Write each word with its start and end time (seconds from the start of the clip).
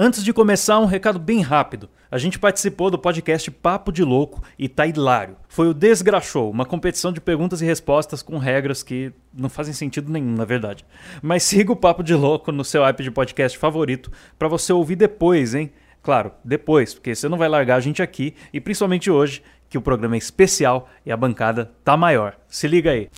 Antes 0.00 0.22
de 0.22 0.32
começar, 0.32 0.78
um 0.78 0.84
recado 0.84 1.18
bem 1.18 1.40
rápido. 1.40 1.90
A 2.08 2.18
gente 2.18 2.38
participou 2.38 2.88
do 2.88 2.96
podcast 2.96 3.50
Papo 3.50 3.90
de 3.90 4.04
Louco 4.04 4.40
e 4.56 4.68
tá 4.68 4.86
hilário. 4.86 5.36
Foi 5.48 5.66
o 5.66 5.74
Desgraxou, 5.74 6.52
uma 6.52 6.64
competição 6.64 7.12
de 7.12 7.20
perguntas 7.20 7.60
e 7.60 7.64
respostas 7.64 8.22
com 8.22 8.38
regras 8.38 8.84
que 8.84 9.12
não 9.34 9.48
fazem 9.48 9.74
sentido 9.74 10.12
nenhum, 10.12 10.36
na 10.36 10.44
verdade. 10.44 10.86
Mas 11.20 11.42
siga 11.42 11.72
o 11.72 11.76
Papo 11.76 12.04
de 12.04 12.14
Louco 12.14 12.52
no 12.52 12.64
seu 12.64 12.84
app 12.84 13.02
de 13.02 13.10
podcast 13.10 13.58
favorito 13.58 14.08
para 14.38 14.46
você 14.46 14.72
ouvir 14.72 14.94
depois, 14.94 15.52
hein? 15.52 15.72
Claro, 16.00 16.30
depois, 16.44 16.94
porque 16.94 17.12
você 17.12 17.28
não 17.28 17.36
vai 17.36 17.48
largar 17.48 17.74
a 17.74 17.80
gente 17.80 18.00
aqui 18.00 18.36
e 18.52 18.60
principalmente 18.60 19.10
hoje, 19.10 19.42
que 19.68 19.76
o 19.76 19.82
programa 19.82 20.14
é 20.14 20.18
especial 20.18 20.88
e 21.04 21.10
a 21.10 21.16
bancada 21.16 21.72
tá 21.82 21.96
maior. 21.96 22.36
Se 22.46 22.68
liga 22.68 22.92
aí. 22.92 23.10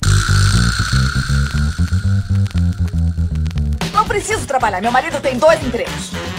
Não 3.93 4.09
preciso 4.09 4.47
trabalhar. 4.47 4.81
Meu 4.81 4.91
marido 4.91 5.21
tem 5.21 5.37
dois 5.37 5.63
empregos. 5.63 6.30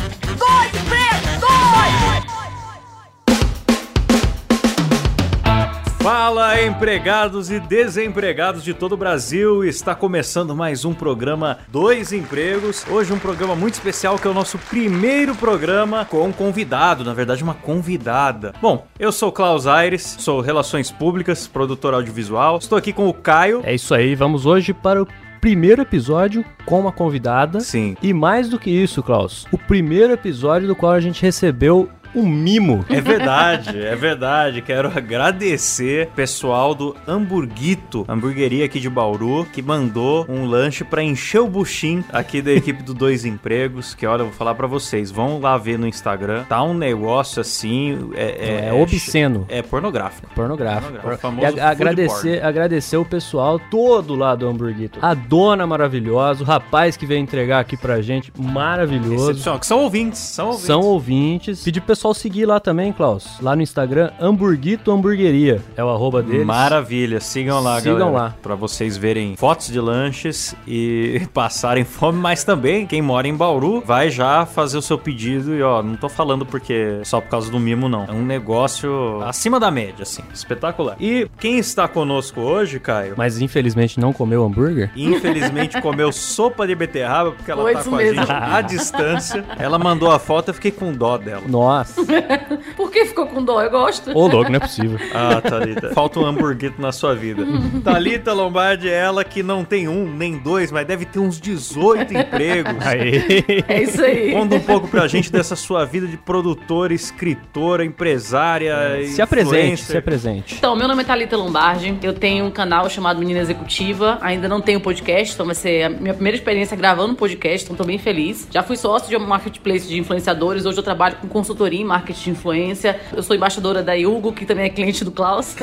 Fala, 6.01 6.59
empregados 6.63 7.51
e 7.51 7.59
desempregados 7.59 8.63
de 8.63 8.73
todo 8.73 8.93
o 8.93 8.97
Brasil! 8.97 9.63
Está 9.63 9.93
começando 9.93 10.55
mais 10.55 10.83
um 10.83 10.95
programa 10.95 11.59
Dois 11.67 12.11
Empregos. 12.11 12.83
Hoje 12.89 13.13
um 13.13 13.19
programa 13.19 13.55
muito 13.55 13.75
especial 13.75 14.17
que 14.17 14.25
é 14.25 14.31
o 14.31 14.33
nosso 14.33 14.57
primeiro 14.57 15.35
programa 15.35 16.03
com 16.03 16.27
um 16.27 16.31
convidado, 16.31 17.03
na 17.03 17.13
verdade 17.13 17.43
uma 17.43 17.53
convidada. 17.53 18.51
Bom, 18.59 18.87
eu 18.97 19.11
sou 19.11 19.31
Klaus 19.31 19.67
Aires, 19.67 20.15
sou 20.17 20.41
Relações 20.41 20.89
Públicas, 20.89 21.47
produtor 21.47 21.93
audiovisual. 21.93 22.57
Estou 22.57 22.79
aqui 22.79 22.91
com 22.91 23.07
o 23.07 23.13
Caio. 23.13 23.61
É 23.63 23.75
isso 23.75 23.93
aí, 23.93 24.15
vamos 24.15 24.47
hoje 24.47 24.73
para 24.73 25.03
o 25.03 25.07
primeiro 25.41 25.81
episódio 25.81 26.45
com 26.65 26.79
uma 26.79 26.91
convidada. 26.91 27.59
Sim. 27.59 27.97
E 28.01 28.13
mais 28.13 28.47
do 28.47 28.59
que 28.59 28.69
isso, 28.69 29.01
Klaus, 29.01 29.47
o 29.51 29.57
primeiro 29.57 30.13
episódio 30.13 30.67
do 30.67 30.75
qual 30.75 30.91
a 30.91 31.01
gente 31.01 31.21
recebeu 31.21 31.89
um 32.15 32.25
mimo. 32.27 32.85
É 32.89 33.01
verdade, 33.01 33.79
é 33.79 33.95
verdade. 33.95 34.61
Quero 34.61 34.89
agradecer 34.95 36.07
o 36.07 36.11
pessoal 36.11 36.73
do 36.75 36.95
Hamburguito, 37.07 38.05
hamburgueria 38.07 38.65
aqui 38.65 38.79
de 38.79 38.89
Bauru, 38.89 39.45
que 39.45 39.61
mandou 39.61 40.25
um 40.29 40.45
lanche 40.45 40.83
para 40.83 41.03
encher 41.03 41.39
o 41.39 41.47
buchim 41.47 42.03
aqui 42.11 42.41
da 42.41 42.51
equipe 42.51 42.83
do 42.83 42.93
Dois 42.93 43.25
Empregos. 43.25 43.93
Que 43.93 44.05
olha, 44.05 44.21
eu 44.21 44.25
vou 44.25 44.33
falar 44.33 44.55
para 44.55 44.67
vocês, 44.67 45.11
vão 45.11 45.39
lá 45.39 45.57
ver 45.57 45.77
no 45.77 45.87
Instagram. 45.87 46.43
Tá 46.43 46.61
um 46.63 46.73
negócio 46.73 47.41
assim. 47.41 48.11
É, 48.13 48.65
É, 48.65 48.67
é 48.69 48.73
obsceno. 48.73 49.45
É 49.49 49.61
pornográfico. 49.61 50.29
Pornográfico. 50.33 50.99
Pornográfico. 50.99 51.41
E 51.41 51.47
food 51.47 51.59
agradecer, 51.59 52.43
agradecer 52.43 52.97
o 52.97 53.05
pessoal 53.05 53.59
todo 53.59 54.15
lá 54.15 54.35
do 54.35 54.47
Hamburguito. 54.47 54.99
A 55.01 55.13
dona 55.13 55.65
maravilhosa, 55.65 56.43
o 56.43 56.45
rapaz 56.45 56.97
que 56.97 57.05
veio 57.05 57.19
entregar 57.19 57.59
aqui 57.59 57.77
pra 57.77 58.01
gente, 58.01 58.31
maravilhoso. 58.37 59.31
Excepcional, 59.31 59.59
que 59.59 59.65
são 59.65 59.79
ouvintes, 59.79 60.19
são 60.19 60.47
ouvintes. 60.47 60.65
São 60.65 60.81
ouvintes. 60.81 61.63
Pedir 61.63 61.81
pro 61.81 61.95
pessoal 62.01 62.13
seguir 62.15 62.47
lá 62.47 62.59
também, 62.59 62.91
Klaus. 62.91 63.39
Lá 63.39 63.55
no 63.55 63.61
Instagram, 63.61 64.09
Hamburguito 64.19 64.91
Hamburgueria. 64.91 65.61
É 65.77 65.83
o 65.83 65.89
arroba 65.89 66.23
deles. 66.23 66.43
Maravilha, 66.47 67.19
sigam 67.19 67.61
lá, 67.61 67.79
Sigam 67.79 67.99
galera. 67.99 68.17
lá. 68.17 68.35
Pra 68.41 68.55
vocês 68.55 68.97
verem 68.97 69.35
fotos 69.35 69.67
de 69.67 69.79
lanches 69.79 70.55
e 70.67 71.21
passarem 71.31 71.83
fome, 71.83 72.17
mas 72.17 72.43
também 72.43 72.87
quem 72.87 73.03
mora 73.03 73.27
em 73.27 73.35
Bauru 73.35 73.83
vai 73.85 74.09
já 74.09 74.47
fazer 74.47 74.79
o 74.79 74.81
seu 74.81 74.97
pedido 74.97 75.53
e 75.53 75.61
ó, 75.61 75.83
não 75.83 75.95
tô 75.95 76.09
falando 76.09 76.43
porque 76.43 77.01
só 77.03 77.21
por 77.21 77.29
causa 77.29 77.51
do 77.51 77.59
mimo 77.59 77.87
não. 77.87 78.05
É 78.05 78.11
um 78.11 78.25
negócio 78.25 79.21
acima 79.21 79.59
da 79.59 79.69
média, 79.69 80.01
assim, 80.01 80.23
espetacular. 80.33 80.95
E 80.99 81.29
quem 81.39 81.59
está 81.59 81.87
conosco 81.87 82.41
hoje, 82.41 82.79
Caio? 82.79 83.13
Mas 83.15 83.39
infelizmente 83.39 83.99
não 83.99 84.11
comeu 84.11 84.43
hambúrguer. 84.43 84.89
Infelizmente 84.95 85.79
comeu 85.83 86.11
sopa 86.11 86.65
de 86.65 86.73
beterraba 86.73 87.33
porque 87.33 87.51
ela 87.51 87.61
Foi 87.61 87.73
tá 87.73 87.83
com 87.83 87.93
a 87.93 87.97
mesmo. 87.99 88.15
gente 88.21 88.31
à 88.31 88.61
distância. 88.61 89.45
Ela 89.59 89.77
mandou 89.77 90.09
a 90.09 90.17
foto, 90.17 90.47
eu 90.49 90.53
fiquei 90.55 90.71
com 90.71 90.91
dó 90.91 91.15
dela. 91.19 91.43
Nossa. 91.47 91.90
Por 92.75 92.91
que 92.91 93.05
ficou 93.05 93.27
com 93.27 93.43
dó? 93.43 93.61
Eu 93.61 93.69
gosto. 93.69 94.11
Ô, 94.11 94.27
louco, 94.27 94.49
não 94.49 94.57
é 94.57 94.59
possível. 94.59 94.99
Ah, 95.13 95.41
Thalita. 95.41 95.93
Falta 95.93 96.19
um 96.19 96.25
hamburguito 96.25 96.81
na 96.81 96.91
sua 96.91 97.13
vida. 97.13 97.43
Thalita 97.83 98.33
Lombardi 98.33 98.89
é 98.89 98.97
ela 98.97 99.23
que 99.23 99.43
não 99.43 99.63
tem 99.63 99.87
um, 99.87 100.05
nem 100.05 100.37
dois, 100.37 100.71
mas 100.71 100.85
deve 100.87 101.05
ter 101.05 101.19
uns 101.19 101.39
18 101.39 102.13
empregos. 102.13 102.85
Aí. 102.85 103.43
É 103.67 103.83
isso 103.83 104.01
aí. 104.01 104.31
Conta 104.31 104.55
um 104.55 104.59
pouco 104.61 104.87
pra 104.87 105.07
gente 105.07 105.31
dessa 105.31 105.55
sua 105.55 105.85
vida 105.85 106.07
de 106.07 106.17
produtora, 106.17 106.93
escritora, 106.93 107.83
empresária. 107.83 109.05
Se 109.05 109.21
apresente, 109.21 109.83
se 109.83 109.97
apresente. 109.97 110.55
Então, 110.55 110.75
meu 110.75 110.87
nome 110.87 111.01
é 111.01 111.05
Thalita 111.05 111.35
Lombardi, 111.35 111.97
eu 112.01 112.13
tenho 112.13 112.45
um 112.45 112.51
canal 112.51 112.89
chamado 112.89 113.19
Menina 113.19 113.39
Executiva, 113.39 114.17
ainda 114.21 114.47
não 114.47 114.61
tenho 114.61 114.79
podcast, 114.79 115.33
então 115.33 115.45
vai 115.45 115.55
ser 115.55 115.83
a 115.83 115.89
minha 115.89 116.13
primeira 116.13 116.37
experiência 116.37 116.75
gravando 116.77 117.13
um 117.13 117.15
podcast, 117.15 117.65
então 117.65 117.75
tô 117.75 117.83
bem 117.83 117.97
feliz. 117.97 118.47
Já 118.49 118.63
fui 118.63 118.77
sócio 118.77 119.09
de 119.09 119.15
um 119.15 119.27
marketplace 119.27 119.87
de 119.87 119.97
influenciadores, 119.99 120.65
hoje 120.65 120.77
eu 120.77 120.83
trabalho 120.83 121.17
com 121.17 121.27
consultoria 121.27 121.80
em 121.81 121.85
marketing 121.85 122.21
de 122.21 122.29
influência, 122.31 122.99
eu 123.15 123.23
sou 123.23 123.35
embaixadora 123.35 123.83
da 123.83 123.93
Hugo, 123.93 124.31
que 124.31 124.45
também 124.45 124.65
é 124.65 124.69
cliente 124.69 125.03
do 125.03 125.11
Klaus. 125.11 125.55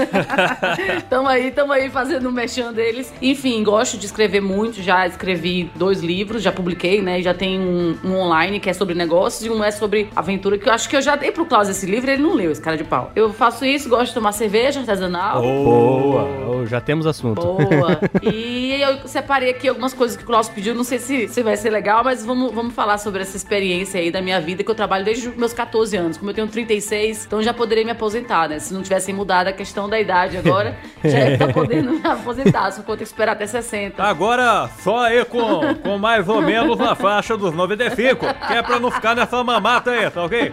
tamo 1.08 1.28
aí, 1.28 1.50
tamo 1.50 1.72
aí 1.72 1.88
fazendo 1.88 2.28
um 2.28 2.32
mexão 2.32 2.72
deles. 2.72 3.12
Enfim, 3.22 3.62
gosto 3.62 3.96
de 3.96 4.06
escrever 4.06 4.40
muito, 4.40 4.82
já 4.82 5.06
escrevi 5.06 5.70
dois 5.74 6.00
livros, 6.00 6.42
já 6.42 6.52
publiquei, 6.52 7.00
né, 7.00 7.20
e 7.20 7.22
já 7.22 7.34
tem 7.34 7.58
um, 7.58 7.96
um 8.04 8.16
online 8.16 8.60
que 8.60 8.68
é 8.68 8.72
sobre 8.72 8.94
negócios 8.94 9.44
e 9.44 9.50
um 9.50 9.62
é 9.62 9.70
sobre 9.70 10.10
aventura, 10.14 10.58
que 10.58 10.68
eu 10.68 10.72
acho 10.72 10.88
que 10.88 10.96
eu 10.96 11.02
já 11.02 11.16
dei 11.16 11.30
pro 11.30 11.46
Klaus 11.46 11.68
esse 11.68 11.86
livro 11.86 12.10
e 12.10 12.14
ele 12.14 12.22
não 12.22 12.34
leu, 12.34 12.50
esse 12.50 12.60
cara 12.60 12.76
de 12.76 12.84
pau. 12.84 13.12
Eu 13.14 13.32
faço 13.32 13.64
isso, 13.64 13.88
gosto 13.88 14.08
de 14.08 14.14
tomar 14.14 14.32
cerveja 14.32 14.80
artesanal. 14.80 15.40
Boa. 15.40 16.24
Ô, 16.48 16.66
já 16.66 16.80
temos 16.80 17.06
assunto. 17.06 17.40
Boa. 17.40 18.00
E 18.22 18.57
eu 18.80 19.06
separei 19.08 19.50
aqui 19.50 19.68
algumas 19.68 19.92
coisas 19.92 20.16
que 20.16 20.22
o 20.22 20.26
Klaus 20.26 20.48
pediu. 20.48 20.74
Não 20.74 20.84
sei 20.84 20.98
se, 20.98 21.28
se 21.28 21.42
vai 21.42 21.56
ser 21.56 21.70
legal, 21.70 22.02
mas 22.04 22.24
vamos, 22.24 22.52
vamos 22.52 22.74
falar 22.74 22.98
sobre 22.98 23.22
essa 23.22 23.36
experiência 23.36 24.00
aí 24.00 24.10
da 24.10 24.20
minha 24.22 24.40
vida, 24.40 24.62
que 24.64 24.70
eu 24.70 24.74
trabalho 24.74 25.04
desde 25.04 25.28
os 25.28 25.36
meus 25.36 25.52
14 25.52 25.96
anos. 25.96 26.16
Como 26.16 26.30
eu 26.30 26.34
tenho 26.34 26.46
36, 26.48 27.26
então 27.26 27.42
já 27.42 27.52
poderia 27.54 27.84
me 27.84 27.90
aposentar, 27.90 28.48
né? 28.48 28.58
Se 28.58 28.72
não 28.74 28.82
tivessem 28.82 29.14
mudado 29.14 29.48
a 29.48 29.52
questão 29.52 29.88
da 29.88 29.98
idade 30.00 30.36
agora, 30.36 30.76
já 31.04 31.18
ia 31.18 31.32
estar 31.34 31.52
podendo 31.52 31.92
me 31.92 32.06
aposentar. 32.06 32.70
Só 32.72 32.82
que 32.82 32.90
eu 32.90 32.96
tenho 32.96 32.98
que 32.98 33.02
esperar 33.04 33.32
até 33.32 33.46
60. 33.46 34.02
Agora, 34.02 34.68
só 34.80 35.04
aí 35.04 35.24
com, 35.24 35.74
com 35.82 35.98
mais 35.98 36.28
ou 36.28 36.40
menos 36.42 36.78
na 36.78 36.94
faixa 36.94 37.36
dos 37.36 37.54
95, 37.54 38.26
que 38.46 38.52
é 38.52 38.62
pra 38.62 38.78
não 38.80 38.90
ficar 38.90 39.14
nessa 39.14 39.42
mamata 39.42 39.90
aí, 39.90 40.10
tá 40.10 40.24
ok? 40.24 40.52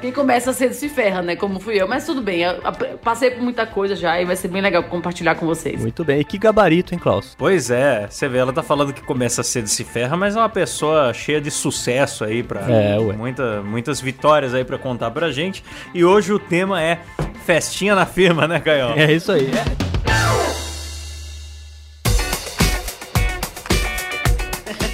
Quem 0.00 0.12
começa 0.12 0.52
cedo 0.52 0.72
se 0.74 0.88
ferra, 0.88 1.22
né? 1.22 1.36
Como 1.36 1.58
fui 1.60 1.80
eu. 1.80 1.88
Mas 1.88 2.04
tudo 2.06 2.20
bem, 2.22 2.42
eu 2.42 2.58
ap- 2.64 2.98
passei 3.02 3.30
por 3.30 3.42
muita 3.42 3.66
coisa 3.66 3.94
já 3.96 4.20
e 4.20 4.24
vai 4.24 4.36
ser 4.36 4.48
bem 4.48 4.62
legal 4.62 4.82
compartilhar 4.84 5.34
com 5.34 5.46
vocês. 5.46 5.80
Muito 5.80 6.04
bem. 6.04 6.20
E 6.20 6.24
que 6.24 6.38
gabarito, 6.38 6.94
hein, 6.94 7.00
Klaus? 7.00 7.34
Pois 7.38 7.47
é, 7.70 8.06
você 8.08 8.28
vê, 8.28 8.38
ela 8.38 8.52
tá 8.52 8.62
falando 8.62 8.92
que 8.92 9.02
começa 9.02 9.42
cedo 9.42 9.66
e 9.66 9.70
se 9.70 9.84
ferra, 9.84 10.16
mas 10.16 10.36
é 10.36 10.38
uma 10.38 10.48
pessoa 10.48 11.12
cheia 11.14 11.40
de 11.40 11.50
sucesso 11.50 12.24
aí 12.24 12.42
pra. 12.42 12.60
É, 12.70 12.98
ué. 12.98 13.14
Muita, 13.16 13.62
muitas 13.62 14.00
vitórias 14.00 14.54
aí 14.54 14.64
pra 14.64 14.78
contar 14.78 15.10
pra 15.10 15.30
gente. 15.30 15.64
E 15.94 16.04
hoje 16.04 16.32
o 16.32 16.38
tema 16.38 16.82
é 16.82 17.00
festinha 17.44 17.94
na 17.94 18.06
firma, 18.06 18.46
né, 18.46 18.60
Caio? 18.60 18.98
É 18.98 19.12
isso 19.12 19.32
aí. 19.32 19.50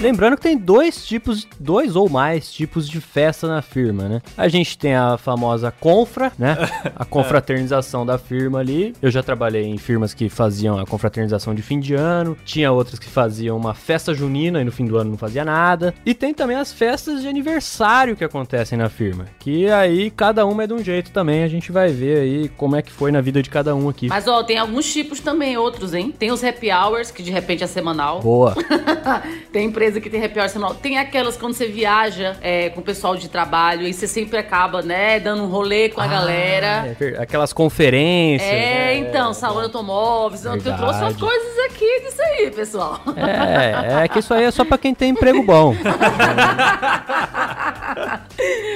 Lembrando 0.04 0.37
que 0.37 0.42
tem 0.42 0.59
dois 0.59 1.06
tipos, 1.06 1.48
dois 1.59 1.97
ou 1.97 2.10
mais 2.10 2.53
tipos 2.53 2.87
de 2.87 3.00
festa 3.00 3.48
na 3.48 3.62
firma, 3.62 4.06
né? 4.06 4.20
A 4.37 4.48
gente 4.48 4.76
tem 4.76 4.94
a 4.94 5.16
famosa 5.16 5.70
confra, 5.70 6.31
né? 6.38 6.59
A 6.94 7.06
confraternização 7.06 8.04
da 8.04 8.19
firma 8.19 8.59
ali. 8.59 8.94
Eu 9.00 9.10
já 9.10 9.22
trabalhei 9.22 9.65
em 9.65 9.78
firmas 9.78 10.12
que 10.12 10.28
faziam 10.28 10.78
a 10.78 10.87
confraternização 10.87 11.54
de 11.54 11.62
fim 11.62 11.81
de 11.81 11.94
ano. 11.94 12.37
Tinha 12.44 12.70
outras 12.70 12.98
que 12.98 13.09
faziam 13.09 13.56
uma 13.56 13.72
festa 13.72 14.12
junina 14.12 14.60
e 14.60 14.65
no 14.65 14.70
fim 14.70 14.84
do 14.84 14.98
ano 14.98 15.10
não 15.10 15.16
fazia 15.16 15.44
nada. 15.44 15.94
E 16.04 16.12
tem 16.12 16.34
também 16.34 16.56
as 16.56 16.72
festas 16.72 17.22
de 17.22 17.28
aniversário 17.28 18.15
que 18.15 18.25
acontecem 18.25 18.76
na 18.76 18.88
firma. 18.88 19.26
Que 19.38 19.69
aí 19.71 20.10
cada 20.10 20.44
uma 20.44 20.65
é 20.65 20.66
de 20.66 20.75
um 20.75 20.84
jeito 20.84 21.10
também. 21.10 21.42
A 21.42 21.48
gente 21.48 21.72
vai 21.72 21.88
ver 21.88 22.19
aí 22.19 22.48
como 22.50 22.76
é 22.76 22.82
que 22.82 22.92
foi 22.92 23.10
na 23.10 23.21
vida 23.21 23.42
de 23.42 23.48
cada 23.48 23.75
um 23.75 23.88
aqui. 23.88 24.09
Mas 24.09 24.28
ó, 24.28 24.42
tem 24.42 24.59
alguns 24.59 24.92
tipos 24.92 25.21
também, 25.21 25.56
outros, 25.56 25.94
hein? 25.94 26.15
Tem 26.16 26.31
os 26.31 26.44
happy 26.44 26.71
hours, 26.71 27.10
que 27.10 27.22
de 27.22 27.31
repente 27.31 27.65
é 27.65 27.66
semanal. 27.66 28.21
Boa. 28.21 28.54
tem 29.50 29.66
empresa 29.66 29.94
que 30.00 30.10
tem 30.10 30.25
happy 30.25 30.38
hour 30.38 30.49
semanal. 30.49 30.75
Tem 30.75 30.99
aquelas 30.99 31.37
quando 31.37 31.55
você 31.55 31.66
viaja 31.66 32.37
é, 32.41 32.71
com 32.71 32.81
o 32.81 32.84
pessoal 32.84 33.16
de 33.16 33.28
trabalho 33.28 33.87
e 33.87 33.93
você 33.93 34.06
sempre 34.06 34.38
acaba, 34.38 34.83
né, 34.83 35.21
dando 35.21 35.42
um 35.42 35.47
rolê 35.47 35.89
com 35.89 36.01
a 36.01 36.07
galera. 36.07 36.97
É 37.01 37.22
aquelas 37.22 37.53
conferências. 37.53 38.48
É, 38.51 38.54
né? 38.54 38.97
então, 38.97 39.33
salão 39.34 39.59
de 39.59 39.66
automóveis. 39.66 40.45
Eu 40.45 40.53
Verdade. 40.53 40.77
trouxe 40.78 41.01
umas 41.01 41.16
coisas 41.16 41.59
aqui 41.66 42.01
disso 42.01 42.22
aí, 42.22 42.51
pessoal. 42.51 43.01
É, 43.16 44.04
é 44.04 44.09
que 44.09 44.18
isso 44.18 44.33
aí 44.34 44.45
é 44.45 44.51
só 44.51 44.65
pra 44.65 44.78
quem 44.78 44.95
tem 44.95 45.10
emprego 45.10 45.42
bom. 45.42 45.74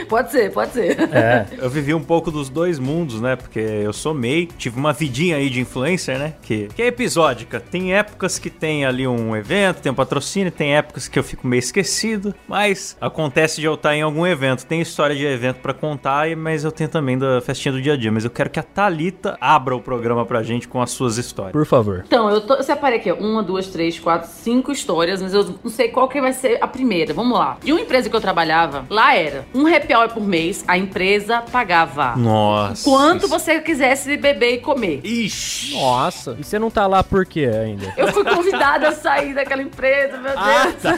Pode 0.08 0.30
ser, 0.30 0.50
pode 0.52 0.72
ser. 0.72 0.96
É. 1.12 1.46
Eu 1.58 1.68
vivi 1.68 1.92
um 1.92 2.02
pouco 2.02 2.30
dos 2.30 2.48
dois 2.48 2.78
mundos, 2.78 3.20
né? 3.20 3.36
Porque 3.36 3.58
eu 3.58 3.92
sou 3.92 4.14
MEI, 4.14 4.46
tive 4.56 4.78
uma 4.78 4.92
vidinha 4.92 5.36
aí 5.36 5.50
de 5.50 5.60
influencer, 5.60 6.18
né? 6.18 6.34
Que, 6.42 6.68
que 6.74 6.82
é 6.82 6.86
episódica. 6.86 7.60
Tem 7.60 7.94
épocas 7.94 8.38
que 8.38 8.48
tem 8.48 8.86
ali 8.86 9.06
um 9.06 9.36
evento, 9.36 9.80
tem 9.80 9.92
um 9.92 9.94
patrocínio, 9.94 10.50
tem 10.50 10.76
épocas 10.76 11.07
que 11.10 11.18
eu 11.18 11.22
fico 11.24 11.46
meio 11.46 11.58
esquecido, 11.60 12.34
mas 12.46 12.96
acontece 13.00 13.60
de 13.60 13.66
eu 13.66 13.74
estar 13.74 13.94
em 13.94 14.02
algum 14.02 14.26
evento. 14.26 14.64
Tem 14.66 14.80
história 14.80 15.14
de 15.16 15.24
evento 15.24 15.56
pra 15.60 15.72
contar, 15.74 16.28
e- 16.30 16.36
mas 16.36 16.64
eu 16.64 16.72
tenho 16.72 16.88
também 16.90 17.18
da 17.18 17.40
festinha 17.40 17.72
do 17.72 17.80
dia 17.80 17.94
a 17.94 17.96
dia. 17.96 18.10
Mas 18.12 18.24
eu 18.24 18.30
quero 18.30 18.50
que 18.50 18.58
a 18.58 18.62
Thalita 18.62 19.36
abra 19.40 19.74
o 19.76 19.80
programa 19.80 20.24
pra 20.26 20.42
gente 20.42 20.66
com 20.68 20.80
as 20.82 20.90
suas 20.90 21.16
histórias. 21.18 21.52
Por 21.52 21.66
favor. 21.66 22.04
Então, 22.06 22.28
eu, 22.30 22.40
tô, 22.40 22.54
eu 22.54 22.62
separei 22.62 22.98
aqui, 22.98 23.10
ó, 23.10 23.14
uma, 23.16 23.42
duas, 23.42 23.66
três, 23.68 23.98
quatro, 23.98 24.28
cinco 24.30 24.70
histórias, 24.72 25.20
mas 25.22 25.32
eu 25.34 25.54
não 25.62 25.70
sei 25.70 25.88
qual 25.88 26.08
que 26.08 26.20
vai 26.20 26.32
ser 26.32 26.58
a 26.62 26.66
primeira. 26.66 27.12
Vamos 27.14 27.38
lá. 27.38 27.56
De 27.62 27.72
uma 27.72 27.80
empresa 27.80 28.08
que 28.08 28.16
eu 28.16 28.20
trabalhava, 28.20 28.84
lá 28.90 29.14
era 29.14 29.46
um 29.54 29.66
happy 29.66 29.94
hour 29.94 30.08
por 30.08 30.22
mês, 30.22 30.64
a 30.66 30.76
empresa 30.78 31.42
pagava. 31.52 32.16
Nossa. 32.16 32.84
Quanto 32.84 33.26
isso- 33.26 33.28
você 33.28 33.60
quisesse 33.60 34.16
beber 34.16 34.54
e 34.54 34.58
comer. 34.58 35.00
Ixi. 35.04 35.74
Nossa. 35.74 36.36
E 36.38 36.44
você 36.44 36.58
não 36.58 36.70
tá 36.70 36.86
lá 36.86 37.02
por 37.02 37.24
quê 37.26 37.46
ainda? 37.46 37.92
Eu 37.96 38.08
fui 38.12 38.24
convidada 38.24 38.88
a 38.88 38.92
sair 38.92 39.34
daquela 39.34 39.62
empresa, 39.62 40.16
meu 40.18 40.32
Deus. 40.32 40.97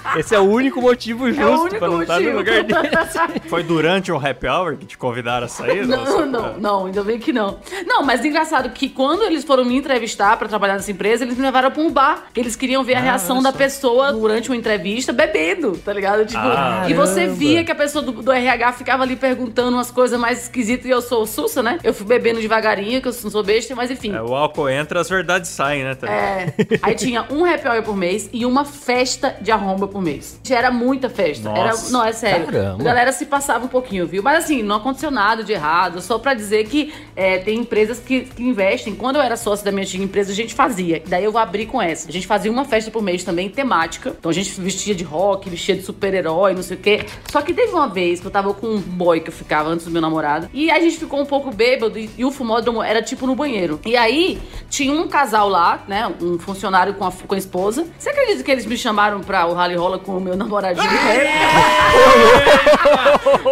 Esse 0.15 0.35
é 0.35 0.39
o 0.39 0.43
único 0.43 0.81
motivo 0.81 1.27
é 1.27 1.33
justo 1.33 1.61
único 1.61 1.79
pra 1.79 1.87
não 1.87 2.01
estar 2.01 2.19
no 2.19 2.31
motivo. 2.33 2.37
lugar 2.37 2.63
desse. 2.63 3.39
Foi 3.49 3.63
durante 3.63 4.11
o 4.11 4.17
happy 4.17 4.47
hour 4.47 4.77
que 4.77 4.85
te 4.85 4.97
convidaram 4.97 5.45
a 5.45 5.49
sair? 5.49 5.85
Não, 5.87 6.25
não, 6.25 6.59
não, 6.59 6.85
ainda 6.85 7.03
bem 7.03 7.19
que 7.19 7.31
não. 7.31 7.59
Não, 7.85 8.03
mas 8.03 8.23
engraçado 8.23 8.69
que 8.69 8.89
quando 8.89 9.23
eles 9.23 9.43
foram 9.43 9.65
me 9.65 9.75
entrevistar 9.75 10.37
pra 10.37 10.47
trabalhar 10.47 10.73
nessa 10.73 10.91
empresa, 10.91 11.23
eles 11.23 11.37
me 11.37 11.43
levaram 11.43 11.71
pra 11.71 11.81
um 11.81 11.91
bar. 11.91 12.25
Que 12.33 12.39
eles 12.39 12.55
queriam 12.55 12.83
ver 12.83 12.95
a 12.95 12.99
reação 12.99 13.41
da 13.41 13.51
pessoa 13.51 14.11
durante 14.13 14.49
uma 14.49 14.55
entrevista 14.55 15.13
bebendo, 15.13 15.77
tá 15.77 15.93
ligado? 15.93 16.25
Tipo, 16.25 16.43
e 16.87 16.93
você 16.93 17.27
via 17.27 17.63
que 17.63 17.71
a 17.71 17.75
pessoa 17.75 18.03
do, 18.03 18.11
do 18.11 18.31
RH 18.31 18.73
ficava 18.73 19.03
ali 19.03 19.15
perguntando 19.15 19.77
umas 19.77 19.91
coisas 19.91 20.19
mais 20.19 20.43
esquisitas 20.43 20.85
e 20.85 20.89
eu 20.89 21.01
sou 21.01 21.25
sussa, 21.25 21.61
né? 21.63 21.79
Eu 21.83 21.93
fui 21.93 22.05
bebendo 22.05 22.39
devagarinho, 22.39 23.01
que 23.01 23.07
eu 23.07 23.15
não 23.23 23.31
sou 23.31 23.43
besta, 23.43 23.75
mas 23.75 23.91
enfim. 23.91 24.13
É, 24.13 24.21
o 24.21 24.35
álcool 24.35 24.69
entra, 24.69 24.99
as 24.99 25.09
verdades 25.09 25.49
saem, 25.49 25.83
né? 25.83 25.95
Thalita? 25.95 26.75
É. 26.75 26.79
Aí 26.81 26.95
tinha 26.95 27.25
um 27.29 27.45
happy 27.45 27.67
hour 27.67 27.83
por 27.83 27.95
mês 27.95 28.29
e 28.33 28.45
uma 28.45 28.65
festa 28.65 29.37
de 29.41 29.51
arromba 29.51 29.87
por 29.87 30.00
mês. 30.01 30.39
Era 30.49 30.71
muita 30.71 31.09
festa. 31.09 31.49
Era, 31.49 31.69
Nossa. 31.69 31.91
não, 31.91 32.03
é 32.03 32.11
sério. 32.11 32.45
Caramba. 32.47 32.81
A 32.81 32.83
galera 32.83 33.11
se 33.11 33.25
passava 33.25 33.65
um 33.65 33.67
pouquinho, 33.67 34.05
viu? 34.05 34.21
Mas 34.21 34.43
assim, 34.43 34.61
não 34.61 34.77
aconteceu 34.77 35.09
nada 35.09 35.43
de 35.43 35.51
errado. 35.53 36.01
Só 36.01 36.19
pra 36.19 36.33
dizer 36.33 36.67
que 36.67 36.93
é, 37.15 37.37
tem 37.37 37.59
empresas 37.59 37.99
que, 37.99 38.21
que 38.21 38.43
investem. 38.43 38.95
Quando 38.95 39.15
eu 39.15 39.21
era 39.21 39.37
sócio 39.37 39.63
da 39.63 39.71
minha 39.71 39.83
antiga 39.83 40.03
empresa, 40.03 40.31
a 40.31 40.35
gente 40.35 40.53
fazia. 40.53 41.01
Daí 41.07 41.23
eu 41.23 41.31
vou 41.31 41.41
abrir 41.41 41.65
com 41.65 41.81
essa. 41.81 42.09
A 42.09 42.11
gente 42.11 42.27
fazia 42.27 42.51
uma 42.51 42.65
festa 42.65 42.91
por 42.91 43.01
mês 43.01 43.23
também, 43.23 43.49
temática. 43.49 44.15
Então 44.17 44.29
a 44.29 44.33
gente 44.33 44.59
vestia 44.59 44.93
de 44.93 45.03
rock, 45.03 45.49
vestia 45.49 45.75
de 45.75 45.83
super-herói, 45.83 46.53
não 46.53 46.63
sei 46.63 46.77
o 46.77 46.79
quê. 46.79 47.05
Só 47.29 47.41
que 47.41 47.53
teve 47.53 47.71
uma 47.71 47.87
vez 47.87 48.19
que 48.19 48.27
eu 48.27 48.31
tava 48.31 48.53
com 48.53 48.67
um 48.67 48.79
boy 48.79 49.19
que 49.19 49.29
eu 49.29 49.33
ficava 49.33 49.69
antes 49.69 49.85
do 49.85 49.91
meu 49.91 50.01
namorado. 50.01 50.49
E 50.53 50.69
a 50.71 50.79
gente 50.79 50.97
ficou 50.97 51.19
um 51.19 51.25
pouco 51.25 51.53
bêbado 51.53 51.97
e, 51.97 52.09
e 52.17 52.25
o 52.25 52.31
fumódromo 52.31 52.81
era 52.81 53.01
tipo 53.01 53.25
no 53.25 53.35
banheiro. 53.35 53.79
E 53.85 53.95
aí 53.95 54.41
tinha 54.69 54.93
um 54.93 55.07
casal 55.07 55.49
lá, 55.49 55.83
né? 55.87 56.11
Um 56.21 56.37
funcionário 56.39 56.93
com 56.93 57.05
a, 57.05 57.11
com 57.11 57.35
a 57.35 57.37
esposa. 57.37 57.85
Você 57.97 58.09
acredita 58.09 58.43
que 58.43 58.51
eles 58.51 58.65
me 58.65 58.77
chamaram 58.77 59.21
pra 59.21 59.45
o 59.45 59.53
rally 59.53 59.77
com 59.99 60.17
o 60.17 60.21
meu 60.21 60.35
namoradinho? 60.35 60.87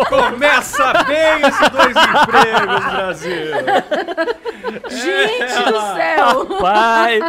Começa 0.07 0.93
bem 1.07 1.41
esses 1.47 1.69
dois 1.69 1.95
empregos, 1.95 2.93
Brasil! 2.93 3.55
Gente 4.89 5.63
do 5.71 5.81
céu! 5.95 6.45
Pai, 6.59 7.19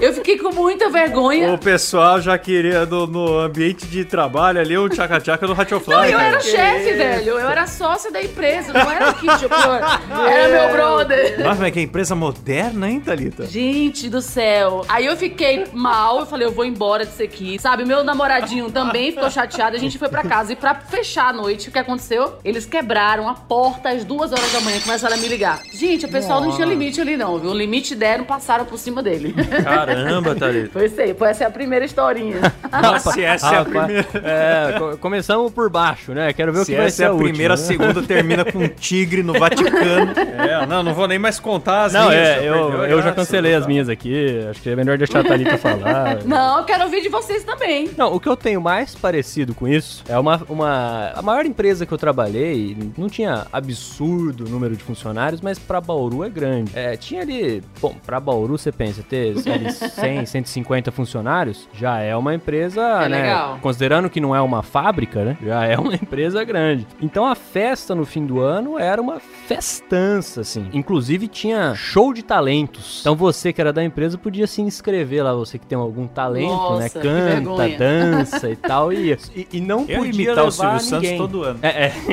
Eu 0.00 0.12
fiquei 0.12 0.38
com 0.38 0.52
muita 0.52 0.88
vergonha. 0.90 1.52
O 1.52 1.58
pessoal 1.58 2.20
já 2.20 2.36
queria 2.38 2.84
no, 2.86 3.06
no 3.06 3.38
ambiente 3.38 3.86
de 3.86 4.04
trabalho 4.04 4.60
ali 4.60 4.76
o 4.76 4.88
tchaca-tchaca 4.88 5.46
do 5.46 5.52
Ratchet 5.54 5.82
Não, 5.88 6.04
eu 6.04 6.18
era 6.18 6.40
chefe, 6.40 6.92
velho. 6.92 7.38
Eu 7.38 7.48
era 7.48 7.66
sócia 7.66 8.10
da 8.10 8.22
empresa, 8.22 8.72
não 8.72 8.90
era 8.90 9.10
aqui, 9.10 9.26
tipo, 9.38 9.54
era 9.54 10.48
meu 10.48 10.72
brother. 10.72 11.40
Nossa, 11.40 11.60
mas 11.60 11.72
que 11.72 11.80
empresa 11.80 12.14
moderna, 12.14 12.88
hein, 12.88 13.00
Thalita? 13.00 13.46
Gente 13.46 14.08
do 14.08 14.20
céu. 14.20 14.84
Aí 14.88 15.06
eu 15.06 15.16
fiquei 15.16 15.66
mal, 15.72 16.20
eu 16.20 16.26
falei, 16.26 16.45
eu 16.46 16.52
vou 16.52 16.64
embora 16.64 17.04
disso 17.04 17.22
aqui. 17.22 17.58
Sabe, 17.58 17.84
meu 17.84 18.02
namoradinho 18.04 18.70
também 18.70 19.12
ficou 19.12 19.30
chateado, 19.30 19.76
a 19.76 19.78
gente 19.78 19.98
foi 19.98 20.08
pra 20.08 20.22
casa. 20.22 20.52
E 20.52 20.56
pra 20.56 20.74
fechar 20.74 21.28
a 21.28 21.32
noite, 21.32 21.68
o 21.68 21.72
que 21.72 21.78
aconteceu? 21.78 22.34
Eles 22.44 22.64
quebraram 22.66 23.28
a 23.28 23.34
porta 23.34 23.90
às 23.90 24.04
duas 24.04 24.32
horas 24.32 24.52
da 24.52 24.60
manhã, 24.60 24.80
começaram 24.80 25.14
a 25.14 25.18
me 25.18 25.28
ligar. 25.28 25.60
Gente, 25.72 26.06
o 26.06 26.08
pessoal 26.08 26.40
não 26.40 26.52
tinha 26.52 26.66
limite 26.66 27.00
ali 27.00 27.16
não, 27.16 27.38
viu? 27.38 27.50
O 27.50 27.54
limite 27.54 27.94
deram, 27.94 28.24
passaram 28.24 28.64
por 28.64 28.78
cima 28.78 29.02
dele. 29.02 29.34
Caramba, 29.64 30.34
Thalita. 30.34 30.70
Foi 30.76 30.86
isso 30.86 31.00
aí, 31.00 31.14
foi 31.14 31.28
essa 31.28 31.44
é 31.44 31.46
a 31.46 31.50
primeira 31.50 31.84
historinha. 31.84 32.36
Nossa, 32.82 33.12
se 33.12 33.24
essa 33.24 33.54
é 33.54 33.58
a 33.58 33.64
primeira... 33.64 34.06
é, 34.22 34.78
co- 34.78 34.96
começamos 34.98 35.52
por 35.52 35.70
baixo, 35.70 36.12
né? 36.12 36.32
Quero 36.32 36.52
ver 36.52 36.60
o 36.60 36.64
Se 36.64 36.72
que 36.72 36.76
vai 36.76 36.86
essa 36.86 36.96
ser 36.96 37.02
é 37.04 37.06
a 37.06 37.10
última, 37.12 37.28
primeira, 37.30 37.54
a 37.54 37.56
né? 37.56 37.62
segunda 37.62 38.02
termina 38.02 38.44
com 38.44 38.58
um 38.58 38.68
tigre 38.68 39.22
no 39.22 39.32
Vaticano. 39.34 40.12
É, 40.36 40.66
não, 40.66 40.82
não 40.82 40.94
vou 40.94 41.08
nem 41.08 41.18
mais 41.18 41.40
contar 41.40 41.84
as 41.84 41.92
Não, 41.92 42.08
minhas, 42.08 42.14
é, 42.28 42.34
perdeu 42.34 42.54
eu, 42.54 42.82
a 42.82 42.88
eu 42.88 43.02
já 43.02 43.12
cancelei 43.12 43.54
as 43.54 43.66
minhas 43.66 43.88
aqui. 43.88 44.44
Acho 44.50 44.60
que 44.60 44.70
é 44.70 44.76
melhor 44.76 44.98
deixar 44.98 45.20
a 45.20 45.24
Thalita 45.24 45.56
falar. 45.58 46.18
Não, 46.24 46.35
eu 46.58 46.64
quero 46.64 46.84
ouvir 46.84 47.02
de 47.02 47.08
vocês 47.08 47.44
também. 47.44 47.90
Não, 47.96 48.12
o 48.14 48.20
que 48.20 48.28
eu 48.28 48.36
tenho 48.36 48.60
mais 48.60 48.94
parecido 48.94 49.54
com 49.54 49.66
isso 49.66 50.02
é 50.08 50.18
uma, 50.18 50.40
uma. 50.48 51.12
A 51.14 51.22
maior 51.22 51.46
empresa 51.46 51.84
que 51.86 51.92
eu 51.92 51.98
trabalhei 51.98 52.76
não 52.96 53.08
tinha 53.08 53.46
absurdo 53.52 54.48
número 54.48 54.76
de 54.76 54.82
funcionários, 54.82 55.40
mas 55.40 55.58
pra 55.58 55.80
Bauru 55.80 56.24
é 56.24 56.28
grande. 56.28 56.72
É, 56.74 56.96
tinha 56.96 57.22
ali. 57.22 57.62
Bom, 57.80 57.94
pra 58.04 58.18
Bauru 58.20 58.58
você 58.58 58.70
pensa, 58.72 59.02
ter 59.02 59.34
ali 59.48 59.72
100, 59.72 60.26
150 60.26 60.90
funcionários 60.92 61.68
já 61.72 61.98
é 62.00 62.14
uma 62.16 62.34
empresa, 62.34 62.80
É 62.82 63.08
né? 63.08 63.22
legal. 63.22 63.58
Considerando 63.60 64.10
que 64.10 64.20
não 64.20 64.34
é 64.34 64.40
uma 64.40 64.62
fábrica, 64.62 65.24
né? 65.24 65.36
Já 65.42 65.64
é 65.64 65.76
uma 65.78 65.94
empresa 65.96 66.42
grande. 66.44 66.86
Então 67.00 67.26
a 67.26 67.34
festa 67.34 67.94
no 67.94 68.04
fim 68.04 68.26
do 68.26 68.40
ano 68.40 68.78
era 68.78 69.00
uma 69.00 69.20
festança, 69.46 70.40
assim. 70.40 70.68
Inclusive 70.72 71.28
tinha 71.28 71.74
show 71.74 72.12
de 72.12 72.22
talentos. 72.22 72.98
Então 73.00 73.14
você 73.14 73.52
que 73.52 73.60
era 73.60 73.72
da 73.72 73.84
empresa 73.84 74.18
podia 74.18 74.46
se 74.46 74.60
inscrever 74.60 75.22
lá, 75.22 75.32
você 75.32 75.58
que 75.58 75.66
tem 75.66 75.78
algum 75.78 76.06
talento, 76.06 76.48
Nossa, 76.48 76.80
né? 76.80 76.88
Canta, 76.88 77.68
dança 77.78 78.50
e 78.50 78.56
tal. 78.56 78.92
E, 78.92 79.12
e, 79.34 79.48
e 79.52 79.60
não 79.60 79.84
Eu 79.88 79.98
podia 79.98 80.12
imitar 80.12 80.44
o 80.44 80.48
levar 80.48 80.50
Silvio 80.50 80.80
Santos 80.80 81.02
ninguém. 81.02 81.18
todo 81.18 81.42
ano. 81.42 81.58
É, 81.62 81.86
é. 81.86 81.92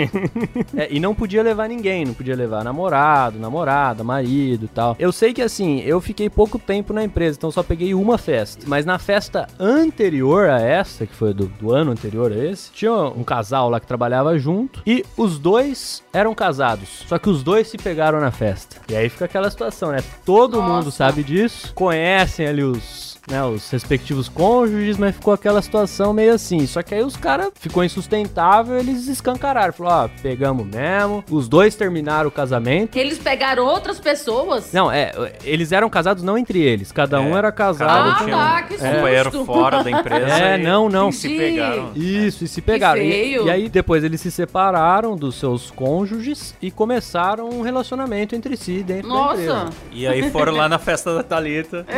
É, 0.75 0.87
e 0.89 0.99
não 0.99 1.13
podia 1.13 1.43
levar 1.43 1.67
ninguém, 1.67 2.05
não 2.05 2.13
podia 2.13 2.35
levar 2.35 2.63
namorado, 2.63 3.37
namorada, 3.37 4.03
marido 4.03 4.65
e 4.65 4.67
tal. 4.67 4.95
Eu 4.97 5.11
sei 5.11 5.33
que 5.33 5.41
assim, 5.41 5.81
eu 5.81 6.01
fiquei 6.01 6.29
pouco 6.29 6.57
tempo 6.57 6.93
na 6.93 7.03
empresa, 7.03 7.37
então 7.37 7.51
só 7.51 7.61
peguei 7.61 7.93
uma 7.93 8.17
festa. 8.17 8.65
Mas 8.67 8.85
na 8.85 8.97
festa 8.97 9.47
anterior 9.59 10.49
a 10.49 10.59
essa, 10.59 11.05
que 11.05 11.13
foi 11.13 11.33
do, 11.33 11.45
do 11.45 11.71
ano 11.71 11.91
anterior 11.91 12.31
a 12.31 12.35
esse, 12.37 12.71
tinha 12.71 12.91
um 12.91 13.23
casal 13.23 13.69
lá 13.69 13.79
que 13.79 13.87
trabalhava 13.87 14.37
junto 14.37 14.81
e 14.85 15.05
os 15.17 15.37
dois 15.37 16.03
eram 16.11 16.33
casados. 16.33 17.03
Só 17.07 17.17
que 17.19 17.22
os 17.29 17.43
dois 17.43 17.67
se 17.67 17.77
pegaram 17.77 18.19
na 18.19 18.31
festa. 18.31 18.77
E 18.89 18.95
aí 18.95 19.09
fica 19.09 19.25
aquela 19.25 19.49
situação, 19.49 19.91
né? 19.91 19.99
Todo 20.25 20.57
Nossa. 20.57 20.73
mundo 20.73 20.91
sabe 20.91 21.23
disso, 21.23 21.73
conhecem 21.73 22.47
ali 22.47 22.63
os 22.63 23.12
né, 23.29 23.43
os 23.43 23.69
respectivos 23.69 24.27
cônjuges, 24.27 24.97
mas 24.97 25.15
ficou 25.15 25.33
aquela 25.33 25.61
situação 25.61 26.13
meio 26.13 26.33
assim. 26.33 26.65
Só 26.67 26.81
que 26.83 26.93
aí 26.93 27.03
os 27.03 27.15
caras 27.15 27.51
ficou 27.55 27.83
insustentável, 27.83 28.77
eles 28.77 29.07
escancararam. 29.07 29.71
Falou, 29.73 29.93
ó, 29.93 30.09
pegamos 30.21 30.65
mesmo. 30.67 31.23
Os 31.31 31.47
dois 31.47 31.75
terminaram 31.75 32.27
o 32.27 32.31
casamento. 32.31 32.97
Eles 32.97 33.17
pegaram 33.17 33.65
outras 33.65 33.99
pessoas? 33.99 34.71
Não, 34.73 34.91
é, 34.91 35.11
eles 35.43 35.71
eram 35.71 35.89
casados 35.89 36.21
não 36.23 36.37
entre 36.37 36.59
eles, 36.61 36.91
cada 36.91 37.19
um 37.21 37.33
É, 37.35 37.37
era 37.39 37.51
casado. 37.51 38.09
Ah, 38.11 38.23
tinha- 38.23 38.35
tá, 38.37 38.61
que 38.63 38.77
Companheiro 38.77 39.31
susto. 39.31 39.45
fora 39.45 39.83
da 39.83 39.91
empresa. 39.91 40.27
É, 40.27 40.57
e 40.59 40.63
não, 40.63 40.89
não. 40.89 41.11
Se 41.11 41.29
pegaram. 41.29 41.91
Isso, 41.95 42.43
e 42.43 42.47
se 42.47 42.61
pegaram. 42.61 43.01
E, 43.01 43.09
feio. 43.11 43.45
e 43.45 43.49
aí 43.49 43.69
depois 43.69 44.03
eles 44.03 44.19
se 44.21 44.29
separaram 44.31 45.15
dos 45.15 45.35
seus 45.39 45.71
cônjuges 45.71 46.53
e 46.61 46.69
começaram 46.69 47.49
um 47.49 47.61
relacionamento 47.61 48.35
entre 48.35 48.57
si 48.57 48.83
dentro 48.83 49.07
da 49.09 49.15
Nossa. 49.15 49.33
empresa. 49.41 49.69
E 49.91 50.05
aí 50.07 50.29
foram 50.29 50.53
lá 50.55 50.67
na 50.67 50.77
festa 50.79 51.15
da 51.15 51.23
Thalita. 51.23 51.85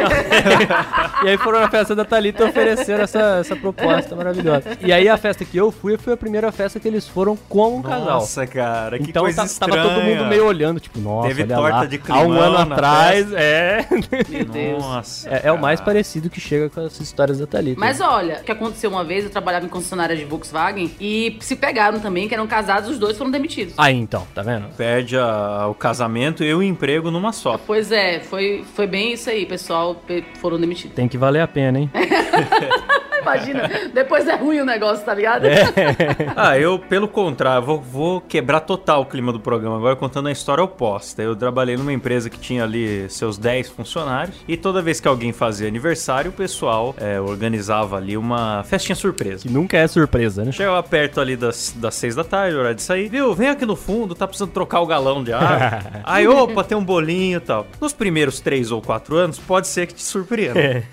E 1.23 1.29
aí 1.29 1.37
foram 1.37 1.59
na 1.61 1.69
festa 1.69 1.95
da 1.95 2.03
Thalita 2.05 2.43
e 2.43 2.49
ofereceram 2.49 3.03
essa, 3.03 3.37
essa 3.39 3.55
proposta 3.55 4.15
maravilhosa. 4.15 4.77
E 4.81 4.91
aí 4.91 5.07
a 5.07 5.17
festa 5.17 5.45
que 5.45 5.57
eu 5.57 5.71
fui 5.71 5.97
foi 5.97 6.13
a 6.13 6.17
primeira 6.17 6.51
festa 6.51 6.79
que 6.79 6.87
eles 6.87 7.07
foram 7.07 7.37
como 7.49 7.77
um 7.77 7.81
casal. 7.81 8.05
Nossa, 8.05 8.45
cara, 8.47 8.97
que 8.99 9.09
então 9.09 9.23
coisa 9.23 9.37
tá- 9.41 9.45
estranha. 9.45 9.75
tava 9.83 9.89
todo 9.95 10.03
mundo 10.03 10.25
meio 10.25 10.45
olhando, 10.45 10.79
tipo, 10.79 10.99
nossa, 10.99 11.27
Teve 11.29 11.43
olha 11.43 11.55
torta 11.55 11.77
lá. 11.77 11.85
de 11.85 12.01
Há 12.07 12.19
um 12.21 12.31
ano 12.33 12.57
atrás, 12.73 13.31
é. 13.33 13.85
Meu 14.29 14.45
Deus. 14.45 14.83
Nossa. 14.83 15.29
é. 15.29 15.41
é 15.45 15.51
o 15.51 15.59
mais 15.59 15.79
parecido 15.81 16.29
que 16.29 16.39
chega 16.39 16.69
com 16.69 16.81
as 16.81 16.99
histórias 16.99 17.39
da 17.39 17.47
Thalita. 17.47 17.79
Mas 17.79 18.01
olha, 18.01 18.39
o 18.41 18.43
que 18.43 18.51
aconteceu 18.51 18.89
uma 18.89 19.03
vez, 19.03 19.23
eu 19.23 19.29
trabalhava 19.29 19.65
em 19.65 19.69
concessionária 19.69 20.15
de 20.15 20.25
Volkswagen 20.25 20.91
e 20.99 21.37
se 21.39 21.55
pegaram 21.55 21.99
também, 21.99 22.27
que 22.27 22.33
eram 22.33 22.47
casados, 22.47 22.89
os 22.89 22.99
dois 22.99 23.17
foram 23.17 23.31
demitidos. 23.31 23.73
Aí 23.77 23.95
então, 23.95 24.27
tá 24.35 24.41
vendo? 24.41 24.67
Perde 24.75 25.17
a- 25.17 25.67
o 25.69 25.73
casamento 25.73 26.43
e 26.43 26.53
o 26.53 26.61
emprego 26.61 27.09
numa 27.09 27.31
só. 27.31 27.57
Pois 27.57 27.91
é, 27.91 28.19
foi, 28.19 28.63
foi 28.75 28.87
bem 28.87 29.13
isso 29.13 29.29
aí, 29.29 29.45
pessoal 29.45 29.95
pe- 29.95 30.23
foram 30.41 30.59
demitidos. 30.59 30.95
Tem 30.95 31.04
que 31.09 31.17
valer 31.17 31.41
a 31.41 31.47
pena, 31.47 31.79
hein? 31.79 31.89
Imagina, 33.21 33.69
depois 33.93 34.27
é 34.27 34.35
ruim 34.35 34.59
o 34.59 34.65
negócio, 34.65 35.05
tá 35.05 35.13
ligado? 35.13 35.45
Ah, 36.35 36.57
eu, 36.57 36.77
pelo 36.77 37.07
contrário, 37.07 37.65
vou, 37.65 37.79
vou 37.79 38.21
quebrar 38.21 38.59
total 38.59 39.01
o 39.01 39.05
clima 39.05 39.31
do 39.31 39.39
programa 39.39 39.77
agora 39.77 39.95
contando 39.95 40.27
a 40.27 40.31
história 40.31 40.63
oposta. 40.63 41.21
Eu 41.21 41.35
trabalhei 41.35 41.77
numa 41.77 41.93
empresa 41.93 42.29
que 42.29 42.37
tinha 42.37 42.63
ali 42.63 43.09
seus 43.09 43.37
10 43.37 43.69
funcionários 43.69 44.35
e 44.47 44.57
toda 44.57 44.81
vez 44.81 44.99
que 44.99 45.07
alguém 45.07 45.31
fazia 45.31 45.67
aniversário, 45.67 46.31
o 46.31 46.33
pessoal 46.33 46.95
é, 46.97 47.19
organizava 47.19 47.97
ali 47.97 48.17
uma 48.17 48.63
festinha 48.63 48.95
surpresa. 48.95 49.43
Que 49.43 49.49
nunca 49.49 49.77
é 49.77 49.87
surpresa, 49.87 50.43
né? 50.43 50.51
Chegava 50.51 50.81
perto 50.83 51.21
ali 51.21 51.35
das, 51.35 51.73
das 51.75 51.95
seis 51.95 52.15
da 52.15 52.23
tarde, 52.23 52.55
hora 52.55 52.73
de 52.73 52.81
sair. 52.81 53.09
Viu, 53.09 53.33
vem 53.33 53.49
aqui 53.49 53.65
no 53.65 53.75
fundo, 53.75 54.15
tá 54.15 54.27
precisando 54.27 54.51
trocar 54.51 54.81
o 54.81 54.85
galão 54.85 55.23
de 55.23 55.31
água. 55.31 55.81
Aí, 56.03 56.27
opa, 56.27 56.63
tem 56.63 56.77
um 56.77 56.83
bolinho 56.83 57.37
e 57.37 57.41
tal. 57.41 57.67
Nos 57.79 57.93
primeiros 57.93 58.39
três 58.39 58.71
ou 58.71 58.81
quatro 58.81 59.15
anos, 59.15 59.39
pode 59.39 59.67
ser 59.67 59.87
que 59.87 59.93
te 59.93 60.03
surpreenda. 60.03 60.83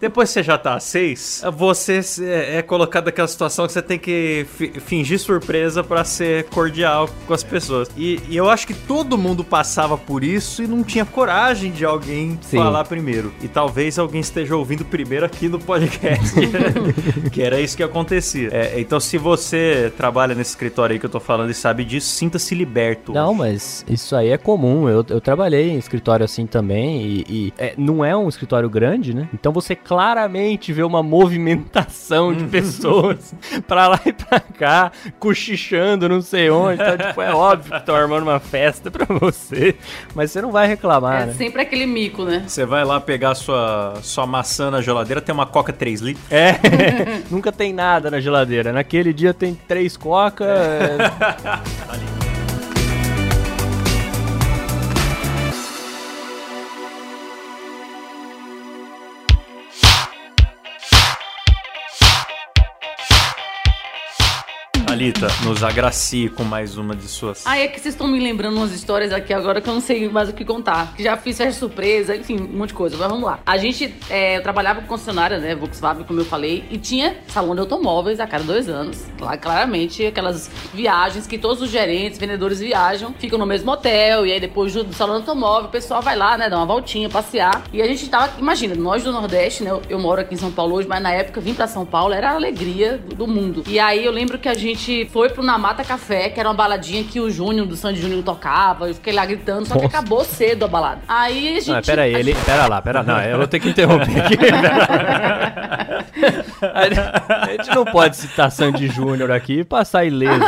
Depois 0.00 0.28
que 0.28 0.34
você 0.34 0.42
já 0.42 0.58
tá 0.58 0.74
a 0.74 0.80
seis, 0.80 1.42
você 1.56 2.00
é, 2.22 2.58
é 2.58 2.62
colocado 2.62 3.06
naquela 3.06 3.28
situação 3.28 3.66
que 3.66 3.72
você 3.72 3.82
tem 3.82 3.98
que 3.98 4.46
fi- 4.56 4.72
fingir 4.80 5.18
surpresa 5.18 5.82
pra 5.82 6.04
ser 6.04 6.44
cordial 6.44 7.08
com 7.26 7.32
as 7.34 7.42
pessoas. 7.42 7.88
E, 7.96 8.20
e 8.28 8.36
eu 8.36 8.48
acho 8.50 8.66
que 8.66 8.74
todo 8.74 9.16
mundo 9.16 9.42
passava 9.42 9.96
por 9.96 10.22
isso 10.22 10.62
e 10.62 10.66
não 10.66 10.82
tinha 10.84 11.04
coragem 11.04 11.72
de 11.72 11.84
alguém 11.84 12.38
Sim. 12.42 12.58
falar 12.58 12.84
primeiro. 12.84 13.32
E 13.42 13.48
talvez 13.48 13.98
alguém 13.98 14.20
esteja 14.20 14.56
ouvindo 14.56 14.84
primeiro 14.84 15.24
aqui 15.24 15.48
no 15.48 15.58
podcast. 15.58 16.34
que 17.32 17.42
era 17.42 17.60
isso 17.60 17.76
que 17.76 17.82
acontecia. 17.82 18.50
É, 18.52 18.78
então, 18.80 19.00
se 19.00 19.16
você 19.18 19.92
trabalha 19.96 20.34
nesse 20.34 20.50
escritório 20.50 20.94
aí 20.94 20.98
que 21.00 21.06
eu 21.06 21.10
tô 21.10 21.20
falando 21.20 21.50
e 21.50 21.54
sabe 21.54 21.84
disso, 21.84 22.08
sinta-se 22.08 22.54
liberto. 22.54 23.12
Não, 23.12 23.32
mas 23.34 23.84
isso 23.88 24.14
aí 24.14 24.28
é 24.30 24.38
comum. 24.38 24.88
Eu, 24.88 25.04
eu 25.08 25.20
trabalhei 25.20 25.70
em 25.70 25.78
escritório 25.78 26.24
assim 26.24 26.46
também 26.46 27.02
e, 27.06 27.24
e, 27.28 27.52
é, 27.58 27.74
não 27.76 28.04
é 28.04 28.16
um 28.16 28.28
escritório 28.28 28.68
grande, 28.68 29.14
né? 29.14 29.28
Então 29.32 29.52
você 29.52 29.74
claramente 29.74 30.72
vê 30.72 30.82
uma 30.82 31.02
movimentação 31.02 31.45
de 31.54 32.44
pessoas 32.50 33.34
pra 33.66 33.88
lá 33.88 34.00
e 34.04 34.12
pra 34.12 34.40
cá, 34.40 34.92
cochichando 35.18 36.08
não 36.08 36.20
sei 36.20 36.50
onde. 36.50 36.82
Então, 36.82 36.96
tipo, 37.08 37.20
é 37.22 37.32
óbvio 37.34 37.70
que 37.72 37.78
estão 37.78 37.94
armando 37.94 38.22
uma 38.22 38.40
festa 38.40 38.90
pra 38.90 39.06
você, 39.06 39.76
mas 40.14 40.30
você 40.30 40.40
não 40.42 40.50
vai 40.50 40.66
reclamar, 40.66 41.22
É 41.22 41.26
né? 41.26 41.32
sempre 41.34 41.62
aquele 41.62 41.86
mico, 41.86 42.24
né? 42.24 42.44
Você 42.46 42.64
vai 42.64 42.84
lá 42.84 43.00
pegar 43.00 43.34
sua, 43.34 43.94
sua 44.02 44.26
maçã 44.26 44.70
na 44.70 44.80
geladeira, 44.80 45.20
tem 45.20 45.34
uma 45.34 45.46
coca 45.46 45.72
3 45.72 46.00
litros. 46.00 46.24
É, 46.30 46.58
nunca 47.30 47.52
tem 47.52 47.72
nada 47.72 48.10
na 48.10 48.20
geladeira. 48.20 48.72
Naquele 48.72 49.12
dia 49.12 49.32
tem 49.34 49.54
três 49.68 49.96
coca. 49.96 50.44
é, 50.44 52.15
Nos 65.44 65.62
agracie 65.62 66.28
com 66.28 66.42
mais 66.42 66.76
uma 66.76 66.96
de 66.96 67.06
suas. 67.06 67.46
Ah, 67.46 67.58
é 67.58 67.68
que 67.68 67.78
vocês 67.78 67.94
estão 67.94 68.08
me 68.08 68.18
lembrando 68.18 68.56
umas 68.56 68.72
histórias 68.72 69.12
aqui 69.12 69.32
agora 69.32 69.60
que 69.60 69.68
eu 69.68 69.74
não 69.74 69.80
sei 69.80 70.08
mais 70.08 70.28
o 70.28 70.32
que 70.32 70.44
contar. 70.44 70.94
Já 70.98 71.16
fiz 71.16 71.36
festa 71.36 71.60
surpresa, 71.60 72.16
enfim, 72.16 72.40
um 72.40 72.58
monte 72.58 72.68
de 72.70 72.74
coisa. 72.74 72.96
Mas 72.96 73.08
vamos 73.08 73.24
lá. 73.24 73.38
A 73.46 73.56
gente, 73.56 73.94
é, 74.10 74.38
eu 74.38 74.42
trabalhava 74.42 74.80
com 74.80 74.88
concessionária, 74.88 75.38
né, 75.38 75.54
Volkswagen, 75.54 76.02
como 76.04 76.20
eu 76.20 76.24
falei, 76.24 76.64
e 76.70 76.78
tinha 76.78 77.18
salão 77.28 77.54
de 77.54 77.60
automóveis 77.60 78.18
a 78.18 78.26
cada 78.26 78.42
dois 78.42 78.68
anos. 78.68 79.04
Lá, 79.20 79.36
claramente, 79.36 80.04
aquelas 80.04 80.50
viagens 80.74 81.26
que 81.26 81.38
todos 81.38 81.62
os 81.62 81.70
gerentes, 81.70 82.18
vendedores 82.18 82.58
viajam, 82.58 83.14
ficam 83.16 83.38
no 83.38 83.46
mesmo 83.46 83.70
hotel, 83.70 84.26
e 84.26 84.32
aí 84.32 84.40
depois 84.40 84.74
do 84.74 84.92
salão 84.92 85.20
de 85.20 85.28
automóvel, 85.28 85.68
o 85.68 85.72
pessoal 85.72 86.02
vai 86.02 86.16
lá, 86.16 86.36
né, 86.36 86.50
dar 86.50 86.56
uma 86.56 86.66
voltinha, 86.66 87.08
passear. 87.08 87.62
E 87.72 87.80
a 87.80 87.86
gente 87.86 88.08
tava, 88.08 88.32
imagina, 88.40 88.74
nós 88.74 89.04
do 89.04 89.12
Nordeste, 89.12 89.62
né, 89.62 89.70
eu, 89.70 89.82
eu 89.88 89.98
moro 90.00 90.20
aqui 90.20 90.34
em 90.34 90.38
São 90.38 90.50
Paulo 90.50 90.74
hoje, 90.74 90.88
mas 90.88 91.00
na 91.00 91.12
época 91.12 91.40
vim 91.40 91.54
pra 91.54 91.68
São 91.68 91.86
Paulo, 91.86 92.12
era 92.12 92.30
a 92.30 92.34
alegria 92.34 92.98
do, 92.98 93.14
do 93.14 93.26
mundo. 93.26 93.62
E 93.68 93.78
aí 93.78 94.04
eu 94.04 94.10
lembro 94.10 94.38
que 94.38 94.48
a 94.48 94.54
gente 94.54 94.95
foi 95.04 95.28
pro 95.28 95.42
Namata 95.42 95.84
Café, 95.84 96.30
que 96.30 96.40
era 96.40 96.48
uma 96.48 96.54
baladinha 96.54 97.04
que 97.04 97.20
o 97.20 97.30
Júnior, 97.30 97.66
do 97.66 97.76
Sandy 97.76 98.00
Júnior, 98.00 98.22
tocava. 98.24 98.88
Eu 98.88 98.94
fiquei 98.94 99.12
lá 99.12 99.26
gritando, 99.26 99.66
só 99.66 99.74
que 99.74 99.82
Nossa. 99.84 99.98
acabou 99.98 100.24
cedo 100.24 100.64
a 100.64 100.68
balada. 100.68 101.00
Aí 101.06 101.56
a 101.56 101.60
gente. 101.60 101.70
Não, 101.70 101.82
pera 101.82 102.02
aí, 102.02 102.14
ele. 102.14 102.32
gente- 102.32 102.44
Pera 102.44 102.66
lá, 102.66 102.80
pera 102.80 103.02
Não, 103.02 103.20
eu 103.20 103.38
vou 103.38 103.46
ter 103.46 103.60
que 103.60 103.68
interromper 103.68 104.20
aqui. 104.20 104.36
a 106.62 107.50
gente 107.52 107.74
não 107.74 107.84
pode 107.84 108.16
citar 108.16 108.50
Sandy 108.50 108.88
Júnior 108.88 109.30
aqui 109.30 109.60
e 109.60 109.64
passar 109.64 110.04
ileso. 110.04 110.40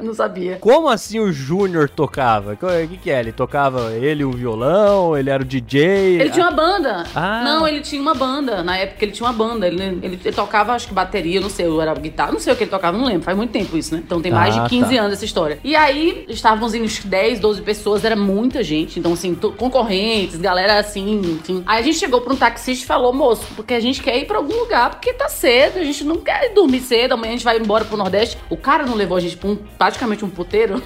Não 0.00 0.12
sabia. 0.12 0.56
Como 0.56 0.88
assim 0.88 1.18
o 1.18 1.32
Júnior 1.32 1.88
tocava? 1.88 2.52
O 2.52 2.88
que, 2.88 2.96
que 2.98 3.10
é? 3.10 3.20
Ele 3.20 3.32
tocava 3.32 3.92
ele 3.92 4.22
o 4.22 4.30
violão, 4.32 5.16
ele 5.16 5.30
era 5.30 5.42
o 5.42 5.46
DJ. 5.46 6.20
Ele 6.20 6.30
tinha 6.30 6.44
uma 6.46 6.52
banda. 6.54 7.04
Ah. 7.14 7.42
Não, 7.42 7.66
ele 7.66 7.80
tinha 7.80 8.00
uma 8.02 8.14
banda. 8.14 8.62
Na 8.62 8.76
época 8.76 9.02
ele 9.04 9.12
tinha 9.12 9.26
uma 9.26 9.32
banda. 9.32 9.66
Ele, 9.66 9.82
ele, 9.82 10.20
ele 10.22 10.32
tocava, 10.32 10.72
acho 10.74 10.88
que 10.88 10.94
bateria, 10.94 11.40
não 11.40 11.48
sei, 11.48 11.66
ou 11.66 11.80
era 11.80 11.94
guitarra, 11.94 12.32
não 12.32 12.40
sei 12.40 12.52
o 12.52 12.56
que 12.56 12.64
ele 12.64 12.70
tocava, 12.70 12.93
não 12.98 13.04
lembro. 13.06 13.22
Faz 13.22 13.36
muito 13.36 13.50
tempo 13.50 13.76
isso, 13.76 13.94
né? 13.94 14.02
Então 14.04 14.20
tem 14.20 14.30
mais 14.32 14.56
Ah, 14.56 14.62
de 14.64 14.68
15 14.70 14.94
tá. 14.96 15.00
anos 15.02 15.12
essa 15.14 15.24
história. 15.24 15.58
E 15.64 15.74
aí 15.76 16.24
estávamos 16.28 16.74
em 16.74 16.82
uns 16.82 17.00
10, 17.04 17.40
12 17.40 17.62
pessoas, 17.62 18.04
era 18.04 18.16
muita 18.16 18.62
gente. 18.62 18.98
Então, 18.98 19.12
assim, 19.12 19.34
concorrentes, 19.34 20.36
galera 20.40 20.78
assim, 20.78 21.20
enfim. 21.40 21.62
Aí 21.66 21.80
a 21.80 21.82
gente 21.82 21.98
chegou 21.98 22.20
pra 22.20 22.32
um 22.32 22.36
taxista 22.36 22.84
e 22.84 22.86
falou, 22.86 23.12
moço, 23.12 23.46
porque 23.56 23.74
a 23.74 23.80
gente 23.80 24.02
quer 24.02 24.16
ir 24.18 24.26
pra 24.26 24.38
algum 24.38 24.54
lugar, 24.60 24.90
porque 24.90 25.12
tá 25.12 25.28
cedo, 25.28 25.78
a 25.78 25.84
gente 25.84 26.04
não 26.04 26.16
quer 26.16 26.52
dormir 26.54 26.80
cedo, 26.80 27.12
amanhã 27.12 27.30
a 27.32 27.36
gente 27.36 27.44
vai 27.44 27.58
embora 27.58 27.84
pro 27.84 27.96
Nordeste. 27.96 28.38
O 28.50 28.56
cara 28.56 28.84
não 28.86 28.94
levou 28.94 29.16
a 29.16 29.20
gente 29.20 29.36
pra 29.36 29.48
um, 29.50 29.56
praticamente 29.56 30.24
um 30.24 30.30
puteiro. 30.30 30.82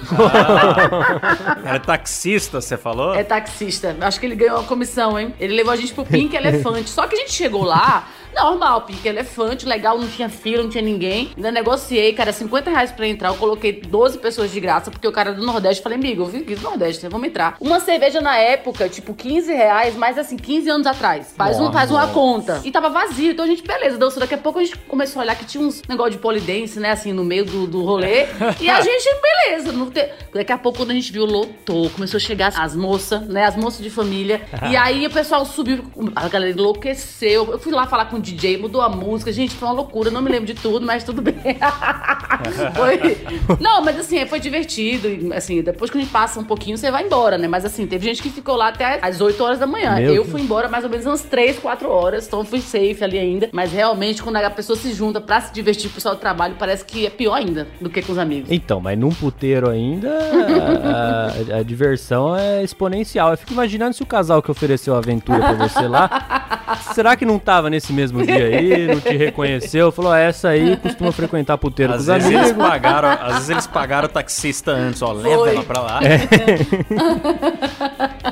Era 1.65 1.79
taxista, 1.83 2.61
você 2.61 2.77
falou? 2.77 3.13
É 3.15 3.23
taxista. 3.23 3.95
Acho 4.01 4.19
que 4.19 4.25
ele 4.25 4.35
ganhou 4.35 4.59
a 4.59 4.63
comissão, 4.63 5.19
hein? 5.19 5.33
Ele 5.39 5.53
levou 5.53 5.73
a 5.73 5.75
gente 5.75 5.93
pro 5.93 6.05
Pink 6.05 6.35
Elefante. 6.35 6.89
Só 6.89 7.07
que 7.07 7.15
a 7.15 7.19
gente 7.19 7.31
chegou 7.33 7.63
lá, 7.63 8.07
normal, 8.33 8.81
Pink 8.81 9.07
Elefante, 9.07 9.65
legal, 9.65 9.97
não 9.97 10.07
tinha 10.07 10.29
fila, 10.29 10.63
não 10.63 10.69
tinha 10.69 10.83
ninguém. 10.83 11.31
Ainda 11.35 11.51
negociei, 11.51 12.13
cara, 12.13 12.31
50 12.31 12.69
reais 12.69 12.91
pra 12.91 13.07
entrar. 13.07 13.29
Eu 13.29 13.35
coloquei 13.35 13.73
12 13.73 14.17
pessoas 14.19 14.51
de 14.51 14.59
graça, 14.59 14.91
porque 14.91 15.07
o 15.07 15.11
cara 15.11 15.33
do 15.33 15.45
Nordeste, 15.45 15.83
falei, 15.83 15.97
amigo, 15.97 16.23
eu 16.23 16.27
vim 16.27 16.39
aqui 16.39 16.55
do 16.55 16.61
Nordeste, 16.61 17.07
vamos 17.07 17.27
entrar. 17.27 17.57
Uma 17.59 17.79
cerveja 17.79 18.21
na 18.21 18.37
época, 18.37 18.87
tipo, 18.89 19.13
15 19.13 19.53
reais, 19.53 19.95
mas 19.95 20.17
assim, 20.17 20.37
15 20.37 20.69
anos 20.69 20.87
atrás. 20.87 21.33
Faz, 21.35 21.59
um, 21.59 21.71
faz 21.71 21.91
uma 21.91 22.07
conta. 22.07 22.61
E 22.63 22.71
tava 22.71 22.89
vazio, 22.89 23.31
então 23.31 23.45
a 23.45 23.47
gente, 23.47 23.63
beleza, 23.63 23.97
dançou. 23.97 24.19
Daqui 24.19 24.35
a 24.35 24.37
pouco 24.37 24.59
a 24.59 24.63
gente 24.63 24.77
começou 24.77 25.21
a 25.21 25.23
olhar 25.23 25.35
que 25.35 25.45
tinha 25.45 25.63
uns 25.63 25.81
negócio 25.87 26.11
de 26.11 26.17
polidense, 26.17 26.79
né, 26.79 26.91
assim, 26.91 27.13
no 27.13 27.23
meio 27.23 27.45
do, 27.45 27.67
do 27.67 27.83
rolê. 27.83 28.27
e 28.59 28.69
a 28.69 28.81
gente, 28.81 29.09
beleza. 29.21 29.71
Não 29.71 29.89
te... 29.89 30.07
Daqui 30.33 30.51
a 30.51 30.57
pouco, 30.57 30.79
quando 30.79 30.91
a 30.91 30.93
gente 30.93 31.11
viu, 31.11 31.25
lotou. 31.25 31.89
Começou 31.89 32.17
a 32.17 32.21
chegar 32.21 32.53
as 32.55 32.75
moças, 32.75 33.21
né, 33.27 33.45
as 33.45 33.55
moças 33.55 33.81
de 33.81 33.89
família. 33.89 34.41
e 34.69 34.75
aí 34.75 35.05
o 35.05 35.09
pessoal 35.09 35.45
subiu, 35.45 35.83
a 36.15 36.27
galera 36.27 36.51
enlouqueceu. 36.51 37.51
Eu 37.51 37.59
fui 37.59 37.71
lá 37.71 37.87
falar 37.87 38.05
com 38.05 38.18
o 38.19 38.21
DJ, 38.21 38.57
mudou 38.57 38.81
a 38.81 38.89
música. 38.89 39.31
Gente, 39.31 39.55
foi 39.55 39.67
uma 39.67 39.73
loucura. 39.75 40.09
Não 40.11 40.21
me 40.21 40.29
lembro 40.29 40.45
de 40.45 40.53
tudo, 40.53 40.85
mas 40.85 41.03
tudo 41.03 41.21
bem. 41.21 41.35
foi... 42.75 43.17
Não, 43.59 43.81
mas 43.83 43.99
assim, 43.99 44.25
foi 44.25 44.39
divertido. 44.39 45.33
Assim, 45.33 45.61
depois 45.61 45.89
que 45.91 45.97
a 45.97 46.01
gente 46.01 46.11
passa 46.11 46.39
um 46.39 46.43
pouquinho, 46.43 46.77
você 46.77 46.91
vai 46.91 47.05
embora, 47.05 47.37
né? 47.37 47.47
Mas 47.47 47.65
assim, 47.65 47.85
teve 47.85 48.05
gente 48.05 48.21
que 48.21 48.29
ficou 48.29 48.55
lá 48.55 48.69
até 48.69 48.99
às 49.01 49.21
8 49.21 49.43
horas 49.43 49.59
da 49.59 49.67
manhã. 49.67 49.95
Meu 49.95 50.05
eu 50.05 50.13
Deus. 50.23 50.29
fui 50.29 50.41
embora 50.41 50.67
mais 50.67 50.83
ou 50.83 50.89
menos 50.89 51.05
umas 51.05 51.21
3, 51.23 51.59
4 51.59 51.89
horas, 51.89 52.27
então 52.27 52.43
fui 52.43 52.61
safe 52.61 53.03
ali 53.03 53.17
ainda. 53.17 53.49
Mas 53.51 53.71
realmente, 53.71 54.21
quando 54.23 54.37
a 54.37 54.49
pessoa 54.49 54.77
se 54.77 54.93
junta 54.93 55.19
pra 55.21 55.41
se 55.41 55.53
divertir 55.53 55.85
com 55.89 55.91
o 55.91 55.95
pessoal 55.95 56.15
do 56.15 56.21
trabalho, 56.21 56.55
parece 56.57 56.83
que 56.85 57.05
é 57.05 57.09
pior 57.09 57.33
ainda 57.35 57.67
do 57.79 57.89
que 57.89 58.01
com 58.01 58.11
os 58.11 58.17
amigos. 58.17 58.49
Então, 58.51 58.79
mas 58.79 58.97
num 58.97 59.09
puteiro 59.09 59.69
ainda, 59.69 60.09
a, 60.09 61.55
a- 61.55 61.57
a 61.59 61.63
diversão 61.63 62.35
é 62.35 62.63
exponencial. 62.63 63.31
Eu 63.31 63.37
fico 63.37 63.53
imaginando 63.53 63.93
se 63.95 64.01
o 64.01 64.05
casal 64.05 64.41
que 64.41 64.49
ofereceu 64.49 64.95
a 64.95 64.97
aventura 64.97 65.39
pra 65.39 65.53
você 65.67 65.87
lá, 65.87 66.77
será 66.93 67.15
que 67.15 67.25
não 67.25 67.37
tava 67.37 67.69
nesse 67.69 67.91
mesmo 67.93 68.08
dia 68.25 68.45
aí, 68.45 68.87
não 68.87 68.99
te 68.99 69.15
reconheceu, 69.15 69.91
falou, 69.91 70.11
ah, 70.11 70.19
essa 70.19 70.49
aí 70.49 70.75
costuma 70.77 71.11
frequentar 71.11 71.57
puteiro 71.57 71.93
Às 71.93 72.05
com 72.05 72.11
os 72.11 72.17
vezes, 72.17 72.29
eles 72.31 72.51
amigos. 72.51 72.67
pagaram, 72.67 73.09
às 73.09 73.33
vezes 73.33 73.49
eles 73.49 73.67
pagaram 73.67 74.05
o 74.05 74.09
taxista 74.09 74.71
antes, 74.71 75.01
ó, 75.01 75.11
leva 75.13 75.37
Foi. 75.37 75.49
ela 75.55 75.63
pra 75.63 75.81
lá. 75.81 75.99
É, 76.03 76.19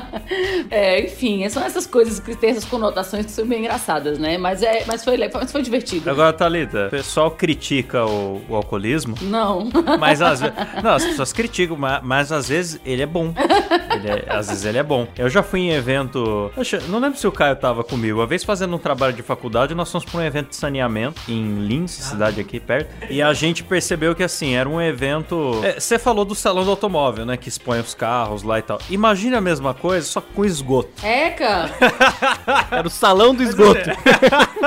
enfim, 1.04 1.48
são 1.48 1.62
essas 1.62 1.86
coisas 1.86 2.18
que 2.20 2.34
têm 2.36 2.50
essas 2.50 2.64
conotações 2.64 3.26
que 3.26 3.32
são 3.32 3.46
bem 3.46 3.60
engraçadas, 3.60 4.18
né? 4.18 4.36
Mas, 4.38 4.62
é, 4.62 4.84
mas, 4.86 5.04
foi, 5.04 5.16
mas 5.32 5.50
foi 5.52 5.62
divertido. 5.62 6.10
Agora, 6.10 6.32
Thalita, 6.32 6.86
o 6.86 6.90
pessoal 6.90 7.30
critica 7.30 8.04
o, 8.04 8.42
o 8.48 8.54
alcoolismo, 8.54 9.14
Não. 9.22 9.68
mas 9.98 10.20
às 10.22 10.40
vezes. 10.40 10.54
Não, 10.82 10.90
as 10.92 11.04
pessoas 11.04 11.32
criticam, 11.32 11.76
mas, 11.76 12.00
mas 12.02 12.32
às 12.32 12.48
vezes 12.48 12.80
ele 12.84 13.02
é 13.02 13.06
bom. 13.06 13.32
Ele 13.94 14.08
é- 14.08 14.24
às 14.28 14.48
vezes 14.48 14.64
ele 14.64 14.78
é 14.78 14.82
bom. 14.82 15.06
Eu 15.16 15.28
já 15.28 15.42
fui 15.42 15.60
em 15.60 15.70
evento. 15.70 16.50
Não 16.88 16.98
lembro 16.98 17.18
se 17.18 17.26
o 17.26 17.32
Caio 17.32 17.56
tava 17.56 17.82
comigo. 17.82 18.18
Uma 18.20 18.26
vez 18.26 18.44
fazendo 18.44 18.74
um 18.74 18.78
trabalho 18.78 19.12
de 19.12 19.22
faculdade, 19.22 19.74
nós 19.74 19.90
fomos 19.90 20.04
pra 20.04 20.20
um 20.20 20.24
evento 20.24 20.50
de 20.50 20.56
saneamento 20.56 21.20
em 21.28 21.66
Lins, 21.66 21.90
cidade 21.92 22.40
aqui 22.40 22.60
perto. 22.60 22.88
E 23.10 23.22
a 23.22 23.32
gente 23.32 23.62
percebeu 23.64 24.14
que 24.14 24.22
assim, 24.22 24.54
era 24.54 24.68
um 24.68 24.80
evento. 24.80 25.60
É, 25.62 25.78
Você 25.80 25.98
falou 25.98 26.24
do 26.24 26.34
salão 26.34 26.64
do 26.64 26.70
automóvel, 26.70 27.24
né? 27.24 27.36
Que 27.36 27.48
expõe 27.48 27.80
os 27.80 27.94
carros 27.94 28.42
lá 28.42 28.58
e 28.58 28.62
tal. 28.62 28.78
Imagina 28.90 29.38
a 29.38 29.40
mesma 29.40 29.72
coisa, 29.74 30.06
só 30.18 30.20
com 30.34 30.44
esgoto. 30.44 31.04
Eca! 31.04 31.70
Era 32.70 32.86
o 32.86 32.90
salão 32.90 33.34
do 33.34 33.42
esgoto. 33.42 33.90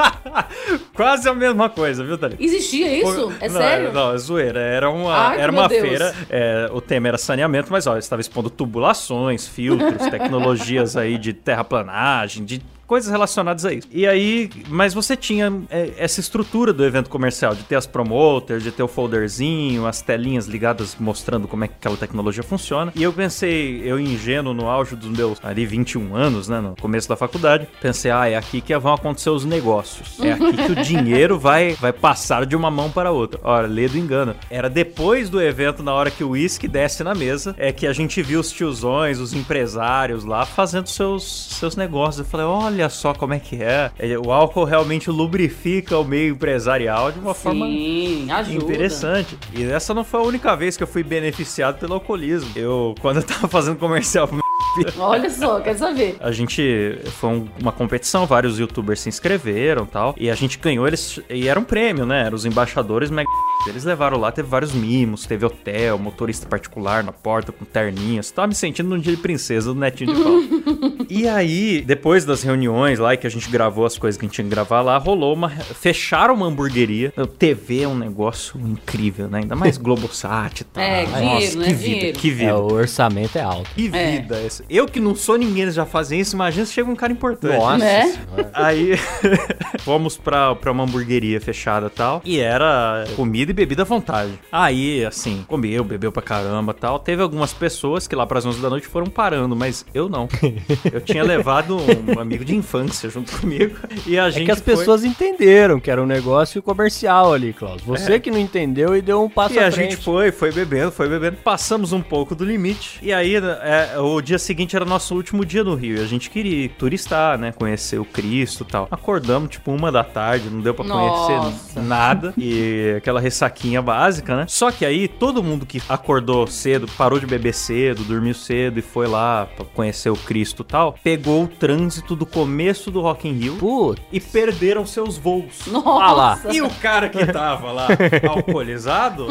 Quase 0.96 1.28
a 1.28 1.34
mesma 1.34 1.70
coisa, 1.70 2.04
viu, 2.04 2.18
Thalita? 2.18 2.42
Existia 2.42 3.00
isso? 3.00 3.32
É 3.40 3.50
não, 3.50 3.62
sério? 3.62 3.94
Não, 3.94 4.14
é 4.14 4.18
zoeira. 4.18 4.60
Era 4.60 4.90
uma, 4.90 5.14
Ai, 5.14 5.42
era 5.42 5.52
uma 5.52 5.68
Deus. 5.68 5.82
feira. 5.82 6.16
é, 6.30 6.70
o 6.72 6.80
tema 6.80 7.10
era 7.10 7.18
saneamento, 7.18 7.72
mas 7.72 7.86
ó, 7.88 7.98
estava 7.98 8.22
expondo 8.22 8.50
tubulações, 8.50 9.48
filtros, 9.48 9.98
tecnologias 10.10 10.96
aí 10.96 11.18
de 11.18 11.34
terraplanagem, 11.34 12.46
de 12.46 12.62
coisas 12.92 13.10
relacionadas 13.10 13.64
a 13.64 13.72
isso. 13.72 13.88
E 13.90 14.06
aí, 14.06 14.50
mas 14.68 14.94
você 14.94 15.16
tinha 15.16 15.50
é, 15.70 15.94
essa 15.98 16.20
estrutura 16.20 16.74
do 16.74 16.84
evento 16.84 17.10
comercial, 17.10 17.56
de 17.56 17.64
ter 17.64 17.78
as 17.78 17.86
promoters, 17.88 18.62
de 18.62 18.70
ter 18.70 18.84
o 18.84 18.88
folderzinho, 18.90 19.88
as 19.88 20.02
telinhas 20.02 20.46
ligadas 20.46 20.98
mostrando 21.00 21.48
como 21.48 21.64
é 21.64 21.70
que 21.70 21.76
aquela 21.80 21.96
tecnologia 21.96 22.44
funciona. 22.44 22.92
E 22.94 23.02
eu 23.02 23.14
pensei, 23.14 23.82
eu 23.86 23.98
ingênuo 23.98 24.54
no 24.54 24.68
auge 24.68 24.98
dos 24.98 25.10
meus 25.10 25.40
ali 25.42 25.66
21 25.66 26.14
anos, 26.14 26.50
né, 26.50 26.60
no 26.60 26.76
começo 26.82 27.08
da 27.08 27.16
faculdade, 27.16 27.66
pensei, 27.80 28.12
ah, 28.12 28.28
é 28.28 28.36
aqui 28.36 28.60
que 28.60 28.78
vão 28.78 28.94
acontecer 28.94 29.30
os 29.30 29.46
negócios. 29.46 30.20
É 30.20 30.34
aqui 30.34 30.52
que 30.52 30.72
o 30.74 30.76
dinheiro 30.84 31.40
vai, 31.40 31.76
vai 31.76 31.94
passar 31.94 32.46
de 32.46 32.58
uma 32.58 32.70
mão 32.70 32.92
para 32.92 33.10
outra. 33.10 33.40
Ora, 33.42 33.68
lê 33.68 33.88
do 33.88 33.98
engano. 33.98 34.36
Era 34.50 34.70
depois 34.70 35.30
do 35.30 35.42
evento, 35.42 35.82
na 35.82 35.94
hora 35.94 36.12
que 36.12 36.26
o 36.26 36.32
uísque 36.32 36.68
desce 36.68 37.06
na 37.06 37.16
mesa, 37.16 37.56
é 37.58 37.72
que 37.72 37.88
a 37.88 37.94
gente 37.94 38.22
viu 38.22 38.42
os 38.42 38.52
tiozões, 38.52 39.18
os 39.18 39.32
empresários 39.32 40.26
lá 40.26 40.46
fazendo 40.46 40.88
seus, 40.88 41.56
seus 41.58 41.78
negócios. 41.78 42.20
Eu 42.20 42.26
falei, 42.26 42.46
olha 42.46 42.81
só 42.90 43.14
como 43.14 43.34
é 43.34 43.40
que 43.40 43.62
é. 43.62 43.92
É, 43.98 44.18
O 44.18 44.32
álcool 44.32 44.64
realmente 44.64 45.10
lubrifica 45.10 45.98
o 45.98 46.04
meio 46.04 46.34
empresarial 46.34 47.12
de 47.12 47.20
uma 47.20 47.34
forma 47.34 47.66
Sim, 47.66 48.32
ajuda. 48.32 48.64
Interessante. 48.64 49.38
E 49.54 49.64
essa 49.64 49.94
não 49.94 50.04
foi 50.04 50.20
a 50.20 50.24
única 50.24 50.56
vez 50.56 50.78
que 50.78 50.84
eu 50.84 50.88
fui 50.88 51.04
beneficiado 51.04 51.80
pelo 51.80 51.94
alcoolismo. 51.94 52.52
Eu, 52.56 52.96
quando 53.00 53.18
eu 53.18 53.24
tava 53.24 53.48
fazendo 53.48 53.78
comercial 53.78 54.28
pro 54.28 54.41
Olha 54.98 55.30
só, 55.30 55.60
quero 55.60 55.78
saber. 55.78 56.18
a 56.20 56.32
gente 56.32 56.98
foi 57.20 57.30
um- 57.30 57.48
uma 57.62 57.72
competição, 57.72 58.26
vários 58.26 58.58
youtubers 58.60 59.00
se 59.02 59.10
inscreveram 59.10 59.84
e 59.84 59.88
tal. 59.88 60.16
E 60.18 60.30
a 60.30 60.36
gente 60.36 60.58
ganhou, 60.58 60.88
eles. 60.88 61.20
E 61.30 61.48
era 61.48 61.60
um 61.60 61.64
prêmio, 61.64 62.06
né? 62.06 62.26
Eram 62.26 62.36
os 62.36 62.46
embaixadores 62.46 63.10
mega. 63.12 63.30
Eles 63.68 63.84
levaram 63.84 64.18
lá, 64.18 64.32
teve 64.32 64.48
vários 64.50 64.72
mimos, 64.74 65.28
teve 65.28 65.46
hotel, 65.46 65.96
motorista 66.00 66.48
particular 66.48 67.04
na 67.04 67.12
porta 67.12 67.52
com 67.52 67.64
terninhas. 67.64 68.32
Tava 68.32 68.48
me 68.48 68.56
sentindo 68.56 68.90
num 68.90 68.98
dia 68.98 69.16
de 69.16 69.22
princesa 69.22 69.72
do 69.72 69.80
netinho 69.80 70.16
de 70.16 70.20
pau. 70.24 70.34
e 71.08 71.28
aí, 71.28 71.84
depois 71.86 72.26
das 72.26 72.42
reuniões 72.42 72.98
lá, 72.98 73.14
e 73.14 73.18
que 73.18 73.28
a 73.28 73.30
gente 73.30 73.48
gravou 73.52 73.86
as 73.86 74.00
coisas 74.00 74.18
que 74.20 74.26
a 74.26 74.28
gente 74.28 74.34
tinha 74.34 74.46
que 74.46 74.50
gravar 74.50 74.82
lá, 74.82 74.98
rolou 74.98 75.36
uma. 75.36 75.50
Fecharam 75.52 76.34
uma 76.34 76.48
hamburgueria. 76.48 77.14
O 77.16 77.28
TV 77.28 77.84
é 77.84 77.88
um 77.88 77.94
negócio 77.96 78.60
incrível, 78.60 79.28
né? 79.28 79.42
Ainda 79.42 79.56
mais 79.56 79.78
Globosat 79.78 80.62
e 80.62 80.64
tal. 80.64 80.84
É, 80.84 81.06
Nossa, 81.06 81.20
dinheiro, 81.22 81.60
né? 81.60 81.66
que 81.68 81.74
vida, 81.74 82.20
que 82.20 82.30
vida. 82.32 82.50
É, 82.50 82.56
o 82.56 82.74
orçamento 82.74 83.38
é 83.38 83.42
alto. 83.42 83.70
Que 83.76 83.92
É. 83.94 84.12
vida 84.22 84.36
Eu 84.70 84.86
que 84.88 85.00
não 85.00 85.16
sou 85.16 85.38
ninguém, 85.38 85.64
eles 85.64 85.76
já 85.76 85.86
fazem 85.86 86.20
isso. 86.20 86.36
Imagina 86.36 86.66
se 86.66 86.74
chega 86.74 86.90
um 86.90 86.96
cara 86.96 87.12
importante. 87.12 87.58
Nossa 87.58 87.78
Né? 87.78 88.16
Aí 88.54 88.92
fomos 89.82 90.18
pra, 90.18 90.56
pra 90.56 90.72
uma 90.72 90.84
hamburgueria 90.84 91.40
fechada 91.40 91.88
e 91.88 91.90
tal. 91.90 92.22
E 92.24 92.40
era 92.40 93.06
comida 93.16 93.52
e 93.52 93.54
bebida 93.54 93.82
à 93.82 93.86
vontade. 93.86 94.32
Aí, 94.52 95.04
assim, 95.06 95.44
comeu, 95.48 95.84
bebeu 95.84 96.12
pra 96.12 96.22
caramba 96.22 96.72
e 96.76 96.80
tal. 96.80 97.00
Teve 97.00 97.22
algumas 97.22 97.54
pessoas 97.54 98.08
que 98.08 98.16
lá 98.16 98.26
pras 98.26 98.46
11 98.46 98.62
da 98.62 98.70
noite 98.70 98.88
foram 98.88 99.08
parando, 99.08 99.56
mas 99.56 99.86
eu 99.94 100.08
não. 100.10 100.28
Eu 100.92 101.02
tinha 101.02 101.24
levado 101.24 101.78
um 101.78 102.20
amigo 102.20 102.44
de 102.44 102.56
infância 102.56 103.10
junto 103.10 103.38
comigo. 103.40 103.76
E 104.06 104.18
a 104.18 104.28
É 104.28 104.32
gente. 104.32 104.46
que 104.46 104.52
as 104.52 104.60
foi- 104.62 104.76
pessoas 104.76 105.04
entenderam 105.04 105.80
que 105.80 105.90
era 105.90 106.02
um 106.02 106.06
negócio 106.06 106.62
comercial 106.62 107.34
ali, 107.34 107.54
Klaus. 107.54 107.82
Você 107.84 108.20
que 108.20 108.30
não 108.32 108.40
entendeu 108.40 108.96
e 108.96 109.02
deu 109.02 109.24
um 109.24 109.30
passo 109.30 109.56
E 109.56 109.60
à 109.60 109.68
a 109.68 109.72
frente. 109.72 109.92
gente 109.92 110.04
foi, 110.04 110.32
foi 110.32 110.52
bebendo, 110.52 110.92
foi 110.92 111.08
bebendo. 111.08 111.38
Passamos 111.44 111.94
um 111.94 112.02
pouco 112.02 112.36
do 112.36 112.44
limite. 112.46 113.00
E 113.02 113.12
aí, 113.14 113.36
é, 113.36 113.98
o 114.00 114.22
dia 114.22 114.38
seguinte 114.38 114.51
era 114.74 114.86
nosso 114.86 115.16
último 115.16 115.46
dia 115.46 115.64
no 115.64 115.76
Rio. 115.76 115.98
E 115.98 116.02
a 116.02 116.06
gente 116.06 116.30
queria 116.30 116.70
turistar, 116.70 117.38
né? 117.38 117.52
Conhecer 117.52 118.00
o 118.00 118.06
Cristo 118.06 118.66
e 118.68 118.72
tal. 118.72 118.88
Acordamos, 118.90 119.50
tipo, 119.50 119.72
uma 119.72 119.92
da 119.92 120.04
tarde. 120.04 120.50
Não 120.50 120.62
deu 120.62 120.74
pra 120.74 120.86
Nossa. 120.86 121.50
conhecer 121.50 121.82
nada. 121.82 122.34
E 122.38 122.96
aquela 122.98 123.20
ressaquinha 123.20 123.82
básica, 123.82 124.36
né? 124.36 124.46
Só 124.48 124.72
que 124.72 124.86
aí, 124.86 125.08
todo 125.08 125.44
mundo 125.44 125.66
que 125.66 125.82
acordou 125.88 126.48
cedo, 126.48 126.88
parou 126.98 127.20
de 127.20 127.26
beber 127.26 127.54
cedo, 127.54 128.04
dormiu 128.04 128.34
cedo 128.34 128.80
e 128.80 128.82
foi 128.82 129.08
lá 129.08 129.46
pra 129.56 129.66
conhecer 129.66 130.10
o 130.10 130.16
Cristo 130.16 130.64
e 130.64 130.66
tal, 130.66 130.96
pegou 131.04 131.44
o 131.44 131.48
trânsito 131.48 132.16
do 132.16 132.26
começo 132.26 132.92
do 132.92 133.02
Rock 133.02 133.28
in 133.28 133.34
Rio 133.34 133.56
Putz, 133.58 134.02
e 134.12 134.20
perderam 134.20 134.86
seus 134.86 135.18
voos. 135.18 135.68
Nossa. 135.68 136.04
Ah 136.04 136.12
lá. 136.12 136.42
E 136.52 136.62
o 136.62 136.70
cara 136.70 137.10
que 137.10 137.26
tava 137.26 137.72
lá 137.72 137.88
alcoolizado, 138.28 139.28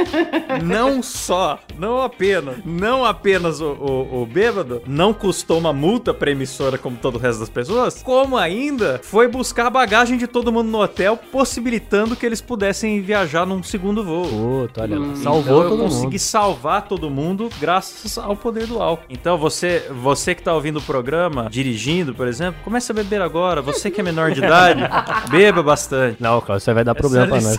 não 0.64 1.02
só, 1.02 1.58
não 1.78 2.00
apenas, 2.02 2.58
não 2.64 3.04
apenas 3.04 3.60
o, 3.60 3.72
o, 3.72 4.22
o 4.22 4.26
bêbado, 4.26 4.49
não 4.86 5.12
custou 5.12 5.58
uma 5.58 5.72
multa 5.72 6.12
pra 6.14 6.30
emissora 6.30 6.76
como 6.78 6.96
todo 6.96 7.16
o 7.16 7.18
resto 7.18 7.40
das 7.40 7.48
pessoas, 7.48 8.02
como 8.02 8.36
ainda 8.36 9.00
foi 9.02 9.28
buscar 9.28 9.66
a 9.66 9.70
bagagem 9.70 10.16
de 10.16 10.26
todo 10.26 10.52
mundo 10.52 10.68
no 10.68 10.80
hotel, 10.82 11.16
possibilitando 11.16 12.14
que 12.16 12.24
eles 12.26 12.40
pudessem 12.40 13.00
viajar 13.00 13.46
num 13.46 13.62
segundo 13.62 14.04
voo. 14.04 14.26
puta, 14.62 14.82
olha 14.82 14.98
lá. 14.98 15.06
Então 15.06 15.16
Salvou 15.22 15.62
eu 15.64 15.68
todo 15.70 15.82
consegui 15.82 16.04
mundo. 16.04 16.18
salvar 16.18 16.82
todo 16.82 17.10
mundo 17.10 17.48
graças 17.60 18.16
ao 18.18 18.36
poder 18.36 18.66
do 18.66 18.80
álcool. 18.80 19.04
Então 19.08 19.36
você, 19.38 19.84
você 19.90 20.34
que 20.34 20.42
tá 20.42 20.54
ouvindo 20.54 20.78
o 20.78 20.82
programa, 20.82 21.48
dirigindo, 21.50 22.14
por 22.14 22.26
exemplo, 22.28 22.60
comece 22.64 22.90
a 22.92 22.94
beber 22.94 23.20
agora. 23.22 23.60
Você 23.62 23.90
que 23.90 24.00
é 24.00 24.04
menor 24.04 24.30
de 24.32 24.40
idade, 24.44 24.82
beba 25.30 25.62
bastante. 25.62 26.16
Não, 26.20 26.40
Klaus, 26.40 26.62
você 26.62 26.72
vai 26.74 26.84
dar 26.84 26.94
problema 26.94 27.26
pra 27.26 27.40
nós. 27.40 27.58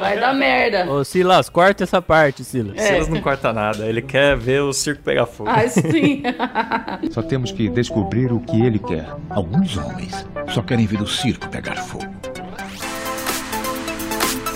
Vai 0.00 0.18
dar 0.18 0.34
merda. 0.34 0.90
Ô, 0.90 1.04
Silas, 1.04 1.48
corta 1.48 1.84
essa 1.84 2.00
parte, 2.00 2.44
Silas. 2.44 2.76
É. 2.76 2.86
Silas 2.88 3.08
não 3.08 3.20
corta 3.20 3.52
nada, 3.52 3.86
ele 3.86 4.02
quer 4.02 4.36
ver 4.36 4.62
o 4.62 4.72
circo 4.72 5.02
pegar 5.02 5.26
fogo. 5.26 5.50
Ah, 5.50 5.66
sim. 5.68 5.82
Só 7.10 7.22
temos 7.22 7.52
que 7.52 7.68
descobrir 7.68 8.32
o 8.32 8.40
que 8.40 8.60
ele 8.60 8.78
quer. 8.78 9.06
Alguns 9.30 9.76
homens 9.76 10.26
só 10.52 10.62
querem 10.62 10.86
ver 10.86 11.00
o 11.00 11.06
circo 11.06 11.48
pegar 11.48 11.76
fogo. 11.76 12.31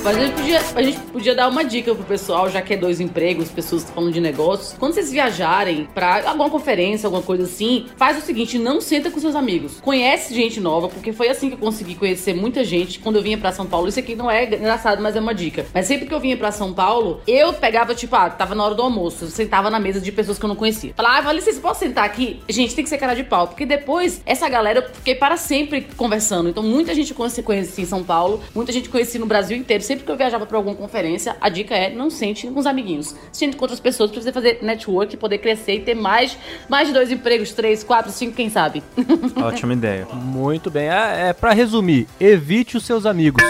Mas 0.07 0.19
a 0.19 0.21
gente, 0.21 0.35
podia, 0.35 0.61
a 0.77 0.83
gente 0.83 0.99
podia 1.01 1.35
dar 1.35 1.49
uma 1.49 1.65
dica 1.65 1.93
pro 1.93 2.05
pessoal, 2.05 2.49
já 2.49 2.63
que 2.63 2.73
é 2.73 2.77
dois 2.77 3.01
empregos, 3.01 3.51
pessoas 3.51 3.83
que 3.83 3.91
falam 3.91 4.09
de 4.09 4.21
negócios. 4.21 4.73
Quando 4.79 4.93
vocês 4.93 5.11
viajarem 5.11 5.89
pra 5.93 6.29
alguma 6.29 6.49
conferência, 6.49 7.09
alguma 7.09 7.25
coisa 7.25 7.43
assim, 7.43 7.87
faz 7.97 8.17
o 8.17 8.21
seguinte: 8.21 8.57
não 8.57 8.81
senta 8.81 9.11
com 9.11 9.19
seus 9.19 9.35
amigos. 9.35 9.81
Conhece 9.81 10.33
gente 10.33 10.61
nova, 10.61 10.89
porque 10.89 11.13
foi 11.13 11.29
assim 11.29 11.49
que 11.49 11.55
eu 11.55 11.59
consegui 11.59 11.97
conhecer 11.97 12.35
muita 12.35 12.63
gente 12.63 13.01
quando 13.01 13.17
eu 13.17 13.23
vinha 13.23 13.37
pra 13.37 13.51
São 13.51 13.67
Paulo. 13.67 13.89
Isso 13.89 13.99
aqui 13.99 14.15
não 14.15 14.31
é 14.31 14.45
engraçado, 14.45 15.03
mas 15.03 15.17
é 15.17 15.19
uma 15.19 15.35
dica. 15.35 15.67
Mas 15.75 15.87
sempre 15.89 16.07
que 16.07 16.15
eu 16.15 16.21
vinha 16.21 16.37
pra 16.37 16.53
São 16.53 16.73
Paulo, 16.73 17.21
eu 17.27 17.53
pegava, 17.55 17.93
tipo, 17.93 18.15
ah, 18.15 18.31
tava 18.31 18.55
na 18.55 18.65
hora 18.65 18.77
do 18.77 18.83
almoço, 18.83 19.25
eu 19.25 19.29
sentava 19.29 19.71
na 19.71 19.81
mesa 19.81 20.01
de 20.01 20.13
pessoas 20.13 20.39
que 20.39 20.45
eu 20.45 20.49
não 20.49 20.55
conhecia. 20.55 20.95
Falava, 20.95 21.31
ah, 21.31 21.33
licença, 21.33 21.61
posso 21.61 21.81
sentar 21.81 22.05
aqui? 22.05 22.41
Gente, 22.49 22.77
tem 22.77 22.85
que 22.85 22.91
ser 22.91 22.99
cara 22.99 23.15
de 23.15 23.25
pau, 23.25 23.49
porque 23.49 23.67
depois, 23.67 24.23
essa 24.25 24.49
galera, 24.49 24.79
eu 24.79 24.95
fiquei 24.95 25.17
para 25.17 25.37
sempre 25.37 25.85
conversando. 25.97 26.49
Então, 26.49 26.63
muita 26.63 26.95
gente 26.95 27.13
conheci, 27.13 27.43
conheci 27.43 27.83
em 27.83 27.87
São 27.87 28.05
Paulo, 28.05 28.41
muita 28.55 28.71
gente 28.71 28.89
conheci 28.89 29.19
no 29.19 29.27
Brasil 29.27 29.57
inteiro. 29.57 29.83
Sempre 29.83 29.96
que 30.05 30.11
eu 30.11 30.17
viajava 30.17 30.47
pra 30.47 30.57
alguma 30.57 30.75
conferência, 30.75 31.37
a 31.41 31.49
dica 31.49 31.75
é 31.75 31.91
não 31.91 32.11
sente 32.11 32.47
com 32.47 32.59
os 32.59 32.67
amiguinhos. 32.67 33.15
Sente 33.33 33.57
com 33.57 33.65
outras 33.65 33.81
pessoas 33.81 34.11
pra 34.11 34.21
você 34.21 34.33
fazer 34.33 34.59
network, 34.63 35.17
poder 35.17 35.39
crescer 35.39 35.77
e 35.77 35.81
ter 35.81 35.95
mais, 35.95 36.37
mais 36.69 36.89
de 36.89 36.95
dois 36.95 37.11
empregos, 37.11 37.53
três, 37.53 37.83
quatro, 37.83 38.11
cinco, 38.13 38.35
quem 38.35 38.51
sabe. 38.51 38.83
Ótima 39.43 39.73
ideia. 39.73 40.07
Muito 40.13 40.71
bem. 40.71 40.89
É, 40.89 41.29
é 41.29 41.33
para 41.33 41.53
resumir, 41.53 42.07
evite 42.21 42.77
os 42.77 42.85
seus 42.85 43.07
amigos. 43.07 43.43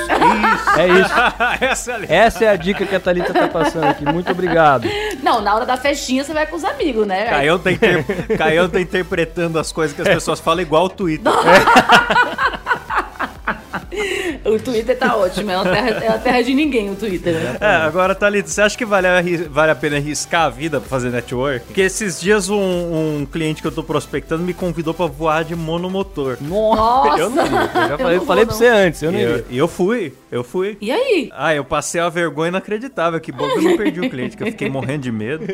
É 0.76 0.88
isso. 0.88 1.14
Essa 1.60 1.92
é 1.92 1.94
a 1.94 2.26
Essa 2.26 2.44
é 2.44 2.48
a 2.48 2.56
dica 2.56 2.86
que 2.86 2.94
a 2.94 3.00
Thalita 3.00 3.32
tá 3.32 3.48
passando 3.48 3.84
aqui. 3.84 4.04
Muito 4.04 4.30
obrigado. 4.30 4.88
Não, 5.22 5.40
na 5.40 5.54
hora 5.54 5.66
da 5.66 5.76
festinha 5.76 6.24
você 6.24 6.32
vai 6.32 6.46
com 6.46 6.56
os 6.56 6.64
amigos, 6.64 7.06
né? 7.06 7.26
Caião 7.26 7.58
tá, 7.58 7.72
inter... 7.72 8.04
Caião 8.36 8.68
tá 8.68 8.80
interpretando 8.80 9.58
as 9.58 9.72
coisas 9.72 9.94
que 9.94 10.02
as 10.02 10.08
pessoas 10.08 10.40
falam 10.40 10.62
igual 10.62 10.86
o 10.86 10.88
Twitter. 10.88 11.32
O 14.44 14.58
Twitter 14.60 14.96
tá 14.96 15.16
ótimo, 15.16 15.50
é 15.50 15.56
uma 15.56 15.64
terra, 15.64 15.88
é 16.04 16.08
a 16.08 16.18
terra 16.18 16.42
de 16.42 16.54
ninguém, 16.54 16.90
o 16.90 16.94
Twitter, 16.94 17.34
né? 17.34 17.56
É, 17.60 17.66
agora, 17.76 18.14
Thalita, 18.14 18.48
você 18.48 18.60
acha 18.62 18.76
que 18.78 18.84
vale 18.84 19.06
a, 19.06 19.20
vale 19.50 19.72
a 19.72 19.74
pena 19.74 19.96
arriscar 19.96 20.42
a 20.42 20.48
vida 20.48 20.78
pra 20.80 20.88
fazer 20.88 21.10
network? 21.10 21.66
Porque 21.66 21.80
esses 21.80 22.20
dias 22.20 22.48
um, 22.48 22.56
um 23.20 23.26
cliente 23.30 23.60
que 23.60 23.66
eu 23.68 23.72
tô 23.72 23.82
prospectando 23.82 24.44
me 24.44 24.54
convidou 24.54 24.94
pra 24.94 25.06
voar 25.06 25.44
de 25.44 25.56
monomotor. 25.56 26.36
Nossa! 26.40 27.18
Eu 27.18 27.30
não 27.30 27.44
iria. 27.46 27.58
Eu 27.58 27.88
já 27.88 27.88
Eu 27.94 27.98
falei, 27.98 28.18
não 28.18 28.26
falei 28.26 28.44
vou, 28.44 28.54
pra 28.54 28.56
você 28.56 28.68
antes, 28.68 29.02
eu 29.02 29.10
não 29.12 29.18
eu, 29.18 29.30
iria. 29.30 29.44
e 29.50 29.58
eu 29.58 29.68
fui, 29.68 30.12
eu 30.30 30.44
fui. 30.44 30.76
E 30.80 30.90
aí? 30.90 31.30
Ah, 31.32 31.54
eu 31.54 31.64
passei 31.64 32.00
uma 32.00 32.10
vergonha 32.10 32.48
inacreditável. 32.48 33.18
Que 33.20 33.32
bom 33.32 33.48
que 33.48 33.58
eu 33.58 33.62
não 33.62 33.76
perdi 33.76 34.00
o 34.00 34.10
cliente, 34.10 34.36
que 34.36 34.42
eu 34.42 34.46
fiquei 34.48 34.68
morrendo 34.70 35.02
de 35.02 35.12
medo. 35.12 35.44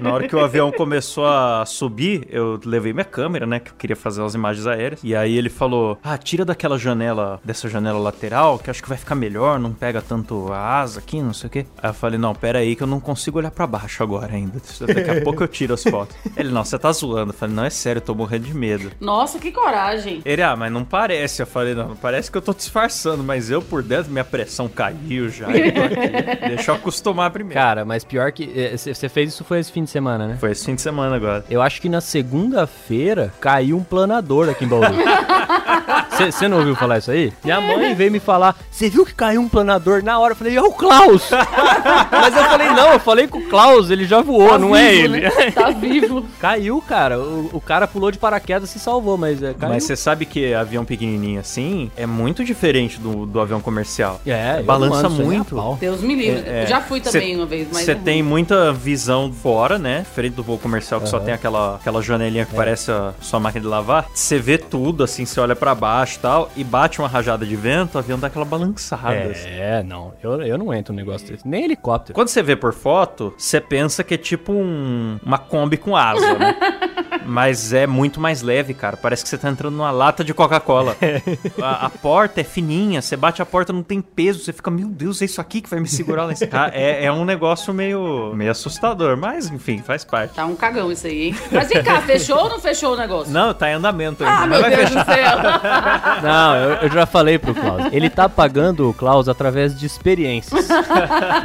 Na 0.00 0.12
hora 0.12 0.28
que 0.28 0.36
o 0.36 0.40
avião 0.40 0.70
começou 0.70 1.26
a 1.26 1.64
subir, 1.66 2.26
eu 2.30 2.60
levei 2.64 2.92
minha 2.92 3.04
câmera, 3.04 3.46
né? 3.46 3.58
Que 3.60 3.70
eu 3.70 3.74
queria 3.76 3.96
fazer 3.96 4.22
as 4.22 4.34
imagens 4.34 4.66
aéreas. 4.66 5.00
E 5.02 5.16
aí 5.16 5.36
ele 5.36 5.48
falou: 5.48 5.98
Ah, 6.02 6.16
tira 6.18 6.44
daquela 6.44 6.78
janela, 6.78 7.40
dessa 7.44 7.68
janela 7.70 7.98
lateral, 7.98 8.58
que 8.58 8.68
acho 8.70 8.82
que 8.82 8.88
vai 8.88 8.98
ficar 8.98 9.14
melhor, 9.14 9.58
não 9.58 9.72
pega 9.72 10.02
tanto 10.02 10.52
a 10.52 10.80
asa 10.80 10.98
aqui, 11.00 11.22
não 11.22 11.32
sei 11.32 11.46
o 11.46 11.50
quê. 11.50 11.66
Aí 11.82 11.88
eu 11.90 11.94
falei: 11.94 12.18
Não, 12.18 12.34
pera 12.34 12.58
aí, 12.58 12.76
que 12.76 12.82
eu 12.82 12.86
não 12.86 13.00
consigo 13.00 13.38
olhar 13.38 13.50
pra 13.50 13.66
baixo 13.66 14.02
agora 14.02 14.34
ainda. 14.34 14.60
Daqui 14.86 15.10
a 15.10 15.20
pouco 15.24 15.42
eu 15.42 15.48
tiro 15.48 15.72
as 15.74 15.82
fotos. 15.82 16.14
Ele, 16.36 16.50
não, 16.50 16.64
você 16.64 16.78
tá 16.78 16.92
zoando. 16.92 17.30
Eu 17.32 17.36
falei: 17.36 17.54
Não, 17.54 17.64
é 17.64 17.70
sério, 17.70 17.98
eu 18.00 18.04
tô 18.04 18.14
morrendo 18.14 18.44
de 18.44 18.54
medo. 18.54 18.90
Nossa, 19.00 19.38
que 19.38 19.50
coragem. 19.50 20.20
Ele, 20.24 20.42
ah, 20.42 20.54
mas 20.56 20.70
não 20.72 20.84
parece. 20.84 21.40
Eu 21.42 21.46
falei, 21.46 21.74
não, 21.74 21.94
parece 21.96 22.30
que 22.30 22.36
eu 22.36 22.42
tô 22.42 22.52
disfarçando, 22.52 23.22
mas 23.22 23.50
eu 23.50 23.62
por 23.62 23.82
dentro, 23.82 24.10
minha 24.12 24.24
pressão 24.24 24.68
caiu 24.68 25.28
já. 25.28 25.48
Eu 25.50 25.72
tô 25.72 25.80
aqui. 25.82 26.48
Deixa 26.54 26.70
eu 26.72 26.74
acostumar 26.74 27.30
primeiro. 27.30 27.54
Cara, 27.60 27.84
mas 27.84 28.04
pior 28.04 28.32
que. 28.32 28.50
eh, 28.54 28.76
Você 28.76 29.08
fez 29.08 29.30
isso 29.34 29.44
foi 29.44 29.60
esse 29.60 29.70
fim 29.70 29.84
de 29.84 29.90
semana, 29.90 30.26
né? 30.26 30.36
Foi 30.40 30.50
esse 30.50 30.64
fim 30.64 30.74
de 30.74 30.82
semana 30.82 31.16
agora. 31.16 31.44
Eu 31.48 31.62
acho 31.62 31.80
que 31.80 31.88
na 31.88 32.00
segunda-feira 32.00 33.32
caiu 33.40 33.76
um 33.76 33.84
planador 33.84 34.48
aqui 34.48 34.64
em 34.64 34.68
Bauru. 34.68 34.86
Você 36.26 36.48
não 36.48 36.58
ouviu 36.58 36.74
falar 36.76 36.98
isso 36.98 37.10
aí? 37.10 37.32
Minha 37.44 37.60
mãe 37.60 37.94
veio 37.94 38.10
me 38.10 38.20
falar, 38.20 38.56
você 38.70 38.88
viu 38.88 39.04
que 39.06 39.14
caiu 39.14 39.40
um 39.40 39.48
planador 39.48 40.02
na 40.02 40.18
hora? 40.18 40.32
Eu 40.32 40.36
falei, 40.36 40.56
é 40.56 40.62
o 40.62 40.72
Klaus! 40.72 41.30
Mas 42.10 42.36
eu 42.36 42.44
falei, 42.44 42.68
não, 42.70 42.92
eu 42.92 43.00
falei 43.00 43.26
com 43.26 43.38
o 43.38 43.48
Klaus, 43.48 43.90
ele 43.90 44.04
já 44.04 44.20
voou, 44.20 44.50
Tá 44.50 44.58
não 44.58 44.74
é 44.76 44.90
vivo, 44.90 45.14
ele. 45.16 45.20
né? 45.22 45.30
Tá 45.52 45.70
vivo. 45.70 46.24
Caiu, 46.40 46.82
cara. 46.86 47.18
O, 47.18 47.50
o 47.54 47.60
cara 47.60 47.86
pulou 47.86 48.10
de 48.10 48.18
paraquedas 48.18 48.68
e 48.70 48.72
se 48.72 48.78
salvou, 48.78 49.16
mas 49.16 49.42
é, 49.42 49.54
caiu. 49.54 49.72
Mas 49.74 49.84
você 49.84 49.96
sabe 49.96 50.24
que 50.26 50.52
avião 50.54 50.84
pequenininho 50.84 51.40
assim 51.40 51.90
é 51.96 52.06
muito 52.06 52.44
diferente 52.44 52.98
do, 52.98 53.26
do 53.26 53.40
avião 53.40 53.60
comercial. 53.60 54.20
É, 54.26 54.62
balança 54.62 55.06
a 55.06 55.10
muito. 55.10 55.56
Deus 55.80 56.00
me 56.00 56.14
livre. 56.14 56.48
É, 56.48 56.62
é. 56.64 56.66
Já 56.66 56.80
fui 56.80 57.00
também 57.00 57.30
Cê- 57.34 57.36
uma 57.36 57.46
vez, 57.46 57.68
mas. 57.72 57.84
Você 57.84 57.92
é 57.92 57.94
tem 57.94 58.22
muita 58.22 58.72
visão 58.72 59.32
fora, 59.32 59.78
né? 59.78 60.00
Diferente 60.00 60.34
do 60.34 60.42
voo 60.42 60.58
comercial 60.58 61.00
que 61.00 61.08
só 61.08 61.18
tem 61.18 61.34
aquela, 61.34 61.76
aquela 61.76 62.02
janelinha 62.02 62.42
É. 62.42 62.46
que 62.46 62.54
parece 62.54 62.90
a 62.90 63.12
sua 63.20 63.38
máquina 63.40 63.62
de 63.62 63.68
lavar. 63.68 64.06
Você 64.12 64.38
vê 64.38 64.56
tudo, 64.58 65.04
assim, 65.04 65.24
você 65.24 65.38
olha 65.40 65.54
pra 65.56 65.74
baixo 65.74 66.09
e 66.16 66.20
tal, 66.20 66.50
e 66.56 66.62
bate 66.64 66.98
uma 67.00 67.08
rajada 67.08 67.44
de 67.46 67.56
vento, 67.56 67.94
o 67.94 67.98
avião 67.98 68.18
dá 68.18 68.26
aquela 68.28 68.44
balançada. 68.44 69.10
assim. 69.30 69.48
É, 69.48 69.82
não. 69.82 70.12
Eu, 70.22 70.42
eu 70.42 70.58
não 70.58 70.72
entro 70.74 70.92
num 70.92 70.98
negócio 70.98 71.26
desse. 71.26 71.46
Nem 71.46 71.64
helicóptero. 71.64 72.14
Quando 72.14 72.28
você 72.28 72.42
vê 72.42 72.54
por 72.56 72.72
foto, 72.72 73.34
você 73.36 73.60
pensa 73.60 74.02
que 74.04 74.14
é 74.14 74.18
tipo 74.18 74.52
um- 74.52 75.18
uma 75.24 75.38
Kombi 75.38 75.76
com 75.76 75.96
asa, 75.96 76.34
né? 76.38 76.56
Mas 77.30 77.72
é 77.72 77.86
muito 77.86 78.20
mais 78.20 78.42
leve, 78.42 78.74
cara. 78.74 78.96
Parece 78.96 79.22
que 79.22 79.28
você 79.28 79.38
tá 79.38 79.48
entrando 79.48 79.76
numa 79.76 79.92
lata 79.92 80.24
de 80.24 80.34
Coca-Cola. 80.34 80.96
A, 81.62 81.86
a 81.86 81.90
porta 81.90 82.40
é 82.40 82.44
fininha, 82.44 83.00
você 83.02 83.16
bate 83.16 83.40
a 83.42 83.46
porta, 83.46 83.72
não 83.72 83.82
tem 83.82 84.00
peso, 84.00 84.40
você 84.40 84.52
fica, 84.52 84.70
meu 84.70 84.88
Deus, 84.88 85.20
é 85.22 85.26
isso 85.26 85.40
aqui 85.40 85.60
que 85.60 85.68
vai 85.68 85.78
me 85.78 85.86
segurar 85.88 86.24
lá 86.24 86.32
em 86.32 86.36
cima. 86.36 86.50
Ah, 86.60 86.70
É, 86.72 87.04
é 87.04 87.12
um 87.12 87.24
negócio 87.24 87.72
meio, 87.72 88.32
meio 88.34 88.50
assustador, 88.50 89.16
mas 89.16 89.48
enfim, 89.50 89.82
faz 89.82 90.04
parte. 90.04 90.34
Tá 90.34 90.44
um 90.46 90.56
cagão 90.56 90.90
isso 90.90 91.06
aí, 91.06 91.28
hein? 91.28 91.36
Mas 91.52 91.68
vem 91.68 91.82
cá, 91.82 92.00
fechou 92.02 92.36
ou 92.38 92.48
não 92.50 92.58
fechou 92.60 92.94
o 92.94 92.96
negócio? 92.96 93.32
Não, 93.32 93.54
tá 93.54 93.70
em 93.70 93.74
andamento 93.74 94.24
ainda. 94.24 94.36
Ah, 94.36 94.46
mas 94.46 94.50
meu 94.50 94.60
vai 94.62 94.70
Deus 94.70 94.88
fechar. 94.88 95.04
do 95.04 95.12
céu. 95.12 96.20
Não, 96.22 96.56
eu, 96.56 96.70
eu 96.82 96.90
já 96.90 97.06
falei 97.06 97.38
pro 97.38 97.54
Klaus. 97.54 97.84
Ele 97.92 98.10
tá 98.10 98.28
pagando 98.28 98.88
o 98.90 98.94
Klaus 98.94 99.28
através 99.28 99.78
de 99.78 99.86
experiências. 99.86 100.68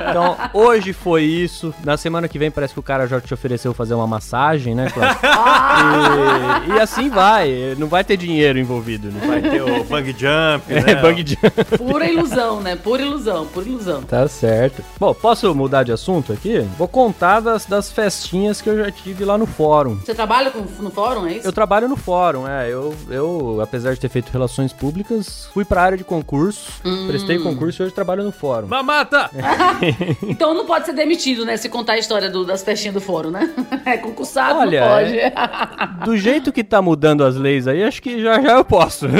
Então, 0.10 0.36
hoje 0.54 0.92
foi 0.94 1.24
isso. 1.24 1.74
Na 1.84 1.98
semana 1.98 2.28
que 2.28 2.38
vem 2.40 2.50
parece 2.52 2.74
que 2.74 2.80
o 2.80 2.84
cara 2.84 3.08
já 3.08 3.20
te 3.22 3.34
ofereceu 3.34 3.74
fazer 3.74 3.94
uma 3.94 4.08
massagem, 4.08 4.74
né, 4.76 4.90
Klaus? 4.92 5.16
E, 5.76 6.72
e 6.72 6.80
assim 6.80 7.10
vai. 7.10 7.76
Não 7.78 7.88
vai 7.88 8.04
ter 8.04 8.18
dinheiro 8.18 8.58
envolvido. 8.60 9.12
Não 9.12 9.28
vai 9.28 9.42
ter 9.42 9.62
o 9.62 9.84
bang 9.86 10.10
jump, 10.12 10.74
né? 10.74 10.84
É, 10.92 10.96
bang 10.96 11.26
jump. 11.26 11.78
Pura 11.78 12.10
ilusão, 12.10 12.62
né? 12.62 12.76
Pura 12.76 13.02
ilusão, 13.02 13.46
pura 13.48 13.68
ilusão. 13.68 14.04
Tá 14.04 14.28
certo. 14.28 14.84
Bom, 15.00 15.14
posso 15.14 15.54
mudar 15.54 15.84
de 15.84 15.92
assunto 15.92 16.34
aqui? 16.34 16.60
Vou 16.78 16.88
contar 16.88 17.40
das, 17.40 17.66
das 17.66 17.92
festinhas 17.92 18.62
que 18.62 18.70
eu 18.70 18.78
já 18.78 18.92
tive 18.92 19.26
lá 19.26 19.38
no 19.38 19.46
fórum. 19.46 19.96
Você 19.96 20.14
trabalha 20.16 20.52
com, 20.52 20.60
no 20.82 20.90
fórum, 20.90 21.28
é 21.28 21.34
isso? 21.34 21.48
Eu 21.48 21.54
trabalho 21.54 21.88
no 21.88 21.96
fórum, 21.98 22.48
é. 22.48 22.70
Eu, 22.70 22.94
eu, 23.10 23.60
apesar 23.62 23.94
de 23.94 24.00
ter 24.00 24.10
feito 24.10 24.32
relações 24.32 24.72
públicas, 24.74 25.48
fui 25.54 25.66
pra 25.66 25.82
área 25.82 25.98
de 25.98 26.04
concurso, 26.04 26.72
prestei 27.08 27.38
concurso 27.40 27.82
e 27.82 27.86
hoje 27.86 27.94
trabalho 27.94 28.24
no 28.24 28.32
fórum. 28.32 28.68
Mamata! 28.68 29.30
Então 30.28 30.54
não 30.54 30.66
pode 30.66 30.86
ser 30.86 30.94
demitido, 30.94 31.46
né? 31.46 31.58
Se 31.58 31.70
contar 31.70 31.94
a 31.94 31.98
história 31.98 32.30
do- 32.30 32.46
das 32.46 32.64
festinhas 32.64 32.94
do 32.94 33.02
fórum, 33.02 33.30
né? 33.32 33.50
É 33.86 33.98
concursado, 33.98 34.60
Olha, 34.60 34.82
não 34.82 34.88
pode. 34.88 35.20
Do 36.04 36.18
jeito 36.18 36.52
que 36.52 36.64
tá 36.64 36.82
mudando 36.82 37.24
as 37.24 37.36
leis 37.36 37.68
aí, 37.68 37.84
acho 37.84 38.02
que 38.02 38.22
já 38.22 38.42
já 38.42 38.54
eu 38.54 38.66
posso. 38.66 39.08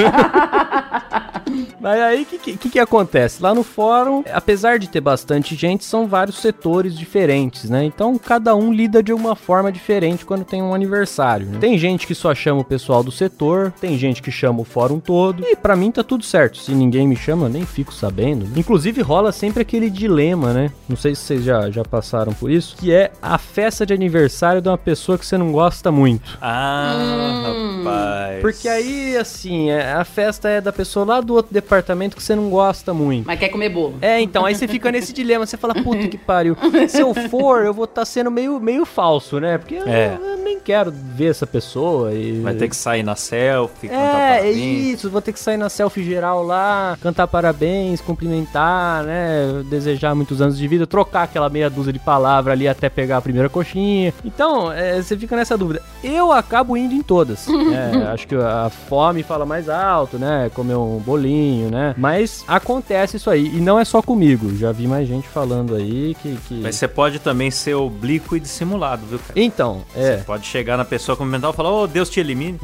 Mas 1.80 2.00
aí, 2.00 2.22
o 2.22 2.26
que, 2.26 2.56
que, 2.56 2.70
que 2.70 2.78
acontece? 2.78 3.42
Lá 3.42 3.54
no 3.54 3.62
fórum, 3.62 4.24
apesar 4.32 4.78
de 4.78 4.88
ter 4.88 5.00
bastante 5.00 5.54
gente, 5.54 5.84
são 5.84 6.06
vários 6.06 6.38
setores 6.38 6.96
diferentes, 6.96 7.68
né? 7.68 7.84
Então, 7.84 8.16
cada 8.18 8.54
um 8.56 8.72
lida 8.72 9.02
de 9.02 9.12
uma 9.12 9.36
forma 9.36 9.70
diferente 9.70 10.24
quando 10.24 10.44
tem 10.44 10.62
um 10.62 10.74
aniversário. 10.74 11.46
né? 11.46 11.58
Tem 11.60 11.76
gente 11.78 12.06
que 12.06 12.14
só 12.14 12.34
chama 12.34 12.60
o 12.62 12.64
pessoal 12.64 13.02
do 13.02 13.12
setor, 13.12 13.72
tem 13.80 13.98
gente 13.98 14.22
que 14.22 14.30
chama 14.30 14.60
o 14.60 14.64
fórum 14.64 14.98
todo, 14.98 15.44
e 15.46 15.54
pra 15.54 15.76
mim 15.76 15.90
tá 15.90 16.02
tudo 16.02 16.24
certo. 16.24 16.58
Se 16.58 16.72
ninguém 16.72 17.06
me 17.06 17.14
chama, 17.16 17.46
eu 17.46 17.50
nem 17.50 17.66
fico 17.66 17.92
sabendo. 17.92 18.46
Inclusive, 18.58 19.02
rola 19.02 19.30
sempre 19.30 19.62
aquele 19.62 19.90
dilema, 19.90 20.52
né? 20.52 20.72
Não 20.88 20.96
sei 20.96 21.14
se 21.14 21.22
vocês 21.22 21.44
já, 21.44 21.70
já 21.70 21.84
passaram 21.84 22.32
por 22.32 22.50
isso, 22.50 22.74
que 22.76 22.92
é 22.92 23.12
a 23.20 23.36
festa 23.38 23.84
de 23.84 23.92
aniversário 23.92 24.62
de 24.62 24.68
uma 24.68 24.78
pessoa 24.78 25.18
que 25.18 25.26
você 25.26 25.36
não 25.36 25.52
gosta 25.52 25.92
muito. 25.92 26.38
Ah, 26.40 27.82
rapaz. 27.84 28.40
Porque 28.40 28.68
aí, 28.68 29.16
assim, 29.16 29.70
é- 29.70 29.92
a 29.92 30.04
festa 30.04 30.48
é 30.48 30.60
da 30.60 30.72
pessoa 30.72 31.04
lá 31.04 31.20
do 31.20 31.34
outro 31.34 31.52
departamento 31.52 31.65
que 31.66 32.22
você 32.22 32.34
não 32.34 32.48
gosta 32.50 32.94
muito. 32.94 33.26
Mas 33.26 33.38
quer 33.38 33.48
comer 33.48 33.68
bolo. 33.68 33.94
É, 34.00 34.20
então, 34.20 34.44
aí 34.44 34.54
você 34.54 34.66
fica 34.68 34.90
nesse 34.92 35.12
dilema, 35.12 35.44
você 35.46 35.56
fala, 35.56 35.74
puta 35.74 36.06
que 36.08 36.16
pariu. 36.18 36.56
Se 36.88 37.00
eu 37.00 37.12
for, 37.28 37.64
eu 37.64 37.74
vou 37.74 37.84
estar 37.84 38.04
sendo 38.04 38.30
meio, 38.30 38.58
meio 38.60 38.84
falso, 38.84 39.38
né? 39.40 39.58
Porque 39.58 39.74
eu- 39.74 39.86
É. 39.86 40.16
eu, 40.20 40.36
nem 40.38 40.58
quero 40.60 40.92
ver 40.92 41.30
essa 41.30 41.46
pessoa 41.46 42.12
e... 42.14 42.40
Vai 42.40 42.54
ter 42.54 42.68
que 42.68 42.76
sair 42.76 43.02
na 43.02 43.16
selfie, 43.16 43.88
cantar 43.88 44.00
É, 44.02 44.34
é 44.36 44.36
parabéns. 44.42 44.56
isso, 44.94 45.10
vou 45.10 45.20
ter 45.20 45.32
que 45.32 45.40
sair 45.40 45.56
na 45.56 45.68
selfie 45.68 46.04
geral 46.04 46.42
lá, 46.44 46.96
cantar 47.00 47.26
parabéns, 47.26 48.00
cumprimentar, 48.00 49.02
né, 49.04 49.62
desejar 49.68 50.14
muitos 50.14 50.40
anos 50.40 50.56
de 50.56 50.66
vida, 50.68 50.86
trocar 50.86 51.24
aquela 51.24 51.48
meia 51.48 51.68
dúzia 51.68 51.92
de 51.92 51.98
palavras 51.98 52.52
ali 52.52 52.68
até 52.68 52.88
pegar 52.88 53.16
a 53.18 53.20
primeira 53.22 53.48
coxinha. 53.48 54.12
Então, 54.24 54.70
é, 54.72 55.00
você 55.02 55.16
fica 55.16 55.34
nessa 55.36 55.56
dúvida. 55.58 55.82
Eu 56.02 56.30
acabo 56.32 56.76
indo 56.76 56.94
em 56.94 57.02
todas. 57.02 57.46
É, 57.76 58.12
acho 58.12 58.26
que 58.28 58.34
a 58.34 58.70
fome 58.88 59.22
fala 59.22 59.44
mais 59.44 59.68
alto, 59.68 60.18
né, 60.18 60.50
comer 60.54 60.76
um 60.76 60.98
bolinho, 60.98 61.55
né, 61.64 61.94
mas 61.96 62.44
acontece 62.46 63.16
isso 63.16 63.30
aí, 63.30 63.46
e 63.46 63.60
não 63.60 63.78
é 63.78 63.84
só 63.84 64.02
comigo, 64.02 64.54
já 64.56 64.72
vi 64.72 64.86
mais 64.86 65.08
gente 65.08 65.28
falando 65.28 65.74
aí 65.74 66.16
que... 66.22 66.36
que... 66.48 66.54
Mas 66.54 66.76
você 66.76 66.86
pode 66.88 67.18
também 67.18 67.50
ser 67.50 67.74
oblíquo 67.74 68.36
e 68.36 68.40
dissimulado, 68.40 69.06
viu, 69.06 69.18
cara? 69.18 69.32
Então, 69.36 69.82
é... 69.94 70.18
Você 70.18 70.24
pode 70.24 70.46
chegar 70.46 70.76
na 70.76 70.84
pessoa 70.84 71.16
cumprimentar 71.16 71.52
e 71.52 71.56
falar, 71.56 71.72
ô, 71.72 71.86
Deus 71.86 72.08
te 72.08 72.20
elimine. 72.20 72.58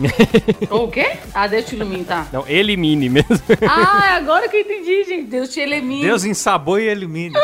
Ou 0.71 0.85
o 0.87 0.91
quê? 0.91 1.19
Ah, 1.35 1.47
Deus 1.47 1.65
te 1.65 1.75
ilumine, 1.75 2.05
tá? 2.05 2.27
Não, 2.33 2.45
elimine 2.49 3.09
mesmo. 3.09 3.31
Ah, 3.69 4.17
agora 4.17 4.49
que 4.49 4.57
eu 4.57 4.61
entendi, 4.61 5.05
gente. 5.05 5.29
Deus 5.29 5.49
te 5.49 5.61
elimine. 5.61 6.03
Deus 6.03 6.25
ensabou 6.25 6.79
e 6.79 6.89
elimine. 6.89 7.35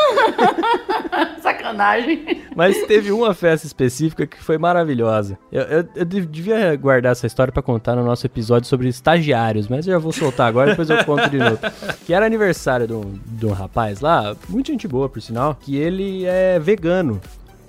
Sacanagem. 1.41 2.43
Mas 2.59 2.85
teve 2.85 3.11
uma 3.11 3.33
festa 3.33 3.65
específica 3.65 4.27
que 4.27 4.43
foi 4.43 4.57
maravilhosa. 4.57 5.37
Eu, 5.51 5.61
eu- 5.63 5.85
eu 5.95 6.05
dev- 6.05 6.25
devia 6.27 6.75
guardar 6.75 7.13
essa 7.13 7.25
história 7.25 7.51
pra 7.53 7.63
contar 7.63 7.95
no 7.95 8.03
nosso 8.03 8.25
episódio 8.25 8.67
sobre 8.67 8.87
estagiários, 8.89 9.67
mas 9.67 9.87
eu 9.87 9.93
já 9.93 9.97
vou 9.99 10.11
soltar 10.11 10.47
agora, 10.47 10.71
depois 10.71 10.89
eu 10.89 11.03
conto 11.05 11.29
de 11.29 11.37
novo. 11.37 11.57
Que 12.05 12.13
era 12.13 12.25
aniversário 12.25 12.85
de 12.85 12.93
um, 12.93 13.13
de 13.25 13.45
um 13.45 13.51
rapaz 13.53 14.01
lá, 14.01 14.35
muito 14.49 14.67
gente 14.67 14.87
boa, 14.87 15.07
por 15.09 15.21
sinal, 15.21 15.55
que 15.59 15.77
ele 15.77 16.25
é 16.25 16.59
vegano. 16.59 17.21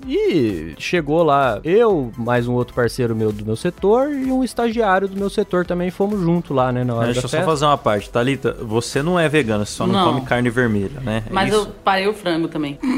E 0.07 0.75
chegou 0.79 1.23
lá, 1.23 1.61
eu, 1.63 2.11
mais 2.17 2.49
um 2.49 2.55
outro 2.55 2.75
parceiro 2.75 3.15
meu 3.15 3.31
do 3.31 3.45
meu 3.45 3.55
setor 3.57 4.11
e 4.13 4.33
um 4.33 4.43
estagiário 4.43 5.07
do 5.07 5.17
meu 5.17 5.29
setor 5.31 5.65
também 5.67 5.91
fomos 5.91 6.21
junto 6.21 6.53
lá, 6.55 6.73
né, 6.73 6.83
na 6.85 6.95
hora 6.95 7.07
Deixa 7.07 7.21
da 7.21 7.25
eu 7.27 7.29
só 7.29 7.37
festa. 7.37 7.47
fazer 7.51 7.65
uma 7.67 7.79
parte. 7.79 8.11
Thalita, 8.11 8.57
você 8.61 9.03
não 9.03 9.19
é 9.19 9.29
vegana, 9.29 9.65
você 9.65 9.73
só 9.73 9.87
não, 9.87 9.95
Não. 9.95 10.13
come 10.15 10.27
carne 10.27 10.51
vermelha, 10.51 11.01
né? 11.01 11.23
É 11.29 11.33
Mas 11.33 11.49
isso? 11.53 11.59
eu 11.63 11.67
parei 11.85 12.09
o 12.09 12.15
frango 12.15 12.49
também. 12.49 12.79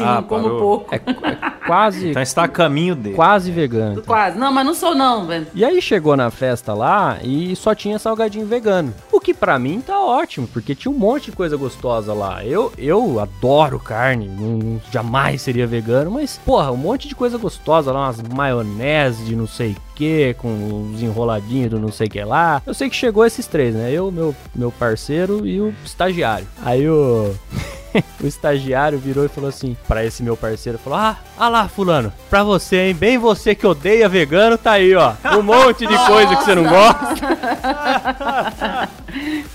Ah, 0.00 0.16
não 0.16 0.22
como 0.24 0.42
parou. 0.44 0.58
pouco. 0.58 0.94
É, 0.94 0.96
é 0.96 1.50
quase, 1.66 2.10
Então 2.10 2.22
está 2.22 2.44
a 2.44 2.48
caminho 2.48 2.94
dele. 2.94 3.14
quase 3.16 3.50
vegano. 3.50 4.02
Quase. 4.02 4.38
Não, 4.38 4.52
mas 4.52 4.64
não 4.66 4.74
sou 4.74 4.94
não, 4.94 5.26
velho. 5.26 5.46
E 5.54 5.64
aí 5.64 5.80
chegou 5.82 6.16
na 6.16 6.30
festa 6.30 6.72
lá 6.74 7.18
e 7.22 7.54
só 7.56 7.74
tinha 7.74 7.98
salgadinho 7.98 8.46
vegano. 8.46 8.94
O 9.10 9.20
que 9.20 9.34
pra 9.34 9.58
mim 9.58 9.80
tá 9.80 9.98
ótimo, 10.00 10.46
porque 10.48 10.74
tinha 10.74 10.92
um 10.92 10.96
monte 10.98 11.30
de 11.30 11.36
coisa 11.36 11.56
gostosa 11.56 12.12
lá. 12.12 12.44
Eu, 12.44 12.72
eu 12.78 13.18
adoro 13.20 13.78
carne, 13.78 14.28
não, 14.28 14.80
jamais 14.92 15.42
seria 15.42 15.66
vegano, 15.66 16.10
mas 16.10 16.35
porra, 16.38 16.70
um 16.70 16.76
monte 16.76 17.08
de 17.08 17.14
coisa 17.14 17.38
gostosa 17.38 17.92
lá, 17.92 18.06
umas 18.06 18.20
maionese 18.22 19.24
de 19.24 19.36
não 19.36 19.46
sei 19.46 19.76
que, 19.96 20.34
com 20.38 20.48
uns 20.48 21.02
enroladinhos 21.02 21.70
do 21.70 21.80
não 21.80 21.90
sei 21.90 22.06
que 22.08 22.22
lá. 22.22 22.62
Eu 22.66 22.74
sei 22.74 22.88
que 22.90 22.94
chegou 22.94 23.24
esses 23.24 23.46
três, 23.46 23.74
né? 23.74 23.90
Eu, 23.90 24.12
meu, 24.12 24.34
meu 24.54 24.70
parceiro 24.70 25.46
e 25.46 25.60
o 25.60 25.74
estagiário. 25.84 26.46
Aí 26.64 26.88
o. 26.88 27.34
o 28.22 28.26
estagiário 28.26 28.98
virou 28.98 29.24
e 29.24 29.28
falou 29.28 29.48
assim 29.48 29.74
pra 29.88 30.04
esse 30.04 30.22
meu 30.22 30.36
parceiro, 30.36 30.78
falou: 30.78 30.98
"Ah, 30.98 31.16
ah 31.38 31.48
lá, 31.48 31.66
fulano, 31.66 32.12
pra 32.28 32.44
você, 32.44 32.76
hein, 32.88 32.94
bem 32.94 33.16
você 33.16 33.54
que 33.54 33.66
odeia 33.66 34.06
vegano, 34.08 34.58
tá 34.58 34.72
aí, 34.72 34.94
ó. 34.94 35.14
Um 35.38 35.42
monte 35.42 35.86
de 35.86 35.96
coisa 36.06 36.36
que 36.36 36.44
você 36.44 36.54
não 36.54 36.64
gosta". 36.64 37.16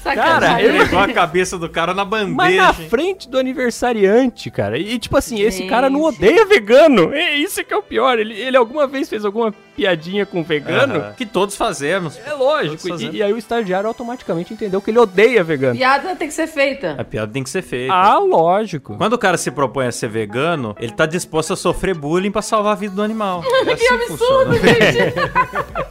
Sacanagem. 0.02 0.40
Cara, 0.42 0.62
eu- 0.64 0.84
Pegou 0.86 1.00
a 1.00 1.14
cabeça 1.14 1.58
do 1.58 1.70
cara 1.70 1.94
na 1.94 2.04
Mas 2.04 2.28
bandeja. 2.28 2.62
na 2.64 2.68
hein? 2.70 2.90
frente 2.90 3.30
do 3.30 3.38
aniversariante, 3.38 4.50
cara. 4.50 4.78
E 4.78 4.98
tipo 4.98 5.16
assim, 5.18 5.40
esse 5.40 5.60
Gente. 5.60 5.70
cara 5.70 5.88
não 5.90 6.02
odeia 6.02 6.46
vegano. 6.46 7.14
É 7.14 7.36
isso 7.36 7.64
que 7.64 7.72
é 7.74 7.78
o 7.78 7.84
pior. 7.84 8.18
Ele, 8.18 8.34
ele 8.34 8.58
alguma 8.58 8.88
vez 8.88 9.08
fez 9.08 9.24
alguma 9.24 9.54
piadinha 9.76 10.26
com 10.32 10.44
vegano? 10.44 10.96
Aham. 10.96 11.14
Que 11.14 11.26
todos 11.26 11.56
fazemos. 11.56 12.18
É 12.26 12.34
lógico. 12.34 12.88
Fazemos. 12.88 13.14
E, 13.14 13.18
e 13.18 13.24
aí 13.24 13.34
o 13.34 13.38
estagiário 13.38 13.88
automaticamente 13.88 14.54
entendeu 14.54 14.82
que 14.82 14.90
ele 14.90 15.00
odeia 15.00 15.44
vegano. 15.44 15.76
Piada 15.78 16.16
tem 16.16 16.28
que 16.28 16.34
ser 16.34 16.48
feita. 16.48 16.96
A 16.98 17.04
piada 17.04 17.32
tem 17.32 17.44
que 17.44 17.50
ser 17.50 17.62
feita. 17.62 17.94
Ah, 17.94 18.18
lógico. 18.20 18.96
Quando 18.98 19.14
o 19.14 19.18
cara 19.18 19.38
se 19.38 19.52
propõe 19.52 19.88
a 19.88 19.92
ser 19.92 20.10
vegano, 20.10 20.76
ele 20.80 20.94
tá 20.94 21.06
disposto 21.06 21.54
a 21.54 21.56
sofrer 21.56 21.94
bullying 21.94 22.32
pra 22.32 22.42
salvar 22.42 22.72
a 22.74 22.76
vida 22.76 22.96
do 22.96 23.02
animal. 23.02 23.44
É 23.62 23.74
assim 23.74 23.86
que 23.86 23.94
absurdo, 23.94 24.56
funciona. 24.56 25.86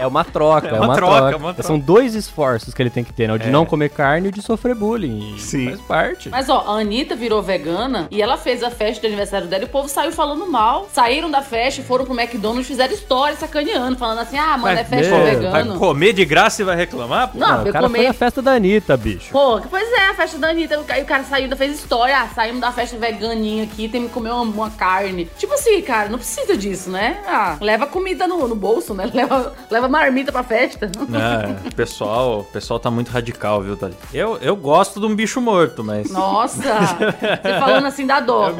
É 0.00 0.06
uma 0.06 0.24
troca, 0.24 0.68
é 0.68 0.72
uma 0.74 0.86
uma, 0.86 0.94
troca, 0.94 1.16
troca. 1.16 1.32
é 1.34 1.36
uma 1.38 1.54
troca. 1.54 1.66
São 1.66 1.78
dois 1.78 2.14
esforços 2.14 2.72
que 2.74 2.82
ele 2.82 2.90
tem 2.90 3.04
que 3.04 3.12
ter, 3.12 3.28
né? 3.28 3.34
O 3.34 3.38
de 3.38 3.48
É. 3.48 3.50
não 3.50 3.64
comer 3.66 3.90
carne 3.90 4.26
e 4.26 4.28
o 4.30 4.32
de 4.32 4.42
sofrer 4.42 4.74
bullying. 4.74 5.34
E 5.36 5.40
Sim. 5.40 5.68
Faz 5.70 5.80
parte. 5.82 6.28
Mas 6.28 6.48
ó, 6.48 6.64
a 6.66 6.80
Anitta 6.80 7.14
virou 7.14 7.42
vegana 7.42 8.08
e 8.10 8.20
ela 8.22 8.36
fez 8.36 8.62
a 8.62 8.70
festa 8.70 9.00
de 9.02 9.06
aniversário 9.08 9.46
dela 9.46 9.64
e 9.64 9.66
o 9.66 9.70
povo 9.70 9.88
saiu 9.88 10.12
falando 10.12 10.46
mal. 10.50 10.88
Saíram 10.92 11.30
da 11.30 11.42
festa 11.42 11.80
e 11.80 11.84
foram 11.84 12.04
pro 12.04 12.18
McDonald's, 12.18 12.66
fizeram 12.66 12.92
história 12.94 13.36
sacaneando, 13.36 13.96
falando 13.98 14.20
assim: 14.20 14.38
ah, 14.38 14.56
mano, 14.56 14.78
é 14.78 14.84
festa 14.84 15.16
ver, 15.16 15.36
Vai 15.50 15.62
vegano. 15.62 15.78
comer 15.78 16.12
de 16.12 16.24
graça 16.24 16.62
e 16.62 16.64
vai 16.64 16.76
reclamar? 16.76 17.28
pô? 17.32 17.38
Não, 17.38 17.48
Não, 17.48 17.64
o 17.64 17.66
eu 17.68 17.72
cara 17.72 17.88
foi 17.88 17.96
comer. 17.98 18.08
na 18.08 18.14
festa 18.14 18.40
da 18.42 18.52
Anitta, 18.52 18.96
bicho. 18.96 19.30
Pô, 19.32 19.60
pois 19.68 19.90
é, 19.92 20.08
a 20.08 20.14
festa 20.14 20.38
da 20.38 20.48
Anitta. 20.48 20.80
Aí 20.88 21.02
o 21.02 21.06
cara 21.06 21.24
saiu, 21.24 21.44
ainda 21.44 21.56
fez 21.56 21.78
história. 21.78 22.16
Ah, 22.18 22.28
saímos 22.34 22.60
da 22.60 22.72
festa 22.72 22.96
veganinha 22.96 23.64
aqui, 23.64 23.88
tem 23.88 24.02
que 24.06 24.08
comer 24.08 24.30
uma, 24.30 24.42
uma 24.42 24.70
carne. 24.70 25.26
Tipo 25.38 25.54
assim, 25.54 25.80
cara, 25.82 26.08
não 26.08 26.18
precisa 26.18 26.56
disso, 26.56 26.90
né? 26.90 27.18
Ah, 27.26 27.56
leva 27.60 27.86
comida 27.86 28.26
no, 28.26 28.46
no 28.48 28.54
bolso, 28.54 28.94
né? 28.94 29.08
Leva, 29.12 29.52
leva 29.70 29.88
marmita 29.90 30.32
pra 30.32 30.42
festa. 30.42 30.86
É, 30.86 31.68
o 31.68 31.74
pessoal, 31.74 32.40
o 32.40 32.44
pessoal 32.44 32.78
tá 32.78 32.90
muito 32.90 33.10
radical, 33.10 33.60
viu, 33.62 33.76
Thalita? 33.76 34.00
Eu, 34.12 34.38
eu 34.38 34.56
gosto 34.56 35.00
de 35.00 35.06
um 35.06 35.14
bicho 35.14 35.40
morto, 35.40 35.82
mas. 35.84 36.10
Nossa, 36.12 36.62
você 36.62 37.58
falando 37.58 37.86
assim 37.86 38.06
dá 38.06 38.20
dó. 38.20 38.52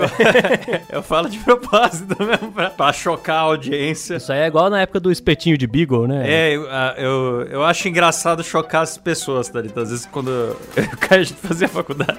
eu 0.90 1.02
falo 1.02 1.28
de 1.28 1.38
propósito 1.38 2.16
mesmo, 2.22 2.52
pra, 2.52 2.70
pra 2.70 2.92
chocar 2.92 3.36
a 3.36 3.40
audiência. 3.40 4.16
Isso 4.16 4.32
aí 4.32 4.40
é 4.40 4.46
igual 4.46 4.68
na 4.68 4.80
época 4.82 5.00
do 5.00 5.10
espetinho 5.10 5.56
de 5.56 5.66
Beagle, 5.66 6.06
né? 6.06 6.24
É, 6.26 6.54
eu, 6.54 6.66
eu, 6.96 7.42
eu 7.50 7.64
acho 7.64 7.88
engraçado 7.88 8.42
chocar 8.42 8.82
as 8.82 8.98
pessoas, 8.98 9.48
Thalita. 9.48 9.82
Às 9.82 9.90
vezes, 9.90 10.06
quando 10.06 10.30
eu, 10.30 10.56
a 11.10 11.22
gente 11.22 11.34
fazia 11.34 11.68
faculdade, 11.68 12.18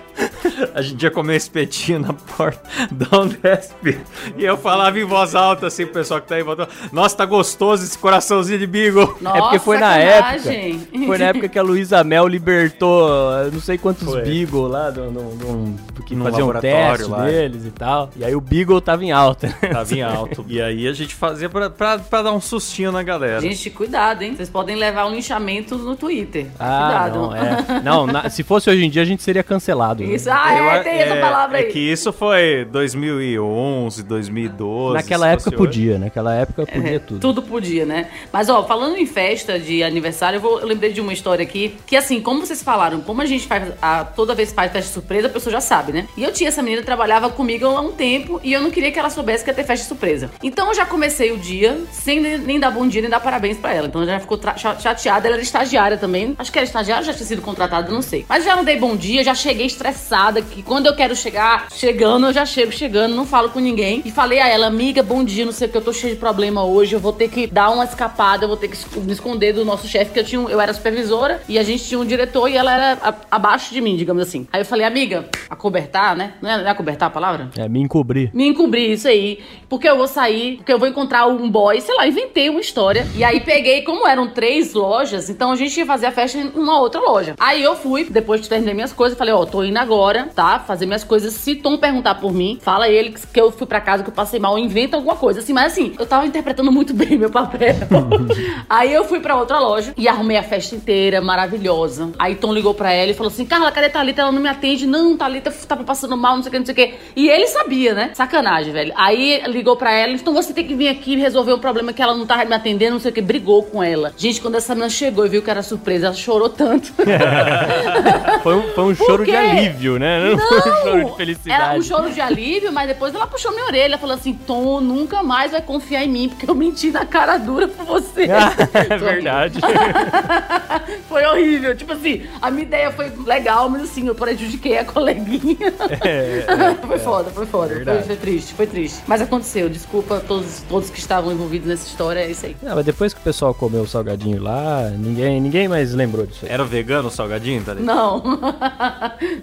a 0.73 0.81
gente 0.81 1.01
ia 1.01 1.11
comer 1.11 1.35
espetinho 1.35 1.99
na 1.99 2.13
porta, 2.13 2.61
dá 2.91 3.19
um 3.19 3.27
despe. 3.27 3.99
E 4.37 4.43
eu 4.43 4.57
falava 4.57 4.99
em 4.99 5.03
voz 5.03 5.35
alta, 5.35 5.67
assim, 5.67 5.85
pro 5.85 5.95
pessoal 5.95 6.21
que 6.21 6.27
tá 6.27 6.35
aí, 6.35 6.43
voltando, 6.43 6.69
nossa, 6.91 7.17
tá 7.17 7.25
gostoso 7.25 7.83
esse 7.83 7.97
coraçãozinho 7.97 8.59
de 8.59 8.67
Beagle. 9.05 9.17
Nossa, 9.21 9.37
É 9.37 9.41
porque 9.41 9.59
foi 9.59 9.77
na 9.77 9.89
sacanagem. 9.93 10.71
época. 10.91 11.05
Foi 11.07 11.17
na 11.17 11.25
época 11.25 11.47
que 11.49 11.59
a 11.59 11.63
Luísa 11.63 12.03
Mel 12.03 12.27
libertou 12.27 13.09
não 13.51 13.59
sei 13.59 13.77
quantos 13.77 14.03
Foi. 14.07 14.21
Beagle 14.21 14.67
lá 14.67 14.89
do, 14.89 15.09
do, 15.11 15.21
do- 15.35 16.01
que 16.03 16.15
Num 16.15 16.25
faziam 16.25 16.47
laboratório 16.47 16.97
teste 16.97 17.11
lá. 17.11 17.25
deles 17.25 17.65
e 17.65 17.71
tal. 17.71 18.09
E 18.17 18.25
aí 18.25 18.35
o 18.35 18.41
Beagle 18.41 18.81
tava 18.81 19.03
em 19.05 19.11
alta. 19.11 19.47
Tava 19.71 19.93
em 19.93 20.01
alto. 20.01 20.43
E 20.47 20.61
aí 20.61 20.87
a 20.87 20.93
gente 20.93 21.13
fazia 21.15 21.47
pra, 21.47 21.69
pra, 21.69 21.99
pra 21.99 22.21
dar 22.23 22.33
um 22.33 22.41
sustinho 22.41 22.91
na 22.91 23.01
galera. 23.03 23.39
Gente, 23.39 23.69
cuidado, 23.69 24.21
hein? 24.23 24.35
Vocês 24.35 24.49
podem 24.49 24.75
levar 24.75 25.05
um 25.05 25.11
linchamento 25.13 25.77
no 25.77 25.95
Twitter. 25.95 26.47
Ah, 26.59 27.07
cuidado. 27.09 27.19
não, 27.19 27.35
é. 27.35 27.81
Não, 27.83 28.07
na- 28.07 28.29
se 28.29 28.43
fosse 28.43 28.69
hoje 28.69 28.83
em 28.83 28.89
dia 28.89 29.01
a 29.03 29.05
gente 29.05 29.21
seria 29.23 29.43
cancelado. 29.43 30.03
né? 30.03 30.13
Isso, 30.13 30.29
ah, 30.29 30.57
Eu 30.57 30.69
é, 30.71 30.79
tem 30.83 30.93
essa 30.99 31.15
palavra 31.17 31.57
aí. 31.59 31.65
É 31.65 31.67
que 31.67 31.79
isso 31.79 32.11
foi 32.11 32.65
2011, 32.65 34.03
2012. 34.03 34.93
Naquela 34.95 35.27
época 35.29 35.43
fosse 35.51 35.55
hoje. 35.55 35.65
podia, 35.65 35.99
naquela 35.99 36.33
época 36.35 36.65
podia 36.65 36.95
É, 36.95 36.99
tudo. 36.99 37.19
Tudo 37.19 37.41
podia, 37.43 37.85
né? 37.85 38.07
Mas, 38.33 38.49
ó, 38.49 38.63
falando 38.63 38.90
em 38.97 39.05
festa 39.05 39.59
de 39.59 39.83
aniversário, 39.83 40.37
eu, 40.37 40.41
vou, 40.41 40.59
eu 40.59 40.67
lembrei 40.67 40.91
de 40.91 41.01
uma 41.01 41.13
história 41.13 41.43
aqui, 41.43 41.75
que 41.85 41.95
assim, 41.95 42.21
como 42.21 42.45
vocês 42.45 42.61
falaram, 42.63 43.01
como 43.01 43.21
a 43.21 43.25
gente 43.25 43.47
faz, 43.47 43.73
a, 43.81 44.05
toda 44.05 44.35
vez 44.35 44.51
faz 44.51 44.71
festa 44.71 44.93
surpresa, 44.93 45.27
a 45.27 45.29
pessoa 45.29 45.51
já 45.51 45.61
sabe, 45.61 45.91
né? 45.91 46.07
E 46.15 46.23
eu 46.23 46.31
tinha 46.31 46.49
essa 46.49 46.61
menina 46.61 46.81
trabalhava 46.83 47.29
comigo 47.29 47.65
há 47.65 47.81
um 47.81 47.91
tempo 47.91 48.39
e 48.43 48.53
eu 48.53 48.61
não 48.61 48.71
queria 48.71 48.91
que 48.91 48.99
ela 48.99 49.09
soubesse 49.09 49.43
que 49.43 49.49
ia 49.49 49.53
ter 49.53 49.63
festa 49.63 49.87
surpresa. 49.87 50.29
Então 50.43 50.67
eu 50.69 50.75
já 50.75 50.85
comecei 50.85 51.31
o 51.31 51.37
dia 51.37 51.79
sem 51.91 52.19
nem, 52.19 52.59
dar 52.59 52.71
bom 52.71 52.87
dia, 52.87 53.01
nem 53.01 53.09
dar 53.09 53.19
parabéns 53.19 53.57
pra 53.57 53.73
ela. 53.73 53.87
Então 53.87 54.01
ela 54.01 54.11
já 54.11 54.19
ficou 54.19 54.39
chateada, 54.79 55.27
ela 55.27 55.35
era 55.35 55.43
estagiária 55.43 55.97
também. 55.97 56.35
Acho 56.37 56.51
que 56.51 56.59
era 56.59 56.65
estagiária, 56.65 57.03
já 57.03 57.13
tinha 57.13 57.25
sido 57.25 57.41
contratada, 57.41 57.91
não 57.91 58.01
sei. 58.01 58.25
Mas 58.27 58.43
já 58.43 58.55
não 58.55 58.63
dei 58.63 58.77
bom 58.77 58.95
dia, 58.95 59.23
já 59.23 59.35
cheguei 59.35 59.65
estressada, 59.65 60.41
que 60.41 60.61
quando 60.63 60.87
eu 60.87 60.95
quero 60.95 61.15
chegar, 61.15 61.67
chegando, 61.71 62.27
eu 62.27 62.33
já 62.33 62.45
chego 62.45 62.71
chegando, 62.71 63.15
não 63.15 63.25
falo 63.25 63.49
com 63.49 63.59
ninguém. 63.59 64.01
E 64.03 64.11
falei 64.11 64.39
a 64.39 64.47
ela, 64.47 64.67
amiga, 64.67 65.03
bom 65.03 65.23
dia, 65.23 65.45
não 65.45 65.51
sei 65.51 65.67
o 65.67 65.71
que, 65.71 65.77
eu 65.77 65.81
tô 65.81 65.93
cheio 65.93 66.13
de 66.13 66.19
problema 66.19 66.63
hoje, 66.63 66.93
eu 66.93 66.99
vou 66.99 67.13
ter 67.13 67.29
que 67.29 67.47
dar 67.47 67.69
uma 67.69 67.85
escapada, 67.85 68.45
eu 68.45 68.47
vou 68.47 68.57
ter 68.57 68.67
que 68.67 68.75
me 68.97 69.11
esconder 69.11 69.53
do 69.53 69.63
nosso 69.65 69.87
chefe, 69.87 70.11
que 70.11 70.19
eu 70.19 70.23
tinha, 70.23 70.41
eu 70.49 70.59
era 70.61 70.73
supervisora 70.73 71.41
e 71.47 71.57
a 71.59 71.63
gente 71.63 71.83
tinha 71.83 71.99
um 71.99 72.05
diretor 72.05 72.47
e 72.49 72.55
ela 72.57 72.73
era 72.73 72.97
a- 73.01 73.15
abaixo 73.31 73.73
de 73.73 73.81
mim, 73.81 73.95
digamos 73.95 74.21
assim. 74.23 74.47
Aí 74.51 74.61
eu 74.61 74.65
falei, 74.65 74.85
amiga, 74.85 75.25
acobertar, 75.49 76.15
né? 76.15 76.33
Não 76.41 76.49
é, 76.49 76.57
não 76.57 76.67
é 76.67 76.69
acobertar 76.69 77.07
a 77.07 77.11
palavra? 77.11 77.49
É, 77.57 77.67
me 77.67 77.79
encobrir. 77.79 78.31
Me 78.33 78.47
encobrir 78.47 78.91
isso 78.91 79.07
aí, 79.07 79.39
porque 79.69 79.87
eu 79.89 79.97
vou 79.97 80.07
sair, 80.07 80.57
porque 80.57 80.71
eu 80.73 80.79
vou 80.79 80.87
encontrar 80.87 81.27
um 81.27 81.49
boy, 81.49 81.79
sei 81.81 81.95
lá, 81.95 82.07
inventei 82.07 82.49
uma 82.49 82.59
história. 82.61 83.05
E 83.15 83.23
aí 83.23 83.39
peguei, 83.41 83.81
como 83.83 84.07
eram 84.07 84.27
três 84.29 84.73
lojas, 84.73 85.29
então 85.29 85.51
a 85.51 85.55
gente 85.55 85.77
ia 85.77 85.85
fazer 85.85 86.05
a 86.07 86.11
festa 86.11 86.37
em 86.37 86.49
uma 86.55 86.79
outra 86.79 86.99
loja. 87.01 87.35
Aí 87.39 87.61
eu 87.61 87.75
fui, 87.75 88.05
depois 88.09 88.41
de 88.41 88.49
terminar 88.49 88.73
minhas 88.73 88.93
coisas, 88.93 89.17
falei, 89.17 89.33
ó, 89.33 89.45
tô 89.45 89.63
indo 89.63 89.77
agora, 89.77 90.29
tá? 90.35 90.59
Fazer 90.59 90.85
minhas 90.85 91.03
coisas. 91.03 91.33
Se 91.33 91.55
Tom 91.55 91.77
perguntar 91.77 92.15
por 92.15 92.33
mim, 92.33 92.59
fala 92.61 92.87
ele 92.89 93.13
que 93.31 93.39
eu 93.39 93.51
fui 93.51 93.67
pra 93.67 93.79
casa, 93.81 94.03
que 94.03 94.09
eu 94.09 94.13
passei 94.13 94.39
mal, 94.39 94.57
inventa 94.57 94.95
alguma 94.97 95.15
coisa, 95.15 95.39
assim. 95.39 95.53
Mas 95.53 95.73
assim, 95.73 95.93
eu 95.99 96.05
tava 96.05 96.25
interpretando 96.25 96.71
muito 96.71 96.93
bem 96.93 97.17
meu 97.17 97.29
papel. 97.29 97.75
aí 98.71 98.93
eu 98.93 99.03
fui 99.03 99.19
pra 99.19 99.35
outra 99.35 99.59
loja 99.59 99.93
e 99.97 100.07
arrumei 100.07 100.37
a 100.37 100.43
festa 100.43 100.75
inteira, 100.75 101.19
maravilhosa. 101.21 102.11
Aí 102.17 102.35
Tom 102.35 102.53
ligou 102.53 102.73
pra 102.73 102.91
ela 102.91 103.11
e 103.11 103.13
falou 103.13 103.31
assim, 103.31 103.45
Carla, 103.45 103.71
cadê 103.71 103.89
Thalita? 103.89 104.21
Ela 104.21 104.31
não 104.31 104.41
me 104.41 104.49
atende. 104.49 104.87
Não, 104.87 105.17
Thalita 105.17 105.51
tava 105.67 105.83
passando 105.83 106.15
mal, 106.15 106.35
não 106.35 106.43
sei 106.43 106.49
o 106.49 106.51
que, 106.51 106.59
não 106.59 106.65
sei 106.65 106.73
o 106.73 106.75
que. 106.75 106.93
E 107.15 107.29
ele 107.29 107.47
sabia, 107.47 107.93
né? 107.93 108.11
Sacanagem, 108.13 108.71
velho. 108.71 108.93
Aí 108.95 109.41
ligou 109.47 109.75
pra 109.75 109.91
ela, 109.91 110.13
então 110.13 110.33
você 110.33 110.53
tem 110.53 110.65
que 110.65 110.73
vir 110.73 110.87
aqui 110.87 111.15
resolver 111.15 111.53
um 111.53 111.59
problema 111.59 111.91
que 111.91 112.01
ela 112.01 112.15
não 112.15 112.25
tava 112.25 112.45
me 112.45 112.55
atendendo, 112.55 112.93
não 112.93 112.99
sei 112.99 113.11
o 113.11 113.13
que. 113.13 113.21
Brigou 113.21 113.63
com 113.63 113.83
ela. 113.83 114.13
Gente, 114.17 114.41
quando 114.41 114.55
essa 114.55 114.73
menina 114.73 114.89
chegou 114.89 115.25
e 115.25 115.29
viu 115.29 115.41
que 115.41 115.49
era 115.49 115.61
surpresa, 115.61 116.07
ela 116.07 116.15
chorou 116.15 116.49
tanto. 116.49 116.93
Foi 118.41 118.55
um, 118.55 118.61
foi 118.73 118.83
um 118.85 118.95
choro 118.95 119.23
de 119.23 119.35
alívio, 119.35 119.99
né? 119.99 120.31
Não, 120.31 120.37
foi 120.37 120.57
um 120.57 120.83
choro 120.83 121.05
de 121.05 121.15
felicidade. 121.15 121.61
Era 121.61 121.77
um 121.77 121.81
choro 121.81 122.09
de 122.11 122.21
alívio, 122.21 122.71
mas 122.71 122.87
depois 122.87 123.13
ela 123.13 123.27
puxou 123.27 123.51
minha 123.51 123.65
orelha, 123.65 123.97
falou 123.97 124.15
assim: 124.15 124.33
Tom, 124.33 124.81
nunca 124.81 125.21
mais 125.21 125.51
vai 125.51 125.61
confiar 125.61 126.03
em 126.03 126.09
mim, 126.09 126.29
porque 126.29 126.49
eu 126.49 126.55
menti 126.55 126.89
na 126.89 127.05
cara 127.05 127.37
dura 127.37 127.67
pra 127.67 127.83
você. 127.83 128.27
é 128.89 128.97
verdade. 128.97 129.59
foi 131.07 131.25
horrível. 131.25 131.75
Tipo 131.75 131.93
assim, 131.93 132.23
a 132.41 132.49
minha 132.51 132.63
ideia 132.63 132.91
foi 132.91 133.11
legal, 133.25 133.69
mas 133.69 133.83
assim, 133.83 134.07
eu 134.07 134.15
prejudiquei 134.15 134.77
a 134.77 134.85
coleguinha. 134.85 135.71
foi 136.87 136.99
foda, 136.99 137.29
foi 137.31 137.45
foda. 137.45 137.81
Foi, 137.83 138.01
foi 138.03 138.15
triste, 138.15 138.53
foi 138.53 138.67
triste. 138.67 138.99
Mas 139.07 139.21
aconteceu. 139.21 139.69
Desculpa 139.69 140.17
a 140.17 140.19
todos, 140.19 140.61
todos 140.67 140.89
que 140.89 140.99
estavam 140.99 141.31
envolvidos 141.31 141.67
nessa 141.67 141.87
história, 141.87 142.19
é 142.21 142.29
isso 142.31 142.45
aí. 142.45 142.55
Não, 142.61 142.75
mas 142.75 142.85
depois 142.85 143.13
que 143.13 143.19
o 143.19 143.23
pessoal 143.23 143.53
comeu 143.53 143.81
o 143.81 143.87
salgadinho 143.87 144.41
lá, 144.41 144.89
ninguém, 144.97 145.39
ninguém 145.41 145.67
mais 145.67 145.93
lembrou 145.93 146.25
disso 146.25 146.45
aí. 146.45 146.51
Era 146.51 146.63
vegano 146.63 147.07
o 147.07 147.11
salgadinho, 147.11 147.63
Thalita? 147.63 147.85
Não, 147.85 148.21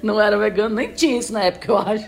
não 0.02 0.20
era 0.20 0.36
vegano, 0.38 0.74
nem 0.74 0.88
tinha 0.92 1.18
isso 1.18 1.32
na 1.32 1.44
época, 1.44 1.70
eu 1.70 1.78
acho. 1.78 2.04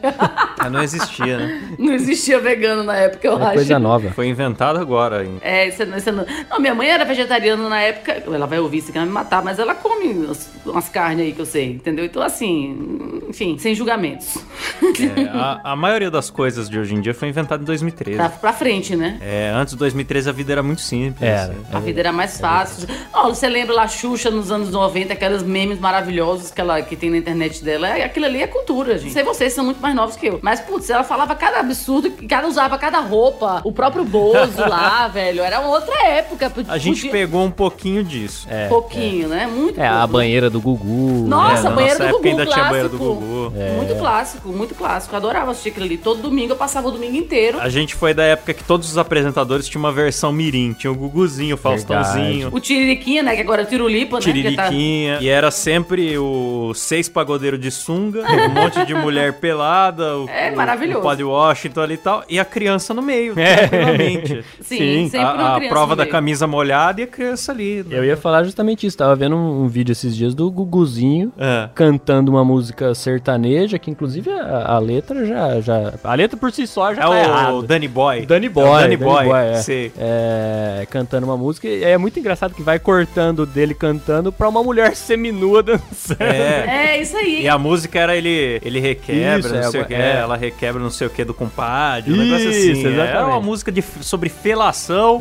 Ah, 0.59 0.69
não 0.71 0.83
existia, 0.83 1.39
né? 1.39 1.63
Não 1.79 1.93
existia 1.93 2.39
vegano 2.41 2.83
na 2.83 2.97
época, 2.97 3.27
eu 3.27 3.39
É 3.39 3.43
acho. 3.43 3.55
coisa 3.55 3.79
nova. 3.79 4.11
Foi 4.11 4.27
inventado 4.29 4.79
agora. 4.79 5.25
hein? 5.25 5.39
É, 5.41 5.69
isso, 5.69 5.85
não- 5.87 5.97
isso 5.97 6.13
não... 6.13 6.25
não, 6.51 6.59
minha 6.61 6.75
mãe 6.75 6.90
era 6.91 7.05
vegetariana 7.05 7.69
na 7.69 7.81
época. 7.81 8.23
Ela 8.27 8.47
vai 8.47 8.59
ouvir 8.59 8.79
isso 8.79 8.93
que 8.93 8.99
ela 8.99 9.07
vai 9.07 9.09
me 9.09 9.15
matar, 9.15 9.43
mas 9.43 9.59
ela 9.59 9.75
come 9.75 10.27
as- 10.31 10.51
umas 10.67 10.89
carnes 10.89 11.27
aí 11.27 11.33
que 11.33 11.41
eu 11.41 11.47
sei, 11.47 11.73
entendeu? 11.73 12.05
Então, 12.05 12.23
assim, 12.23 13.21
enfim, 13.29 13.57
sem 13.59 13.75
julgamentos. 13.75 14.37
É, 14.83 15.29
a, 15.33 15.73
a 15.73 15.77
maioria 15.77 16.11
das 16.11 16.31
coisas 16.31 16.69
de 16.69 16.79
hoje 16.79 16.95
em 16.95 17.01
dia 17.01 17.15
foi 17.15 17.29
inventada 17.29 17.63
em 17.63 17.67
2013. 17.67 18.17
pra, 18.17 18.29
pra 18.29 18.53
frente, 18.53 18.97
né? 18.97 19.19
É, 19.21 19.51
antes 19.55 19.73
de 19.75 19.79
2013 19.79 20.29
a 20.29 20.33
vida 20.33 20.53
era 20.53 20.63
muito 20.63 20.81
simples. 20.81 21.23
Era. 21.29 21.55
É. 21.73 21.77
A 21.77 21.81
vida 21.81 22.01
era 22.01 22.13
mais 22.13 22.41
fácil. 22.41 22.89
Ó, 23.13 23.29
você 23.29 23.49
lembra 23.49 23.75
lá 23.75 23.89
Xuxa 23.89 24.31
nos 24.31 24.51
anos 24.51 24.71
90, 24.71 25.13
aqueles 25.13 25.43
memes 25.43 25.79
maravilhosos 25.79 26.51
que 26.51 26.61
ela 26.61 26.81
que 26.83 26.97
tem 26.97 27.11
na 27.11 27.17
internet 27.19 27.63
dela? 27.65 27.89
É, 27.89 28.05
aquilo 28.05 28.27
ali 28.27 28.43
é 28.43 28.47
cultura, 28.47 28.99
gente. 28.99 29.13
Sei 29.13 29.23
vocês 29.23 29.53
são 29.53 29.65
muito 29.65 29.81
mais 29.81 29.95
novos 29.95 30.17
que 30.17 30.27
eu. 30.27 30.39
Mas, 30.43 30.61
putz, 30.61 30.89
ela 30.91 31.05
falava 31.05 31.35
cada 31.35 31.59
absurdo, 31.61 32.11
cada 32.29 32.47
usava 32.49 32.77
cada 32.79 33.01
roupa. 33.01 33.61
O 33.65 33.73
próprio 33.73 34.05
Bozo 34.05 34.59
lá, 34.69 35.09
velho. 35.13 35.43
Era 35.43 35.61
outra 35.61 36.07
época. 36.09 36.53
A 36.69 36.79
gente 36.81 36.97
Podia- 36.97 37.11
pegou 37.13 37.45
um 37.45 37.51
pouquinho 37.51 38.03
disso. 38.03 38.47
É, 38.51 38.69
pouquinho, 38.69 39.29
né? 39.29 39.47
Muito 39.47 39.81
É, 39.81 39.87
a 39.87 39.99
pouco. 40.01 40.09
banheira 40.15 40.51
do 40.51 40.61
Gugu. 40.61 41.27
Nossa, 41.29 41.61
É, 41.61 41.63
na 41.65 41.71
banheiro 41.71 41.99
nossa 41.99 41.99
do 41.99 42.05
época 42.09 42.19
Gugu 42.29 42.29
ainda 42.41 42.47
tinha 42.53 42.65
banheiro 42.65 42.89
do 42.89 42.99
Gugu. 42.99 43.53
Muito 43.77 43.95
clássico, 43.99 44.49
muito 44.49 44.75
clássico. 44.75 45.15
Eu 45.15 45.19
adorava 45.19 45.51
assistir 45.51 45.71
aquilo 45.71 45.87
ali. 45.87 45.97
Todo 45.97 46.23
domingo 46.23 46.53
eu 46.53 46.57
passava 46.57 46.89
o 46.89 46.91
domingo 46.91 47.17
inteiro. 47.17 47.61
A 47.61 47.69
gente 47.69 47.95
foi 47.95 48.13
da 48.15 48.25
época 48.25 48.55
que 48.55 48.65
todos 48.65 48.89
os 48.91 48.99
apresentadores 48.99 49.69
tinham 49.69 49.83
uma 49.85 49.93
versão 49.93 50.33
mirim. 50.33 50.73
Tinha 50.73 50.91
o 50.91 50.95
Guguzinho, 50.95 51.55
o 51.55 51.59
Faustãozinho, 51.59 52.49
O 52.53 52.61
Tiririquinha, 52.61 53.23
né? 53.23 53.35
Que 53.35 53.41
agora 53.43 53.63
é 53.63 53.65
o 53.65 53.69
Tirulipa, 53.69 54.17
né? 54.19 54.23
tá- 54.23 54.33
Tiririquinha. 54.33 55.19
E 55.21 55.29
era 55.29 55.51
sempre 55.51 56.17
o 56.19 56.73
seis 56.75 57.09
pagodeiros 57.09 57.61
de 57.61 57.71
sunga, 57.71 58.23
um 58.31 58.49
monte 58.51 58.85
de 58.87 58.95
mulher 58.95 59.35
pelada, 59.35 60.17
o, 60.19 60.29
É 60.29 60.51
o- 60.53 60.57
maravilhoso. 60.57 61.01
o 61.01 61.03
Padre 61.03 61.25
Washington 61.25 61.81
ali 61.81 61.95
e 61.95 61.99
tal, 61.99 62.25
e 62.29 62.39
a 62.39 62.45
criança 62.45 62.95
no 62.95 63.03
meio, 63.03 63.39
É. 63.39 63.67
tranquilamente. 63.67 64.45
Sim, 64.61 64.79
Sim, 64.79 65.09
sempre 65.11 65.27
uma 65.27 65.49
a, 65.49 65.57
a 65.57 65.69
prova 65.69 65.91
no 65.93 65.97
da 65.97 66.03
meio. 66.05 66.13
camisa 66.13 66.47
molhada 66.47 66.70
e 67.01 67.05
a 67.05 67.07
criança 67.07 67.53
ali. 67.53 67.85
né? 67.87 67.99
Eu 67.99 68.05
ia 68.05 68.17
falar 68.17 68.45
justamente 68.45 68.87
isso. 68.87 68.97
Tava 68.97 69.15
vendo 69.17 69.37
um, 69.37 69.63
um 69.65 69.69
vídeo 69.69 69.93
esses 69.93 70.17
dias 70.17 70.35
do 70.35 70.51
Guguzinho 70.51 71.33
É. 71.39 71.69
cantando 71.75 72.31
uma 72.31 72.45
música 72.45 72.95
sertaneja, 72.95 73.79
que 73.79 73.91
inclusive 73.91 74.31
a, 74.31 74.75
a 74.75 74.79
letra 74.79 75.25
já, 75.25 75.61
já. 75.61 75.93
A 76.03 76.15
letra 76.15 76.37
por 76.37 76.51
si 76.53 76.67
só 76.67 76.95
já 76.95 77.01
É 77.03 77.05
tá 77.05 77.11
o 77.11 77.15
errada. 77.15 77.63
Danny 77.67 77.89
Boy. 77.89 78.27
Danny 78.27 78.47
É 78.47 78.51
o 78.51 78.53
Boy, 78.53 78.65
Danny 78.65 78.83
Danny 78.83 78.97
Boy, 78.97 79.25
Boy, 79.27 79.39
é. 79.39 79.91
É, 79.99 80.87
cantando 80.91 81.27
uma 81.27 81.37
música. 81.37 81.69
E 81.69 81.85
é 81.85 81.97
muito 81.99 82.19
engraçado 82.19 82.55
que 82.55 82.63
vai 82.63 82.79
cortando 82.79 83.45
dele 83.47 83.75
cantando 83.75 84.33
pra 84.33 84.49
uma 84.49 84.63
mulher 84.63 84.95
seminua 84.97 85.63
dançando. 85.63 86.21
É. 86.23 86.95
É, 86.97 87.01
isso 87.03 87.17
aí. 87.17 87.43
E 87.43 87.49
a 87.49 87.59
música 87.59 87.99
era 87.99 88.17
ele, 88.17 88.61
ele 88.65 88.81
requebra, 88.81 89.39
Isso, 89.39 89.49
não 89.49 89.59
é, 89.59 89.63
sei 89.71 89.81
o 89.81 89.85
que. 89.87 89.95
é. 89.95 90.11
Ela 90.11 90.31
aquela 90.31 90.37
requebra 90.37 90.83
não 90.83 90.91
sei 90.91 91.07
o 91.07 91.11
que 91.11 91.25
do 91.25 91.35
compadre, 91.35 92.13
um 92.13 92.17
negócio 92.17 92.49
assim. 92.51 92.73
Isso, 92.73 92.87
Era 92.87 92.95
uma 92.97 93.05
exatamente. 93.05 93.45
música 93.45 93.73
de, 93.73 93.83
sobre 94.01 94.29
felação. 94.29 95.21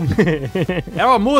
é 0.96 1.06
uma 1.06 1.18
música 1.20 1.39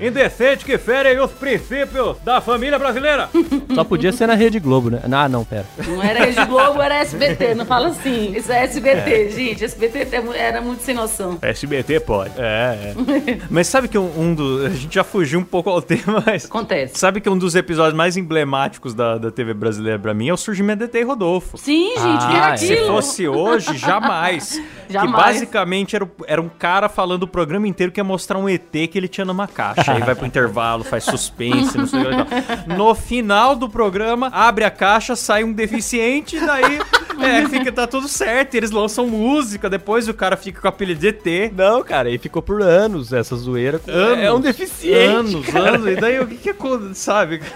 indecente 0.00 0.64
que 0.64 0.76
fere 0.78 1.18
os 1.20 1.30
princípios 1.32 2.16
da 2.24 2.40
família 2.40 2.78
brasileira. 2.78 3.28
Só 3.74 3.84
podia 3.84 4.12
ser 4.12 4.26
na 4.26 4.34
Rede 4.34 4.58
Globo, 4.58 4.90
né? 4.90 5.00
Ah, 5.10 5.28
não, 5.28 5.44
pera. 5.44 5.64
Não 5.86 6.02
era 6.02 6.24
Rede 6.24 6.44
Globo, 6.46 6.80
era 6.80 6.96
SBT. 6.96 7.54
Não 7.54 7.64
fala 7.66 7.88
assim. 7.88 8.34
Isso 8.36 8.52
é 8.52 8.64
SBT, 8.64 9.30
gente. 9.30 9.64
SBT 9.64 10.08
é 10.12 10.38
era 10.38 10.60
muito 10.60 10.82
sem 10.82 10.94
noção. 10.94 11.38
SBT 11.42 12.00
pode. 12.00 12.32
É, 12.36 12.94
é. 12.94 13.38
mas 13.50 13.66
sabe 13.66 13.88
que 13.88 13.98
um, 13.98 14.10
um 14.20 14.34
dos. 14.34 14.64
A 14.66 14.70
gente 14.70 14.94
já 14.94 15.04
fugiu 15.04 15.40
um 15.40 15.44
pouco 15.44 15.70
ao 15.70 15.80
tema, 15.82 16.22
mas. 16.24 16.44
Acontece. 16.44 16.98
Sabe 16.98 17.20
que 17.20 17.28
um 17.28 17.38
dos 17.38 17.54
episódios 17.54 17.94
mais 17.94 18.16
emblemáticos 18.16 18.94
da, 18.94 19.18
da 19.18 19.30
TV 19.30 19.54
brasileira 19.54 19.98
pra 19.98 20.14
mim 20.14 20.28
é 20.28 20.32
o 20.32 20.36
surgimento 20.36 20.78
de 20.78 20.84
ET 20.84 20.94
e 20.94 21.02
Rodolfo. 21.02 21.56
Sim, 21.58 21.88
gente, 21.96 22.26
que 22.26 22.34
Ah, 22.34 22.44
era 22.44 22.54
é. 22.54 22.56
Se 22.56 22.72
aquilo. 22.72 22.86
fosse 22.88 23.28
hoje, 23.28 23.76
jamais. 23.76 24.60
Jamais. 24.88 25.10
Que 25.10 25.16
basicamente 25.16 25.94
era, 25.96 26.08
era 26.26 26.40
um 26.40 26.48
cara 26.48 26.88
falando 26.88 27.24
o 27.24 27.26
programa 27.28 27.66
inteiro 27.68 27.92
que 27.92 28.00
ia 28.00 28.04
mostrar 28.04 28.38
um 28.38 28.48
ET 28.48 28.70
que 28.70 28.92
ele 28.96 29.08
tinha 29.08 29.24
numa 29.38 29.46
caixa. 29.46 29.92
Aí 29.92 30.00
vai 30.02 30.14
pro 30.16 30.26
intervalo, 30.26 30.82
faz 30.82 31.04
suspense, 31.04 31.78
não 31.78 31.86
sei 31.86 32.00
o 32.00 32.04
que. 32.26 32.74
No 32.74 32.94
final 32.94 33.54
do 33.54 33.68
programa, 33.68 34.28
abre 34.32 34.64
a 34.64 34.70
caixa, 34.70 35.14
sai 35.14 35.44
um 35.44 35.52
deficiente, 35.52 36.38
daí 36.40 36.78
é, 37.20 37.48
fica, 37.48 37.70
tá 37.70 37.86
tudo 37.86 38.08
certo. 38.08 38.54
Eles 38.56 38.70
lançam 38.72 39.06
música, 39.06 39.70
depois 39.70 40.08
o 40.08 40.14
cara 40.14 40.36
fica 40.36 40.60
com 40.60 40.66
o 40.66 40.70
apelido 40.70 41.00
de 41.00 41.08
ET. 41.08 41.52
Não, 41.54 41.82
cara, 41.84 42.10
e 42.10 42.18
ficou 42.18 42.42
por 42.42 42.60
anos 42.62 43.12
essa 43.12 43.36
zoeira. 43.36 43.78
com- 43.78 43.90
Anos, 43.90 44.18
é 44.24 44.32
um 44.32 44.40
deficiente. 44.40 45.06
Anos, 45.14 45.54
anos. 45.54 45.86
E 45.86 45.96
daí 45.96 46.18
o 46.20 46.26
que 46.26 46.36
que 46.36 46.50
aconteceu, 46.50 46.94
sabe? 46.94 47.40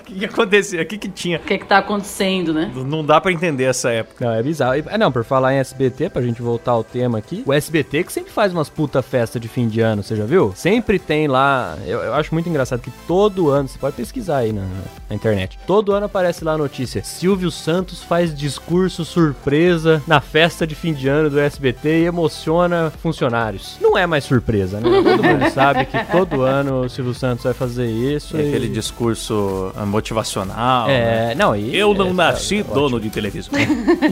O 0.00 0.04
que 0.06 0.14
que 0.20 0.24
aconteceu? 0.24 0.82
O 0.82 0.86
que 0.86 0.96
que 0.98 1.08
tinha? 1.08 1.38
O 1.38 1.40
que 1.40 1.54
é 1.54 1.58
que 1.58 1.66
tá 1.66 1.78
acontecendo, 1.78 2.54
né? 2.54 2.70
Não 2.74 3.04
dá 3.04 3.20
pra 3.20 3.32
entender 3.32 3.64
essa 3.64 3.90
época. 3.90 4.24
Não, 4.24 4.32
é 4.34 4.42
bizarro. 4.42 4.76
E- 4.76 4.84
ah, 4.88 4.96
Não, 4.98 5.10
por 5.12 5.24
falar 5.24 5.52
em 5.54 5.58
SBT, 5.58 6.08
pra 6.10 6.22
gente 6.22 6.40
voltar 6.40 6.72
ao 6.72 6.84
tema 6.84 7.18
aqui, 7.18 7.42
o 7.46 7.52
SBT 7.52 8.04
que 8.04 8.12
sempre 8.12 8.32
faz 8.32 8.52
umas 8.52 8.68
puta 8.68 9.02
festa 9.02 9.38
de 9.40 9.48
fim 9.48 9.66
de 9.68 9.80
ano, 9.80 10.02
você 10.02 10.14
já 10.16 10.24
viu? 10.24 10.52
Sempre 10.54 10.98
tem 10.98 11.25
lá, 11.26 11.76
eu, 11.86 12.00
eu 12.00 12.14
acho 12.14 12.32
muito 12.34 12.48
engraçado 12.48 12.80
que 12.80 12.90
todo 13.06 13.50
ano, 13.50 13.68
você 13.68 13.78
pode 13.78 13.96
pesquisar 13.96 14.38
aí 14.38 14.52
na, 14.52 14.66
na 15.08 15.16
internet, 15.16 15.58
todo 15.66 15.92
ano 15.92 16.06
aparece 16.06 16.44
lá 16.44 16.52
a 16.52 16.58
notícia, 16.58 17.02
Silvio 17.04 17.50
Santos 17.50 18.02
faz 18.02 18.34
discurso 18.34 19.04
surpresa 19.04 20.02
na 20.06 20.20
festa 20.20 20.66
de 20.66 20.74
fim 20.74 20.92
de 20.92 21.08
ano 21.08 21.30
do 21.30 21.38
SBT 21.38 22.02
e 22.02 22.04
emociona 22.04 22.92
funcionários. 23.02 23.76
Não 23.80 23.96
é 23.96 24.06
mais 24.06 24.24
surpresa, 24.24 24.80
né? 24.80 24.88
Todo 24.88 25.22
mundo 25.22 25.50
sabe 25.52 25.86
que 25.86 26.04
todo 26.12 26.42
ano 26.42 26.82
o 26.82 26.88
Silvio 26.88 27.14
Santos 27.14 27.44
vai 27.44 27.54
fazer 27.54 27.86
isso. 27.86 28.36
É 28.36 28.42
e- 28.42 28.48
aquele 28.48 28.68
discurso 28.68 29.72
ah, 29.76 29.86
motivacional. 29.86 30.86
né? 30.86 31.32
É, 31.32 31.34
não, 31.34 31.54
e... 31.54 31.76
Eu 31.76 31.94
não 31.94 32.08
é, 32.08 32.12
nasci 32.12 32.58
é 32.58 32.62
dono 32.62 33.00
de 33.00 33.10
televisão. 33.10 33.52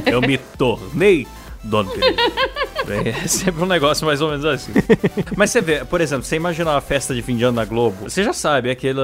Eu 0.06 0.20
me 0.20 0.38
tornei 0.38 1.26
dono 1.62 1.90
de 1.90 2.00
televisão. 2.00 2.32
É 2.92 3.26
sempre 3.28 3.62
um 3.62 3.66
negócio 3.66 4.06
mais 4.06 4.20
ou 4.20 4.30
menos 4.30 4.44
assim. 4.44 4.72
Mas 5.36 5.50
você 5.50 5.60
vê, 5.60 5.84
por 5.84 6.00
exemplo, 6.00 6.24
você 6.24 6.36
imagina 6.36 6.70
uma 6.70 6.80
festa 6.80 7.14
de 7.14 7.22
fim 7.22 7.36
de 7.36 7.44
ano 7.44 7.56
na 7.56 7.64
Globo, 7.64 8.08
você 8.10 8.22
já 8.22 8.32
sabe, 8.32 8.70
aquele, 8.70 9.00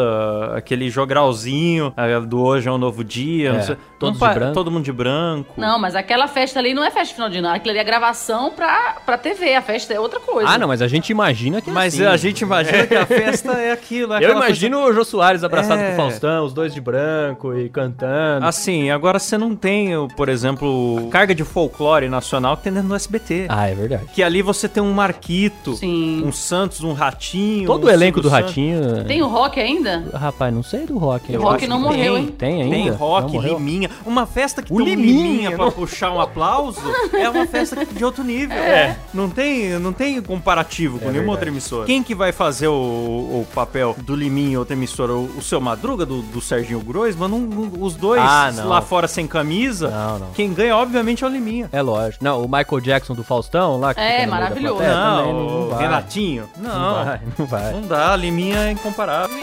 aquele 0.57 0.91
jogralzinho 0.91 1.93
do 2.27 2.41
hoje 2.43 2.69
é 2.69 2.73
um 2.73 2.79
novo 2.79 3.03
dia, 3.05 3.53
não 3.53 3.59
É, 3.61 3.63
sei- 3.63 3.77
todos 3.99 4.19
não 4.21 4.29
de 4.29 4.35
branco. 4.35 4.55
todo 4.55 4.71
mundo 4.71 4.85
de 4.85 4.93
branco. 4.93 5.53
Não, 5.57 5.79
mas 5.79 5.95
aquela 5.95 6.27
festa 6.27 6.59
ali 6.59 6.73
não 6.75 6.83
é 6.85 6.91
festa 6.91 7.09
de 7.09 7.15
final 7.15 7.29
de 7.29 7.39
ano. 7.39 7.49
Aquilo 7.49 7.71
ali 7.71 7.79
é 7.79 7.85
gravação 7.85 8.51
pra, 8.51 8.97
pra 9.05 9.19
TV. 9.19 9.55
A 9.55 9.63
festa 9.63 9.93
é 9.93 10.01
outra 10.01 10.19
coisa. 10.21 10.49
Ah, 10.49 10.59
não, 10.59 10.67
mas 10.69 10.81
a 10.83 10.89
gente 10.89 11.11
imagina 11.11 11.61
que 11.61 11.69
é 11.71 11.73
Mas 11.73 11.95
assim. 11.95 12.05
a 12.07 12.17
gente 12.17 12.41
imagina 12.41 12.87
que 12.87 12.95
a 12.95 13.05
festa 13.07 13.53
é 13.53 13.73
aquilo. 13.73 14.15
é 14.15 14.25
Eu 14.25 14.33
imagino 14.33 14.79
o 14.85 14.93
Jô 14.93 15.05
Soares 15.05 15.45
abraçado 15.45 15.81
É. 15.81 15.89
com 15.89 15.93
o 15.93 15.97
Faustão, 15.97 16.45
os 16.45 16.53
dois 16.53 16.73
de 16.73 16.81
branco 16.81 17.55
e 17.57 17.69
cantando. 17.69 18.47
Assim, 18.47 18.91
agora 18.91 19.19
você 19.19 19.37
não 19.37 19.55
tem, 19.55 19.91
por 20.17 20.29
exemplo, 20.29 21.09
carga 21.11 21.35
de 21.35 21.45
folclore 21.45 22.09
nacional 22.09 22.57
que 22.57 22.63
tem 22.65 22.73
dentro 22.73 22.89
do 22.89 22.95
SBT. 22.95 23.47
Ah, 23.49 23.70
é 23.71 23.75
verdade. 23.75 24.05
Que 24.13 24.23
ali 24.23 24.43
você 24.43 24.69
tem 24.69 24.83
um 24.83 24.93
Marquito, 24.93 25.75
Sim. 25.75 26.23
um 26.25 26.33
Santos, 26.33 26.83
um 26.83 26.93
Ratinho. 26.93 27.67
Todo 27.67 27.85
um 27.85 27.87
o 27.87 27.91
elenco 27.91 28.21
do 28.21 28.29
Santos. 28.31 28.47
Ratinho. 28.49 29.05
Tem 29.05 29.23
o 29.23 29.29
rock 29.29 29.59
ainda? 29.61 30.05
Rapaz, 30.13 30.53
não 30.55 30.63
sei 30.63 30.87
do 30.87 30.99
rock. 30.99 31.37
O 31.37 31.41
Rock 31.43 31.67
não 31.67 31.81
morreu, 31.81 32.15
tem. 32.15 32.23
hein? 32.23 32.35
Tem 32.39 32.63
ainda? 32.63 32.75
Tem 32.77 32.87
Não 32.91 32.97
rock? 32.97 33.39
Liminha. 33.39 33.91
Uma 34.05 34.27
festa 34.27 34.63
que 34.63 34.73
O 34.73 34.77
tem 34.77 34.87
Liminha, 34.87 35.23
Liminha 35.23 35.51
pra 35.53 35.65
não- 35.67 35.73
puxar 35.73 36.13
um 36.13 36.21
aplauso 36.21 36.81
é 37.13 37.29
uma 37.29 37.47
festa 37.47 37.85
de 37.85 38.05
outro 38.05 38.23
nível. 38.25 38.57
É. 38.57 38.97
Não 39.15 39.29
tem, 39.29 39.79
não 39.79 39.93
tem 39.93 40.21
comparativo 40.21 40.99
com 40.99 41.07
nenhuma 41.07 41.13
verdade. 41.19 41.31
outra 41.31 41.49
emissora. 41.49 41.87
Quem 41.87 42.03
que 42.03 42.15
vai 42.15 42.33
fazer 42.33 42.69
o, 42.69 42.73
o 42.75 43.47
papel 43.55 43.95
do 43.99 44.15
Liminha 44.15 44.53
em 44.53 44.57
outra 44.57 44.75
emissora? 44.75 45.13
O, 45.13 45.25
o 45.39 45.43
seu 45.43 45.61
Madruga, 45.61 46.05
do, 46.07 46.23
do 46.23 46.41
Serginho 46.41 46.81
Groisman? 46.81 47.29
Não, 47.29 47.39
não- 47.41 47.71
os 47.83 47.95
dois 47.95 48.21
Ah, 48.23 48.53
não. 48.55 48.69
lá 48.69 48.81
fora 48.81 49.07
sem 49.09 49.27
camisa. 49.27 49.89
Não, 49.91 50.19
não. 50.21 50.27
Quem 50.33 50.53
ganha, 50.53 50.77
obviamente, 50.77 51.25
é 51.25 51.27
o 51.27 51.31
Liminha. 51.31 51.69
É 51.73 51.83
lógico. 51.83 52.23
Não, 52.25 52.43
o 52.43 52.49
Michael 52.49 52.81
Jackson 52.81 53.15
do 53.15 53.23
Faustão 53.25 53.60
lá. 53.79 53.95
Que 53.95 54.01
É, 54.01 54.27
maravilhoso. 54.27 54.77
plateia, 54.77 54.95
não, 54.97 55.17
também 55.19 55.33
não, 55.35 55.43
não 55.61 55.69
vai. 55.69 55.83
Renatinho. 55.83 56.51
Não, 56.57 56.73
Não 56.73 57.05
vai, 57.05 57.21
não 57.39 57.47
vai. 57.47 57.73
Não 57.73 57.83
dá, 57.83 58.13
a 58.13 58.17
Liminha 58.17 58.59
é 58.69 58.71
incomparável. 58.71 59.43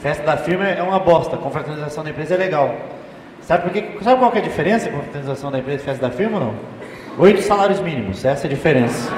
Festa 0.00 0.22
da 0.22 0.36
firma 0.36 0.64
é 0.66 0.82
uma 0.82 0.98
bosta, 1.00 1.36
confraternização 1.36 2.04
da 2.04 2.10
empresa 2.10 2.34
é 2.34 2.36
legal. 2.38 2.74
Sabe, 3.42 3.64
por 3.64 3.72
quê? 3.72 3.98
Sabe 4.02 4.18
qual 4.18 4.30
que 4.30 4.38
é 4.38 4.40
a 4.40 4.44
diferença 4.44 4.88
confraternização 4.90 5.50
da 5.50 5.58
empresa 5.58 5.82
e 5.82 5.84
festa 5.84 6.08
da 6.08 6.14
firma 6.14 6.38
ou 6.38 6.44
não? 6.44 6.54
Oito 7.18 7.42
salários 7.42 7.80
mínimos, 7.80 8.24
essa 8.24 8.46
é 8.46 8.50
a 8.50 8.54
diferença. 8.54 9.10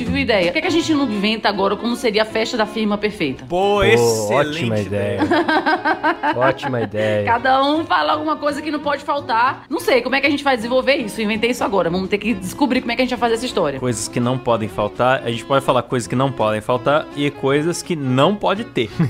Eu 0.00 0.06
tive 0.06 0.10
uma 0.10 0.20
ideia. 0.20 0.46
Por 0.46 0.52
que, 0.54 0.60
que 0.62 0.66
a 0.66 0.70
gente 0.70 0.94
não 0.94 1.04
inventa 1.04 1.48
agora 1.48 1.76
como 1.76 1.94
seria 1.94 2.22
a 2.22 2.24
festa 2.24 2.56
da 2.56 2.64
firma 2.64 2.96
perfeita? 2.96 3.44
Pô, 3.46 3.80
Pô, 3.80 3.82
excelente 3.82 4.32
ótima 4.32 4.78
ideia. 4.78 5.20
ótima 6.36 6.80
ideia. 6.80 7.24
Cada 7.26 7.62
um 7.64 7.84
fala 7.84 8.12
alguma 8.12 8.36
coisa 8.36 8.62
que 8.62 8.70
não 8.70 8.80
pode 8.80 9.04
faltar. 9.04 9.64
Não 9.68 9.78
sei 9.78 10.00
como 10.00 10.14
é 10.14 10.20
que 10.20 10.26
a 10.26 10.30
gente 10.30 10.42
vai 10.42 10.56
desenvolver 10.56 10.96
isso. 10.96 11.20
Eu 11.20 11.24
inventei 11.26 11.50
isso 11.50 11.62
agora. 11.62 11.90
Vamos 11.90 12.08
ter 12.08 12.18
que 12.18 12.32
descobrir 12.32 12.80
como 12.80 12.92
é 12.92 12.96
que 12.96 13.02
a 13.02 13.04
gente 13.04 13.10
vai 13.10 13.18
fazer 13.18 13.34
essa 13.34 13.46
história. 13.46 13.78
Coisas 13.78 14.08
que 14.08 14.20
não 14.20 14.38
podem 14.38 14.68
faltar. 14.68 15.22
A 15.22 15.30
gente 15.30 15.44
pode 15.44 15.64
falar 15.64 15.82
coisas 15.82 16.06
que 16.06 16.16
não 16.16 16.32
podem 16.32 16.60
faltar 16.62 17.06
e 17.14 17.30
coisas 17.30 17.82
que 17.82 17.94
não 17.94 18.34
pode 18.34 18.64
ter. 18.64 18.90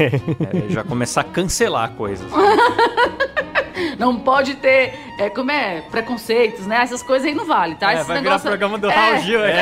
É, 0.40 0.72
já 0.72 0.83
começar 0.83 1.20
a 1.20 1.24
cancelar 1.24 1.90
coisas. 1.92 2.26
Não 3.99 4.16
pode 4.19 4.55
ter, 4.55 4.95
é, 5.19 5.29
como 5.31 5.51
é, 5.51 5.83
preconceitos, 5.90 6.66
né? 6.66 6.81
Essas 6.83 7.03
coisas 7.03 7.27
aí 7.29 7.35
não 7.35 7.45
vale, 7.45 7.75
tá? 7.75 7.93
É, 7.93 7.97
Esse 7.97 8.05
vai 8.05 8.19
virar 8.19 8.23
negócio- 8.31 8.49
programa 8.49 8.79
do 8.79 8.90
É, 8.90 8.95
Raul 8.95 9.19
Gil. 9.21 9.45
É. 9.45 9.61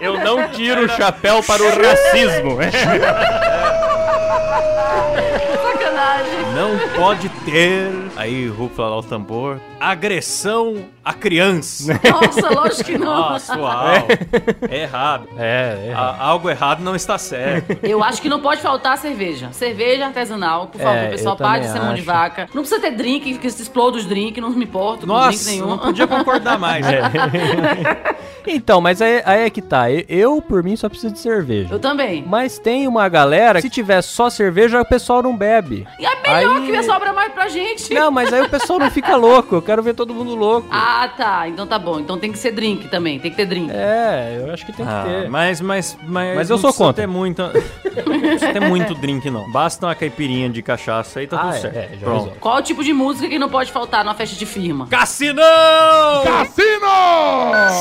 Eu 0.00 0.18
não 0.20 0.48
tiro 0.50 0.84
o 0.84 0.88
chapéu 0.88 1.42
para 1.42 1.62
o 1.62 1.68
racismo. 1.68 2.56
Sacanagem. 6.06 6.54
Não 6.54 6.78
pode 6.96 7.28
ter. 7.44 7.90
Aí 8.16 8.46
rufla 8.48 8.88
lá 8.88 8.98
o 8.98 9.02
tambor. 9.02 9.60
Agressão 9.80 10.84
a 11.04 11.12
criança. 11.12 12.00
Nossa, 12.10 12.48
lógico 12.50 12.84
que 12.84 12.98
não. 12.98 13.06
Nossa, 13.30 13.58
uau. 13.58 13.86
É 14.70 14.82
errado. 14.82 15.28
É, 15.38 15.88
é. 15.90 15.94
A- 15.94 16.16
algo 16.18 16.48
errado 16.48 16.80
não 16.80 16.94
está 16.96 17.18
certo. 17.18 17.78
Eu 17.82 18.02
acho 18.02 18.22
que 18.22 18.28
não 18.28 18.40
pode 18.40 18.60
faltar 18.62 18.94
a 18.94 18.96
cerveja. 18.96 19.50
Cerveja 19.52 20.06
artesanal, 20.06 20.68
por 20.68 20.80
favor, 20.80 20.96
É, 20.96 21.08
pessoal, 21.08 21.36
pare 21.36 21.62
de 21.62 21.68
ser 21.72 21.80
mão 21.80 21.94
de 21.94 22.02
vaca. 22.02 22.48
Não 22.54 22.62
precisa 22.62 22.80
ter 22.80 22.92
drink, 22.92 23.38
que 23.38 23.50
se 23.50 23.62
exploda 23.62 23.96
os 23.96 24.06
drinks, 24.06 24.40
não 24.42 24.50
me 24.50 24.64
importo 24.64 25.06
com 25.06 25.12
drink 25.14 25.26
Nossa, 25.36 25.50
nenhum. 25.50 25.66
não 25.68 25.78
podia 25.78 26.06
concordar 26.06 26.58
mais. 26.58 26.86
É. 26.86 27.02
Então, 28.46 28.80
mas 28.80 29.02
aí, 29.02 29.22
aí 29.24 29.42
é 29.44 29.50
que 29.50 29.60
tá. 29.62 29.90
Eu, 29.90 30.04
eu, 30.08 30.42
por 30.42 30.62
mim, 30.62 30.76
só 30.76 30.88
preciso 30.88 31.12
de 31.12 31.18
cerveja. 31.20 31.68
Eu 31.74 31.78
também. 31.78 32.24
Mas 32.26 32.58
tem 32.58 32.86
uma 32.86 33.08
galera, 33.08 33.60
que 33.60 33.68
se 33.68 33.70
tiver 33.70 34.00
só 34.02 34.30
cerveja, 34.30 34.80
o 34.80 34.84
pessoal 34.84 35.22
não 35.22 35.36
bebe. 35.36 35.86
E 35.98 36.06
é 36.06 36.22
melhor 36.22 36.56
Aí- 36.60 36.66
que 36.70 36.82
sobra 36.82 37.12
mais 37.12 37.32
pra 37.32 37.48
gente. 37.48 37.92
Não, 37.92 38.10
mas 38.10 38.32
aí 38.32 38.42
o 38.42 38.48
pessoal 38.48 38.78
não 38.78 38.90
fica 38.90 39.16
louco. 39.16 39.56
Eu 39.56 39.62
quero 39.62 39.82
ver 39.82 39.94
todo 39.94 40.14
mundo 40.14 40.34
louco. 40.34 40.68
Ah, 40.70 41.08
tá. 41.16 41.48
Então 41.48 41.66
tá 41.66 41.78
bom. 41.78 41.98
Então 42.00 42.18
tem 42.18 42.30
que 42.32 42.38
ser 42.38 42.52
drink 42.52 42.88
também. 42.88 43.18
Tem 43.18 43.30
que 43.30 43.36
ter 43.36 43.46
drink. 43.46 43.70
É, 43.72 44.42
eu 44.44 44.52
acho 44.52 44.64
que 44.64 44.72
tem 44.72 44.84
que 44.86 44.92
Ah, 44.92 45.04
ter. 45.06 45.28
mas, 45.28 45.60
mas, 45.60 45.96
mas, 46.02 46.36
Mas 46.36 46.50
eu 46.50 46.54
não 46.56 46.60
sou 46.60 46.70
precisa 46.70 46.84
contra. 46.84 47.02
Ter 47.02 47.06
muito, 47.06 47.42
não 48.06 48.20
precisa 48.20 48.52
ter 48.52 48.60
muito 48.60 48.94
drink, 48.94 49.28
não. 49.30 49.50
Basta 49.50 49.86
uma 49.86 49.94
caipirinha 49.94 50.48
de 50.48 50.62
cachaça 50.62 51.20
aí 51.20 51.26
tá 51.26 51.36
Ah, 51.36 51.40
tudo 51.40 51.54
é, 51.54 51.58
certo. 51.60 51.76
é, 51.76 51.88
já 51.92 51.96
Pronto. 51.98 52.18
resolve. 52.20 52.38
Qual 52.40 52.56
o 52.56 52.62
tipo 52.62 52.84
de 52.84 52.92
música 52.92 53.28
que 53.28 53.38
não 53.38 53.48
pode 53.48 53.72
faltar 53.72 54.04
numa 54.04 54.14
festa 54.14 54.36
de 54.36 54.46
firma? 54.46 54.86
Cassinão! 54.88 55.44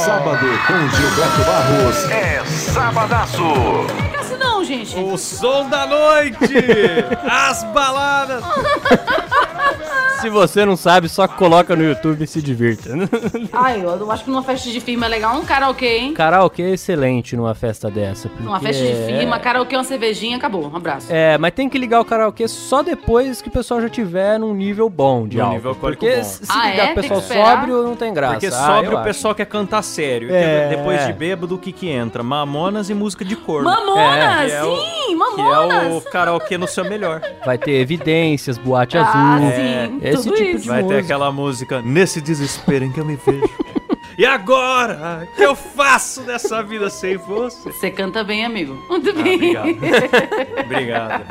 Sábado 0.05 0.45
com 0.59 0.89
Gilberto 0.89 1.43
Barros. 1.43 2.09
É 2.11 2.43
sabadaço. 2.45 3.43
Fica 4.01 4.21
assim 4.21 4.37
não, 4.37 4.63
gente. 4.63 4.97
O 4.97 5.17
som 5.17 5.69
da 5.69 5.85
noite! 5.85 6.53
As 7.29 7.63
baladas! 7.65 8.43
Se 10.25 10.29
você 10.31 10.65
não 10.65 10.75
sabe, 10.75 11.07
só 11.07 11.27
coloca 11.27 11.75
no 11.75 11.83
YouTube 11.83 12.23
e 12.23 12.27
se 12.27 12.41
divirta. 12.41 12.89
Ai, 13.53 13.81
eu 13.83 14.11
acho 14.11 14.23
que 14.23 14.29
numa 14.31 14.41
festa 14.41 14.69
de 14.71 14.79
firma 14.79 15.05
é 15.05 15.09
legal 15.09 15.35
um 15.37 15.45
karaokê, 15.45 15.97
hein? 15.97 16.13
Karaokê 16.13 16.63
é 16.63 16.69
excelente 16.71 17.35
numa 17.37 17.53
festa 17.53 17.91
dessa. 17.91 18.27
Numa 18.39 18.59
porque 18.59 18.73
festa 18.73 18.83
de 18.83 19.05
firma, 19.05 19.35
é- 19.35 19.39
karaokê, 19.39 19.75
uma 19.75 19.83
cervejinha, 19.83 20.37
acabou. 20.37 20.67
Um 20.67 20.75
abraço. 20.75 21.07
É, 21.11 21.37
mas 21.37 21.53
tem 21.53 21.69
que 21.69 21.77
ligar 21.77 22.01
o 22.01 22.05
karaokê 22.05 22.47
só 22.47 22.81
depois 22.81 23.39
que 23.41 23.49
o 23.49 23.51
pessoal 23.51 23.79
já 23.81 23.87
tiver 23.89 24.39
num 24.39 24.53
nível 24.53 24.89
bom 24.89 25.27
de 25.27 25.39
álcool. 25.39 25.53
nível 25.55 25.75
Porque 25.75 26.15
bom. 26.17 26.23
se 26.23 26.41
Ah, 26.49 26.69
ligar 26.71 26.87
é? 26.87 26.91
o 26.91 26.95
pessoal 26.95 27.21
sóbrio, 27.21 27.83
não 27.83 27.95
tem 27.95 28.11
graça. 28.13 28.33
Porque 28.39 28.47
Ah, 28.55 28.81
eu 28.83 28.91
o 28.93 28.95
acho. 28.95 29.03
pessoal 29.03 29.35
quer 29.35 29.45
cantar 29.45 29.83
sério. 29.83 30.29
É. 30.33 30.69
Depois 30.69 31.05
de 31.05 31.13
bêbado, 31.13 31.53
o 31.53 31.57
que 31.59 31.71
que 31.71 31.87
entra? 31.87 32.23
Mamonas 32.23 32.89
e 32.89 32.95
música 32.95 33.23
de 33.23 33.35
corno. 33.35 33.69
Mamona, 33.69 34.45
que 34.45 34.51
é 34.51 34.63
o- 34.63 34.75
sim, 34.75 34.85
Que 35.35 35.41
é 35.41 35.43
mamonas. 35.43 35.93
o 35.93 36.01
karaokê 36.09 36.57
no 36.57 36.67
seu 36.67 36.83
melhor. 36.85 37.21
Vai 37.45 37.57
ter 37.59 37.73
evidências, 37.73 38.57
boate 38.57 38.97
Ah, 38.97 39.01
azul. 39.35 39.51
sim, 39.51 39.99
esse 40.15 40.23
tudo 40.23 40.35
tipo 40.37 40.49
isso. 40.51 40.61
de 40.63 40.67
Vai 40.67 40.77
ter 40.79 40.83
música. 40.83 40.99
aquela 41.01 41.31
música 41.31 41.81
Nesse 41.81 42.19
desespero 42.21 42.85
em 42.85 42.91
que 42.91 42.99
eu 42.99 43.05
me 43.05 43.15
vejo. 43.15 43.43
e 44.17 44.25
agora? 44.25 45.27
O 45.31 45.35
que 45.35 45.43
eu 45.43 45.55
faço 45.55 46.21
dessa 46.21 46.61
vida 46.63 46.89
sem 46.89 47.17
você? 47.17 47.71
Você 47.71 47.91
canta 47.91 48.23
bem, 48.23 48.45
amigo. 48.45 48.73
Muito 48.89 49.09
Ah, 49.09 49.13
bem. 49.13 49.35
obrigado. 49.35 49.67
obrigado. 50.65 51.23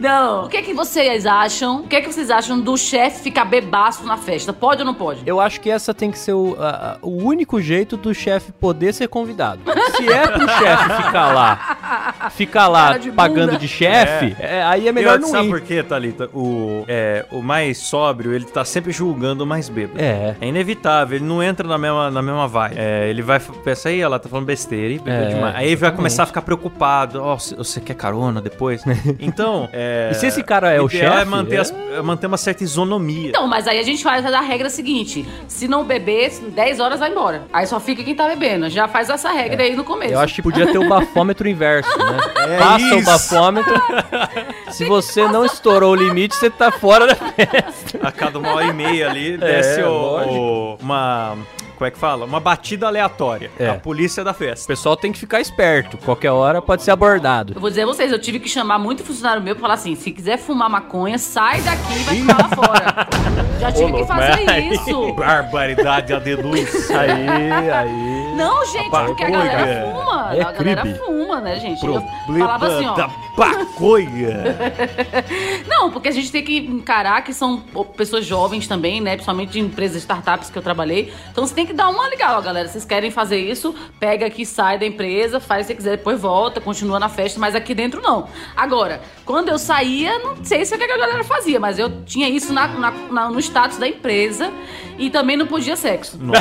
Não. 0.00 0.44
O 0.44 0.48
que 0.48 0.56
é 0.58 0.62
que 0.62 0.74
vocês 0.74 1.26
acham? 1.26 1.80
O 1.80 1.86
que 1.88 1.96
é 1.96 2.00
que 2.00 2.12
vocês 2.12 2.30
acham 2.30 2.60
do 2.60 2.76
chefe 2.76 3.22
ficar 3.22 3.44
bebaço 3.44 4.04
na 4.04 4.16
festa? 4.16 4.52
Pode 4.52 4.82
ou 4.82 4.86
não 4.86 4.94
pode? 4.94 5.22
Eu 5.26 5.40
acho 5.40 5.60
que 5.60 5.70
essa 5.70 5.92
tem 5.94 6.10
que 6.10 6.18
ser 6.18 6.32
o, 6.32 6.56
a- 6.58 6.98
o 7.02 7.10
único 7.22 7.60
jeito 7.60 7.96
do 7.96 8.14
chefe 8.14 8.52
poder 8.52 8.92
ser 8.92 9.08
convidado. 9.08 9.60
Se 9.96 10.08
é 10.10 10.26
pro 10.28 10.48
chefe 10.58 11.02
ficar 11.02 11.32
lá, 11.34 12.30
ficar 12.30 12.68
lá 12.68 12.98
de 12.98 13.10
pagando 13.10 13.46
bunda. 13.52 13.58
de 13.58 13.68
chefe, 13.68 14.36
é, 14.38 14.62
aí 14.62 14.88
é 14.88 14.92
melhor 14.92 15.18
não 15.18 15.28
sabe 15.28 15.46
ir. 15.46 15.50
por 15.50 15.60
quê, 15.60 15.82
Thalita? 15.82 16.28
O, 16.34 16.84
é, 16.88 17.24
o 17.30 17.42
mais 17.42 17.78
sóbrio, 17.78 18.32
ele 18.34 18.44
tá 18.44 18.64
sempre 18.64 18.92
julgando 18.92 19.44
o 19.44 19.46
mais 19.46 19.68
bêbado. 19.68 20.00
É. 20.00 20.36
É 20.40 20.46
inevitável, 20.46 21.16
ele 21.16 21.24
não 21.24 21.42
entra 21.42 21.66
na 21.66 21.78
mesma, 21.86 22.10
na 22.10 22.22
mesma 22.22 22.48
vibe. 22.48 22.74
É, 22.78 23.08
ele 23.08 23.22
vai 23.22 23.40
pensar, 23.40 23.88
aí, 23.90 24.00
ela 24.00 24.18
tá 24.18 24.28
falando 24.28 24.46
besteira, 24.46 25.02
bebeu 25.02 25.12
É, 25.12 25.26
demais. 25.34 25.54
Aí 25.56 25.66
ele 25.66 25.76
vai 25.76 25.92
começar 25.92 26.22
a 26.24 26.26
ficar 26.26 26.42
preocupado. 26.42 27.22
Ó, 27.22 27.38
você- 27.38 27.54
você 27.56 27.80
quer 27.80 27.94
carona 27.94 28.40
depois? 28.40 28.82
Então, 29.20 29.68
é... 29.72 30.10
E 30.12 30.14
se 30.14 30.26
esse 30.26 30.42
cara 30.42 30.70
é 30.72 30.80
o 30.80 30.86
é 30.86 30.90
chefe, 30.90 31.24
manter, 31.26 31.56
é- 31.56 31.58
as- 31.60 31.70
é 31.92 32.02
manter 32.02 32.26
uma 32.26 32.36
certa 32.36 32.62
isonomia. 32.64 33.30
Então, 33.30 33.46
mas 33.46 33.66
aí 33.66 33.78
a 33.78 33.82
gente 33.82 34.02
faz 34.02 34.24
a 34.26 34.40
regra 34.40 34.68
seguinte: 34.70 35.26
se 35.48 35.66
não 35.68 35.84
beber, 35.84 36.30
10 36.54 36.80
horas 36.80 37.00
vai 37.00 37.10
embora. 37.10 37.42
Aí 37.52 37.66
só 37.66 37.78
fica 37.80 38.02
quem 38.04 38.14
tá 38.14 38.28
bebendo. 38.28 38.68
Já 38.68 38.86
faz 38.88 39.08
essa 39.10 39.30
regra 39.30 39.62
aí 39.62 39.74
no 39.74 39.84
começo. 39.84 40.12
Eu 40.12 40.20
acho 40.20 40.34
que 40.34 40.42
podia 40.42 40.66
ter 40.70 40.78
o 40.78 40.88
bafômetro 40.88 41.48
inverso, 41.48 41.88
né? 41.98 42.16
É 42.46 42.58
Passa 42.58 42.94
o 42.94 42.98
isso. 42.98 43.04
bafômetro. 43.04 43.74
Se 44.70 44.84
você 44.84 45.26
não 45.28 45.44
estourou 45.44 45.92
o 45.92 45.94
limite, 45.94 46.34
você 46.36 46.48
tá 46.50 46.70
fora 46.70 47.06
da 47.06 47.14
festa. 47.14 47.98
A 48.02 48.12
cada 48.12 48.38
uma 48.38 48.54
hora 48.54 48.66
e 48.66 48.72
meia 48.72 49.08
ali 49.10 49.36
desce 49.36 49.82
o- 49.82 49.88
lógico. 49.90 50.34
o- 50.34 50.76
uma. 50.80 51.36
Como 51.76 51.86
é 51.86 51.90
que 51.90 51.98
fala? 51.98 52.24
Uma 52.24 52.40
batida 52.40 52.86
aleatória. 52.86 53.50
É. 53.58 53.68
A 53.68 53.74
polícia 53.74 54.24
da 54.24 54.30
O 54.30 54.34
festa. 54.34 54.66
pessoal 54.66 54.96
tem 54.96 55.12
que 55.12 55.18
ficar 55.18 55.40
esperto. 55.40 55.98
Qualquer 55.98 56.30
hora 56.30 56.62
pode 56.62 56.82
ser 56.82 56.90
abordado. 56.90 57.52
Eu 57.54 57.60
vou 57.60 57.68
dizer 57.68 57.82
a 57.82 57.86
vocês, 57.86 58.10
eu 58.10 58.18
tive 58.18 58.40
que 58.40 58.48
chamar 58.48 58.78
muito 58.78 59.04
funcionário 59.04 59.42
meu 59.42 59.54
pra 59.54 59.60
falar 59.62 59.74
assim: 59.74 59.94
se 59.94 60.10
quiser 60.10 60.38
fumar 60.38 60.70
maconha, 60.70 61.18
sai 61.18 61.60
daqui 61.60 61.92
e 61.94 62.02
vai 62.02 62.16
fumar 62.16 62.38
lá 62.38 62.48
fora. 62.56 63.08
Já 63.60 63.72
tive 63.72 63.92
que 63.92 64.04
fazer 64.06 64.72
isso. 64.72 65.12
Barbaridade, 65.16 66.12
a 66.14 66.18
denúncia. 66.18 66.98
Aí, 66.98 67.70
aí. 67.70 68.34
Não, 68.36 68.64
gente, 68.66 68.90
porque 68.90 69.24
a 69.24 69.30
galera 69.30 69.58
Maconha. 69.58 69.94
fuma. 69.94 70.34
É 70.34 70.40
a 70.42 70.52
galera 70.52 70.80
crime. 70.82 70.98
fuma, 70.98 71.40
né, 71.40 71.60
gente? 71.60 71.84
Eu 71.86 72.02
Problema 72.24 72.46
falava 72.58 72.66
assim, 72.66 72.86
ó. 72.86 72.94
da 72.94 73.08
maconha. 73.36 74.56
Não, 75.68 75.90
porque 75.90 76.08
a 76.08 76.12
gente 76.12 76.30
tem 76.32 76.42
que 76.42 76.56
encarar 76.58 77.22
que 77.22 77.32
são 77.32 77.58
pessoas 77.96 78.24
jovens 78.24 78.66
também, 78.66 79.00
né? 79.00 79.12
Principalmente 79.12 79.50
de 79.52 79.60
empresas 79.60 79.98
startups 79.98 80.50
que 80.50 80.58
eu 80.58 80.62
trabalhei. 80.62 81.12
Então 81.30 81.46
você 81.46 81.54
tem 81.54 81.66
que 81.66 81.72
dar 81.72 81.88
uma 81.88 82.06
legal, 82.08 82.40
galera. 82.42 82.68
Vocês 82.68 82.84
querem 82.84 83.10
fazer 83.10 83.38
isso, 83.38 83.74
pega 84.00 84.26
aqui, 84.26 84.44
sai 84.46 84.78
da 84.78 84.86
empresa, 84.86 85.38
faz 85.40 85.66
se 85.66 85.74
quiser, 85.74 85.96
depois 85.98 86.20
volta, 86.20 86.60
continua 86.60 86.98
na 86.98 87.08
festa, 87.08 87.38
mas 87.40 87.54
aqui 87.54 87.74
dentro 87.74 88.00
não. 88.02 88.28
Agora, 88.56 89.00
quando 89.24 89.48
eu 89.48 89.58
saía, 89.58 90.18
não 90.20 90.36
sei 90.44 90.64
se 90.64 90.72
é 90.74 90.76
o 90.76 90.78
que 90.80 90.84
a 90.84 90.98
galera 90.98 91.24
fazia, 91.24 91.58
mas 91.60 91.78
eu 91.78 92.04
tinha 92.04 92.28
isso 92.28 92.52
na- 92.52 92.68
na- 92.68 92.90
na- 93.10 93.30
no 93.30 93.38
status 93.40 93.78
da 93.78 93.88
empresa 93.88 94.50
e 94.98 95.10
também 95.10 95.36
não 95.36 95.46
podia 95.46 95.76
sexo. 95.76 96.18
Nossa, 96.20 96.40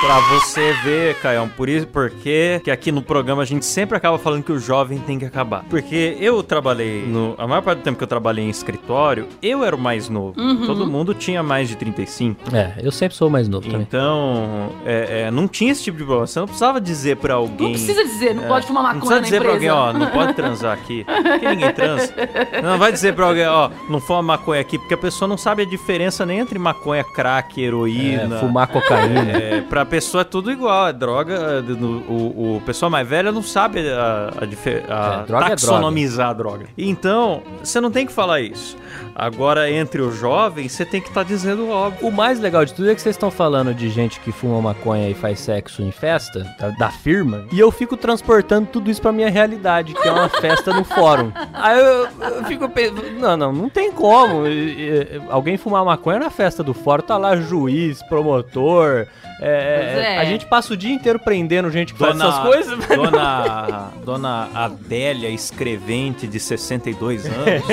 pra 0.00 0.20
você 0.30 0.72
ver, 0.84 1.16
Caião, 1.20 1.48
por 1.48 1.68
isso, 1.68 1.86
porque 1.86 2.60
que 2.64 2.70
aqui 2.70 2.90
no 2.92 3.02
programa 3.02 3.42
a 3.42 3.44
gente 3.44 3.64
sempre 3.64 3.96
acaba 3.96 4.18
falando 4.18 4.42
que 4.42 4.52
o 4.52 4.58
jovem 4.58 4.98
tem 5.00 5.18
que 5.18 5.24
acabar. 5.24 5.64
Porque 5.68 5.81
eu 5.90 6.42
trabalhei, 6.42 7.04
no, 7.06 7.34
a 7.38 7.46
maior 7.46 7.62
parte 7.62 7.78
do 7.78 7.82
tempo 7.82 7.98
que 7.98 8.04
eu 8.04 8.08
trabalhei 8.08 8.44
em 8.44 8.50
escritório, 8.50 9.26
eu 9.42 9.64
era 9.64 9.74
o 9.74 9.78
mais 9.78 10.08
novo. 10.08 10.40
Uhum. 10.40 10.66
Todo 10.66 10.86
mundo 10.86 11.14
tinha 11.14 11.42
mais 11.42 11.68
de 11.68 11.76
35. 11.76 12.54
É, 12.54 12.74
eu 12.82 12.92
sempre 12.92 13.16
sou 13.16 13.28
o 13.28 13.30
mais 13.30 13.48
novo 13.48 13.66
também. 13.66 13.82
Então, 13.82 14.70
é, 14.84 15.24
é, 15.26 15.30
não 15.30 15.46
tinha 15.48 15.72
esse 15.72 15.82
tipo 15.84 15.98
de 15.98 16.04
problema. 16.04 16.26
Você 16.26 16.38
não 16.38 16.46
precisava 16.46 16.80
dizer 16.80 17.16
pra 17.16 17.34
alguém. 17.34 17.68
Não 17.68 17.70
precisa 17.74 18.04
dizer, 18.04 18.34
não 18.34 18.44
É, 18.44 18.48
pode 18.48 18.66
fumar 18.66 18.82
Não 18.82 18.94
maconha 18.94 19.00
precisa 19.00 19.20
na 19.20 19.24
dizer 19.24 19.40
pra 19.40 19.52
alguém, 19.52 19.68
empresa. 19.68 19.88
ó, 19.88 19.92
não 19.92 20.06
pode 20.10 20.34
transar 20.34 20.72
aqui. 20.72 21.04
Porque 21.04 21.48
ninguém 21.48 21.72
transa. 21.72 22.14
Não 22.62 22.78
vai 22.78 22.92
dizer 22.92 23.14
pra 23.14 23.26
alguém, 23.26 23.46
ó, 23.46 23.70
não 23.88 24.00
fuma 24.00 24.22
maconha 24.22 24.60
aqui, 24.60 24.78
porque 24.78 24.94
a 24.94 24.98
pessoa 24.98 25.28
não 25.28 25.36
sabe 25.36 25.62
a 25.62 25.66
diferença 25.66 26.24
nem 26.26 26.38
entre 26.38 26.58
maconha, 26.58 27.04
crack, 27.04 27.60
heroína. 27.60 28.36
É, 28.36 28.38
fumar 28.40 28.66
cocaína. 28.68 29.32
É, 29.32 29.60
pra 29.62 29.84
pessoa 29.84 30.20
é 30.22 30.24
tudo 30.24 30.50
igual, 30.50 30.88
é 30.88 30.92
droga. 30.92 31.34
é, 31.34 31.60
no- 31.62 32.02
O, 32.08 32.56
o 32.56 32.62
pessoal 32.64 32.90
mais 32.90 33.06
velha 33.08 33.30
não 33.32 33.42
sabe 33.42 33.80
a, 33.88 34.30
a, 34.38 34.44
a 34.44 35.22
É, 35.22 35.26
droga 35.26 35.52
é 35.52 35.56
taxonomizar 35.72 36.28
a 36.30 36.32
droga. 36.32 36.66
Então, 36.76 37.42
você 37.62 37.80
não 37.80 37.90
tem 37.90 38.06
que 38.06 38.12
falar 38.12 38.40
isso. 38.40 38.76
Agora, 39.14 39.70
entre 39.70 40.00
os 40.00 40.16
jovens, 40.16 40.72
você 40.72 40.84
tem 40.86 41.00
que 41.00 41.08
estar 41.08 41.22
dizendo 41.22 41.64
o 41.64 41.70
óbvio. 41.70 42.08
O 42.08 42.10
mais 42.12 42.40
legal 42.40 42.64
de 42.64 42.72
tudo 42.72 42.90
é 42.90 42.94
que 42.94 43.00
vocês 43.00 43.14
estão 43.14 43.30
falando 43.30 43.74
de 43.74 43.90
gente 43.90 44.18
que 44.20 44.32
fuma 44.32 44.60
maconha 44.60 45.08
e 45.10 45.14
faz 45.14 45.38
sexo 45.40 45.82
em 45.82 45.90
festa, 45.90 46.44
da, 46.58 46.70
da 46.70 46.90
firma, 46.90 47.44
e 47.52 47.60
eu 47.60 47.70
fico 47.70 47.96
transportando 47.96 48.68
tudo 48.72 48.90
isso 48.90 49.02
pra 49.02 49.12
minha 49.12 49.28
realidade, 49.30 49.92
que 49.94 50.08
é 50.08 50.12
uma 50.12 50.28
festa 50.30 50.72
no 50.72 50.82
fórum. 50.84 51.30
Aí 51.52 51.78
eu, 51.78 52.08
eu 52.36 52.44
fico 52.44 52.68
pensando, 52.70 53.02
não, 53.18 53.36
não, 53.36 53.52
não 53.52 53.68
tem 53.68 53.92
como. 53.92 54.46
E- 54.46 54.72
e- 54.72 55.22
Alguém 55.28 55.56
fumar 55.58 55.84
maconha 55.84 56.18
na 56.18 56.30
festa 56.30 56.62
do 56.62 56.72
fórum, 56.72 57.02
tá 57.02 57.16
lá 57.18 57.36
juiz, 57.36 58.02
promotor. 58.04 59.06
é, 59.40 59.78
Pois 59.92 60.04
é. 60.06 60.18
A 60.18 60.24
gente 60.24 60.46
passa 60.46 60.72
o 60.72 60.76
dia 60.76 60.92
inteiro 60.92 61.18
prendendo 61.18 61.70
gente 61.70 61.92
que 61.92 61.98
faz 61.98 62.16
Dona, 62.16 62.28
essas 62.30 62.42
coisas. 62.42 62.86
Dona, 62.86 63.90
dona 64.04 64.48
Adélia, 64.54 65.28
escrevente 65.62 66.26
de 66.26 66.40
62 66.40 67.26
anos, 67.30 67.64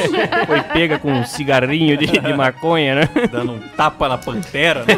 Foi 0.45 0.61
pega 0.73 0.99
com 0.99 1.11
um 1.11 1.25
cigarrinho 1.25 1.97
de, 1.97 2.05
de 2.05 2.33
maconha, 2.33 2.95
né? 2.95 3.09
dando 3.31 3.53
um 3.53 3.59
tapa 3.59 4.07
na 4.07 4.17
pantera. 4.17 4.85
né? 4.85 4.95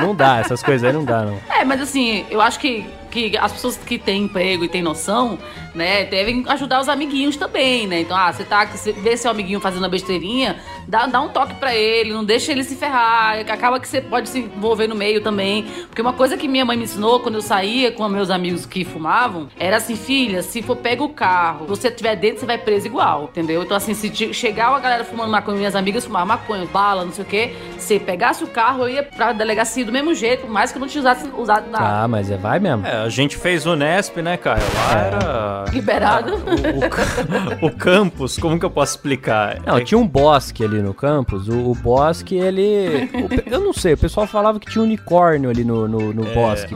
Não 0.00 0.14
dá, 0.14 0.38
essas 0.38 0.62
coisas 0.62 0.88
aí 0.88 0.92
não 0.92 1.04
dá, 1.04 1.24
não. 1.24 1.38
É, 1.50 1.64
mas 1.64 1.80
assim, 1.80 2.24
eu 2.30 2.40
acho 2.40 2.58
que, 2.58 2.86
que 3.10 3.36
as 3.36 3.52
pessoas 3.52 3.76
que 3.76 3.98
têm 3.98 4.24
emprego 4.24 4.64
e 4.64 4.68
têm 4.68 4.80
noção, 4.80 5.38
né, 5.74 6.04
devem 6.04 6.42
ajudar 6.48 6.80
os 6.80 6.88
amiguinhos 6.88 7.36
também, 7.36 7.86
né? 7.86 8.00
Então, 8.00 8.16
ah, 8.16 8.32
você 8.32 8.44
tá, 8.44 8.64
você 8.64 8.92
vê 8.92 9.16
seu 9.16 9.30
amiguinho 9.30 9.60
fazendo 9.60 9.82
uma 9.82 9.88
besteirinha, 9.88 10.56
dá, 10.86 11.06
dá 11.06 11.20
um 11.20 11.28
toque 11.28 11.54
pra 11.54 11.74
ele, 11.74 12.12
não 12.12 12.24
deixa 12.24 12.52
ele 12.52 12.64
se 12.64 12.74
ferrar, 12.76 13.38
acaba 13.40 13.78
que 13.80 13.88
você 13.88 14.00
pode 14.00 14.28
se 14.28 14.38
envolver 14.40 14.86
no 14.86 14.94
meio 14.94 15.20
também. 15.22 15.64
Porque 15.88 16.00
uma 16.02 16.12
coisa 16.12 16.36
que 16.36 16.46
minha 16.48 16.64
mãe 16.64 16.76
me 16.76 16.84
ensinou 16.84 17.20
quando 17.20 17.36
eu 17.36 17.42
saía 17.42 17.90
com 17.92 18.08
meus 18.08 18.30
amigos 18.30 18.66
que 18.66 18.84
fumavam, 18.84 19.48
era 19.58 19.76
assim, 19.76 19.96
filha, 19.96 20.42
se 20.42 20.62
for 20.62 20.76
pega 20.76 21.02
o 21.02 21.08
carro, 21.08 21.64
se 21.64 21.68
você 21.68 21.88
estiver 21.88 22.16
dentro, 22.16 22.40
você 22.40 22.46
vai 22.46 22.58
preso 22.58 22.86
igual, 22.86 23.24
entendeu? 23.24 23.62
Então, 23.62 23.76
assim, 23.76 23.94
se 23.94 24.08
che- 24.14 24.32
chegar 24.32 24.68
a 24.74 24.78
galera 24.80 25.04
fumando 25.04 25.30
maconha, 25.30 25.56
minhas 25.58 25.74
amigas 25.76 26.04
fumavam 26.04 26.28
maconha, 26.28 26.64
bala, 26.66 27.04
não 27.04 27.12
sei 27.12 27.24
o 27.24 27.26
quê, 27.26 27.54
se 27.78 27.98
pegasse 27.98 28.42
o 28.44 28.46
carro, 28.46 28.82
eu 28.84 28.88
ia 28.88 29.02
pra 29.02 29.32
delegacia 29.32 29.84
do 29.84 29.92
mesmo 29.92 30.14
jeito, 30.14 30.42
por 30.42 30.50
mais 30.50 30.70
que 30.72 30.78
eu 30.78 30.80
não 30.80 30.88
tinha 30.88 31.00
usado, 31.00 31.40
usado 31.40 31.70
nada. 31.70 32.04
Ah, 32.04 32.08
mas 32.08 32.30
é 32.30 32.36
vai 32.36 32.58
mesmo. 32.58 32.86
É, 32.86 32.96
a 33.02 33.08
gente 33.08 33.36
fez 33.36 33.66
o 33.66 33.74
Nesp, 33.76 34.16
né, 34.22 34.36
Caio? 34.36 34.62
Lá 34.74 35.00
era. 35.00 35.64
Liberado. 35.72 36.34
O, 36.36 36.88
ca- 36.88 37.66
o 37.66 37.70
campus, 37.70 38.38
como 38.38 38.58
que 38.58 38.64
eu 38.64 38.70
posso 38.70 38.92
explicar? 38.96 39.58
Não, 39.66 39.76
É 39.78 39.84
tinha 39.84 39.98
um 39.98 40.06
bosque 40.06 40.62
ali 40.70 40.82
no 40.82 40.94
campus. 40.94 41.48
O, 41.48 41.70
o 41.70 41.74
bosque, 41.74 42.36
ele. 42.36 43.08
o 43.14 43.52
eu 43.52 43.60
não 43.60 43.72
sei, 43.72 43.94
o 43.94 43.98
pessoal 43.98 44.26
falava 44.26 44.58
que 44.60 44.70
tinha 44.70 44.82
um 44.82 44.84
unicórnio 44.84 45.50
ali 45.50 45.64
no, 45.64 45.86
no, 45.88 46.12
no 46.12 46.24
bosque. 46.34 46.74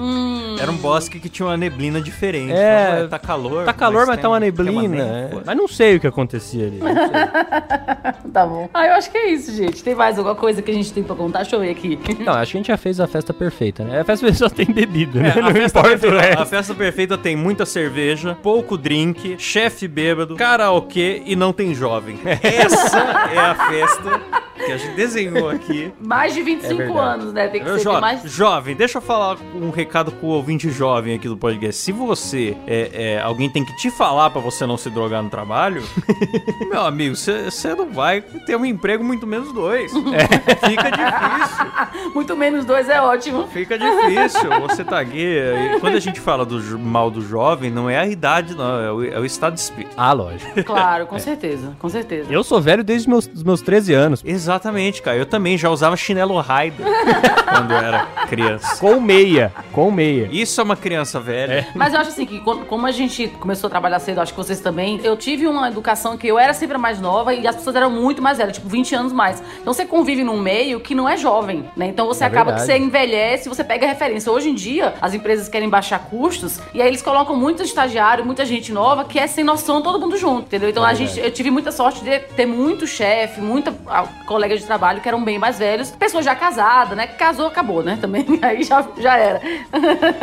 Era 0.61 0.71
um 0.71 0.77
bosque 0.77 1.19
que 1.19 1.29
tinha 1.29 1.47
uma 1.47 1.57
neblina 1.57 2.01
diferente. 2.01 2.53
É. 2.53 2.85
Falava, 2.87 3.03
"Ué, 3.03 3.09
tá 3.09 3.19
calor. 3.19 3.65
Tá 3.65 3.73
calor, 3.73 4.07
mas 4.07 4.17
tem 4.17 4.23
tá 4.23 4.29
uma 4.29 4.41
neblina. 4.41 4.89
névoa." 5.05 5.41
é. 5.41 5.43
Mas 5.47 5.57
não 5.57 5.69
sei 5.69 5.97
o 5.97 6.01
que 6.01 6.07
acontecia 6.07 6.67
ali. 6.67 6.81
Tá 8.33 8.45
bom. 8.45 8.69
Ah, 8.75 8.87
eu 8.87 8.95
acho 8.95 9.11
que 9.13 9.17
é 9.17 9.31
isso, 9.31 9.55
gente. 9.55 9.83
Tem 9.83 9.95
mais 9.95 10.19
alguma 10.19 10.35
coisa 10.35 10.61
que 10.61 10.69
a 10.69 10.75
gente 10.75 10.93
tem 10.93 11.05
pra 11.05 11.15
contar? 11.15 11.43
Deixa 11.43 11.55
eu 11.55 11.61
ver 11.61 11.71
aqui. 11.71 11.97
Não, 12.19 12.33
acho 12.33 12.51
que 12.51 12.57
a 12.57 12.61
gente 12.61 12.67
já 12.67 12.77
fez 12.77 12.99
a 12.99 13.07
festa 13.07 13.33
perfeita, 13.33 13.85
né? 13.85 14.01
A 14.01 14.05
festa 14.05 14.27
perfeita 14.27 14.39
só 14.49 14.55
tem 14.55 14.67
bebida, 14.67 15.21
né? 15.21 15.33
É, 15.37 15.41
não 15.41 15.49
a, 15.49 15.53
festa 15.53 15.79
importa 15.79 15.97
o 15.97 16.01
perfeita, 16.01 16.25
a 16.27 16.29
resto. 16.39 16.47
festa 16.47 16.75
perfeita 16.75 17.17
tem 17.19 17.37
muita 17.37 17.65
cerveja, 17.65 18.37
pouco 18.43 18.77
drink, 18.77 19.37
chefe 19.39 19.87
bêbado, 19.87 20.35
karaokê 20.35 21.23
e 21.25 21.37
não 21.37 21.53
tem 21.53 21.75
jovem. 21.75 22.19
Essa 22.43 22.99
é 23.33 23.39
a 23.39 23.55
festa 23.55 23.84
festa 23.85 24.44
que 24.65 24.73
a 24.73 24.77
gente 24.77 24.95
desenhou 24.95 25.49
aqui. 25.49 25.93
Mais 26.01 26.35
de 26.35 26.43
25 26.43 26.77
verdade. 26.77 26.99
anos, 26.99 27.33
né? 27.33 27.49
Tem 27.49 27.61
que 27.61 27.67
Meu 27.67 27.77
ser 27.79 27.85
jovem, 27.85 28.01
mais. 28.01 28.23
jovem, 28.23 28.77
deixa 28.77 28.99
eu 28.99 29.03
falar 29.03 29.37
um 29.55 29.71
recado 29.71 30.13
pro 30.13 30.27
ouvinte 30.29 30.71
jovem 30.71 31.15
aqui 31.15 31.29
do 31.29 31.37
podcast. 31.37 31.81
Se 31.81 31.93
você, 31.93 32.57
é, 32.67 32.91
é, 32.93 33.21
alguém 33.21 33.49
tem 33.51 33.65
que 33.65 33.77
te 33.77 33.91
falar 33.91 34.31
pra 34.31 34.41
você 34.41 34.67
não 34.67 34.77
se 34.77 34.91
drogar 34.91 35.23
no 35.23 35.31
trabalho, 35.31 35.83
meu 36.71 36.83
amigo, 36.83 37.15
você 37.17 37.75
não 37.75 37.91
vai 37.91 38.21
ter 38.21 38.57
um 38.57 38.65
emprego 38.65 39.03
muito 39.05 39.27
menos 39.27 39.53
dois. 39.53 39.93
É, 40.15 40.69
fica 40.69 40.91
difícil. 40.91 41.65
Muito 42.15 42.37
menos 42.37 42.65
dois 42.65 42.89
é 42.89 43.01
ótimo. 43.01 43.49
Fica 43.49 43.77
difícil. 43.79 44.49
Você 44.61 44.85
tá 44.85 45.01
aqui. 45.01 45.37
Quando 45.81 45.97
a 45.97 46.01
gente 46.01 46.21
fala 46.21 46.45
do 46.45 46.79
mal 46.79 47.11
do 47.11 47.21
jovem, 47.21 47.71
não 47.71 47.89
é 47.91 47.99
a 47.99 48.07
idade, 48.07 48.55
não. 48.55 48.81
É 48.81 48.93
o, 48.93 49.05
é 49.05 49.19
o 49.19 49.25
estado 49.25 49.55
de 49.55 49.61
espírito. 49.61 49.93
Ah, 49.97 50.13
lógico. 50.13 50.63
Claro, 50.65 51.07
com 51.07 51.19
certeza, 51.19 51.75
com 51.79 51.89
certeza. 51.89 52.33
Eu 52.33 52.45
sou 52.45 52.61
velho 52.61 52.85
desde 52.85 53.09
meus, 53.09 53.29
os 53.33 53.43
meus 53.43 53.61
13 53.61 53.93
anos. 53.93 54.23
Exatamente, 54.55 55.03
cara. 55.03 55.17
Eu 55.17 55.27
também 55.27 55.59
já 55.59 55.69
usava 55.69 55.97
chinelo 55.97 56.39
Raider 56.41 56.87
quando 57.51 57.73
eu 57.73 57.77
era 57.77 58.07
criança. 58.29 58.77
Com 58.79 59.01
meia. 59.01 59.53
Com 59.73 59.91
meia. 59.91 60.29
Isso 60.31 60.61
é 60.61 60.65
uma 60.65 60.77
criança 60.77 61.19
velha. 61.19 61.67
Mas 61.75 61.93
eu 61.93 62.01
acho 62.01 62.11
assim 62.11 62.25
que 62.25 62.41
como 62.41 62.87
a 62.87 62.93
gente 62.93 63.27
começou 63.41 63.67
a 63.67 63.71
trabalhar 63.71 63.99
cedo, 63.99 64.21
acho 64.21 64.33
que 64.33 64.39
vocês 64.39 64.61
também, 64.61 65.01
eu 65.03 65.17
tive 65.17 65.47
uma 65.49 65.69
educação 65.69 66.17
que 66.17 66.29
eu 66.29 66.39
era 66.39 66.55
sempre 66.55 66.77
a 66.77 66.79
mais 66.79 67.01
nova 67.01 67.35
e 67.35 67.47
as 67.47 67.57
pessoas 67.57 67.75
eram 67.75 67.91
muito 67.91 68.23
mais 68.23 68.39
velhas, 68.39 68.55
tipo 68.55 68.69
20 68.69 68.95
anos 68.95 69.13
mais. 69.13 69.43
Então 69.61 69.73
você 69.75 69.85
convive 69.85 70.23
num 70.23 70.39
meio 70.41 70.79
que 70.79 70.95
não 70.95 71.09
é 71.09 71.17
jovem, 71.17 71.65
né? 71.77 71.87
Então 71.87 72.07
você 72.07 72.23
É 72.23 72.27
acaba 72.29 72.53
que 72.53 72.59
verdade. 72.61 72.81
você 72.81 72.87
envelhece, 72.87 73.49
você 73.49 73.65
pega 73.65 73.87
referência. 73.87 74.31
Hoje 74.31 74.51
em 74.51 74.55
dia, 74.55 74.95
as 75.01 75.15
empresas 75.15 75.49
querem 75.49 75.69
baixar 75.69 75.99
custos 75.99 76.61
e 76.73 76.81
aí 76.81 76.87
eles 76.87 77.03
colocam 77.03 77.35
muito 77.37 77.63
estagiário, 77.63 78.25
muita 78.25 78.45
gente 78.45 78.73
nova 78.73 79.05
que 79.05 79.19
é 79.19 79.27
sem 79.27 79.43
noção 79.43 79.83
todo 79.83 79.99
mundo 80.01 80.17
junto, 80.17 80.43
entendeu? 80.47 80.69
Então 80.71 80.87
É 80.87 80.91
a 80.91 80.95
gente, 80.95 81.19
eu 81.19 81.31
tive 81.31 81.51
muita 81.51 81.73
sorte 81.73 82.05
de 82.05 82.19
ter 82.21 82.47
muito 82.47 82.87
chefe, 82.87 83.41
muita 83.41 83.75
ah, 83.89 84.05
colega 84.45 84.57
de 84.57 84.65
trabalho 84.65 85.01
que 85.01 85.09
eram 85.09 85.25
bem 85.25 85.39
mais 85.39 85.59
velhos, 85.59 85.91
pessoas 85.91 86.25
já 86.25 86.35
casadas, 86.35 86.97
né? 86.97 87.07
Casou, 87.07 87.47
acabou, 87.47 87.83
né? 87.83 87.99
Também 88.01 88.27
aí 88.43 88.63
já, 88.63 88.87
já 88.99 89.17
era. 89.17 89.41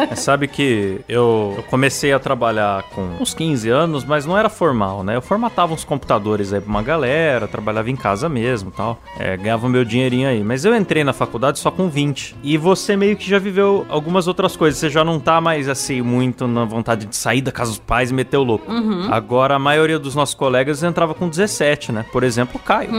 Mas 0.09 0.19
Sabe 0.19 0.47
que 0.47 1.01
eu, 1.09 1.55
eu 1.57 1.63
comecei 1.63 2.13
a 2.13 2.19
trabalhar 2.19 2.83
com 2.93 3.01
uns 3.19 3.33
15 3.33 3.69
anos, 3.69 4.03
mas 4.05 4.25
não 4.25 4.37
era 4.37 4.49
formal, 4.49 5.03
né? 5.03 5.15
Eu 5.15 5.21
formatava 5.21 5.73
uns 5.73 5.83
computadores 5.83 6.53
aí 6.53 6.61
pra 6.61 6.69
uma 6.69 6.83
galera, 6.83 7.47
trabalhava 7.47 7.89
em 7.89 7.95
casa 7.95 8.29
mesmo 8.29 8.69
e 8.69 8.73
tal. 8.73 9.01
É, 9.19 9.35
ganhava 9.35 9.65
o 9.65 9.69
meu 9.69 9.83
dinheirinho 9.83 10.27
aí. 10.27 10.43
Mas 10.43 10.65
eu 10.65 10.75
entrei 10.75 11.03
na 11.03 11.13
faculdade 11.13 11.57
só 11.57 11.71
com 11.71 11.89
20. 11.89 12.35
E 12.43 12.57
você 12.57 12.95
meio 12.95 13.15
que 13.17 13.27
já 13.27 13.39
viveu 13.39 13.85
algumas 13.89 14.27
outras 14.27 14.55
coisas. 14.55 14.79
Você 14.79 14.89
já 14.89 15.03
não 15.03 15.19
tá 15.19 15.41
mais 15.41 15.67
assim, 15.67 16.01
muito 16.01 16.47
na 16.47 16.65
vontade 16.65 17.07
de 17.07 17.15
sair 17.15 17.41
da 17.41 17.51
casa 17.51 17.71
dos 17.71 17.79
pais 17.79 18.11
e 18.11 18.13
meter 18.13 18.37
o 18.37 18.43
louco. 18.43 18.71
Agora 19.09 19.55
a 19.55 19.59
maioria 19.59 19.97
dos 19.97 20.13
nossos 20.13 20.35
colegas 20.35 20.83
entrava 20.83 21.13
com 21.13 21.27
17, 21.27 21.91
né? 21.91 22.05
Por 22.11 22.23
exemplo, 22.23 22.57
o 22.57 22.59
Caio. 22.59 22.91